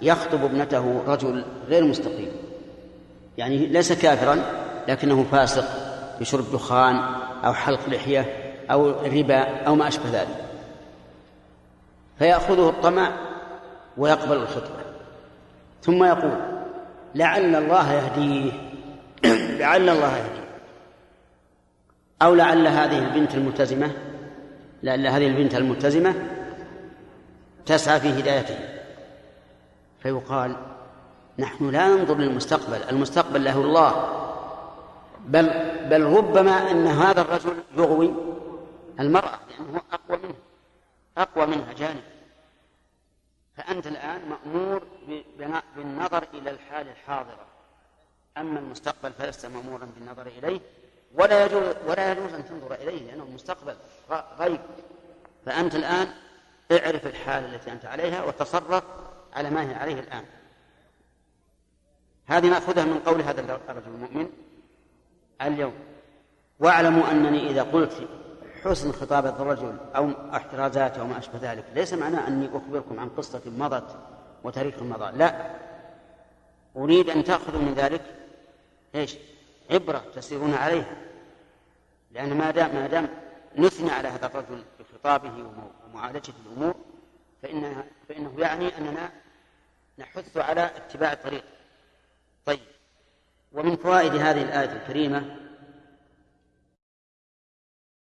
[0.02, 2.32] يخطب ابنته رجل غير مستقيم.
[3.39, 4.43] يعني ليس كافرا
[4.89, 5.64] لكنه فاسق
[6.20, 6.97] بشرب دخان
[7.44, 10.44] أو حلق لحية أو ربا أو ما أشبه ذلك.
[12.18, 13.12] فيأخذه الطمع
[13.97, 14.85] ويقبل الخطبة.
[15.82, 16.56] ثم يقول
[17.16, 18.52] لعل الله يهديه.
[19.60, 20.47] لعل الله يهدي
[22.22, 23.90] أو لعل هذه البنت الملتزمة
[24.82, 26.14] لعل هذه البنت الملتزمة
[27.66, 28.59] تسعى في هدايته
[30.02, 30.56] فيقال
[31.38, 34.12] نحن لا ننظر للمستقبل المستقبل له الله.
[35.26, 35.51] بل
[35.90, 38.14] بل ربما إن هذا الرجل يغوي
[39.01, 40.34] المرأة لأنه أقوى منه
[41.18, 42.15] أقوى منها جانب.
[43.57, 44.83] فأنت الآن مأمور
[45.77, 47.47] بالنظر إلى الحال الحاضرة.
[48.39, 50.61] أما المستقبل فلست مأمورا بالنظر إليه
[51.15, 53.77] ولا يجوز ولا يجوز أن تنظر إليه لأنه المستقبل
[54.39, 54.61] غيب.
[55.47, 56.09] فأنت الآن
[56.73, 58.85] اعرف الحال التي أنت عليها وتصرف
[59.33, 60.24] على ما هي عليه الآن.
[62.27, 64.31] هذه نأخذها من قول هذا الرجل المؤمن
[65.43, 65.74] اليوم.
[66.61, 68.09] واعلموا أنني إذا قلت
[68.66, 71.64] حسن خطابة الرجل أو احترازاته أو ما أشبه ذلك.
[71.74, 73.97] ليس معناه أني أخبركم عن قصة مضت
[74.44, 75.18] وتاريخ مضى.
[75.18, 75.51] لا.
[76.76, 78.02] أريد أن تأخذوا من ذلك
[78.94, 79.16] إيش؟
[79.70, 80.97] عبرة تسيرون عليها.
[82.10, 83.09] لأن ما دام ما دام
[83.56, 85.32] نثني على هذا الرجل بخطابه
[85.93, 86.74] ومعالجة الأمور
[87.43, 89.10] فإنها فإنه يعني أننا
[89.98, 91.44] نحث على اتباع الطريق.
[92.47, 92.60] طيب.
[93.52, 95.45] ومن فوائد هذه الآية الكريمة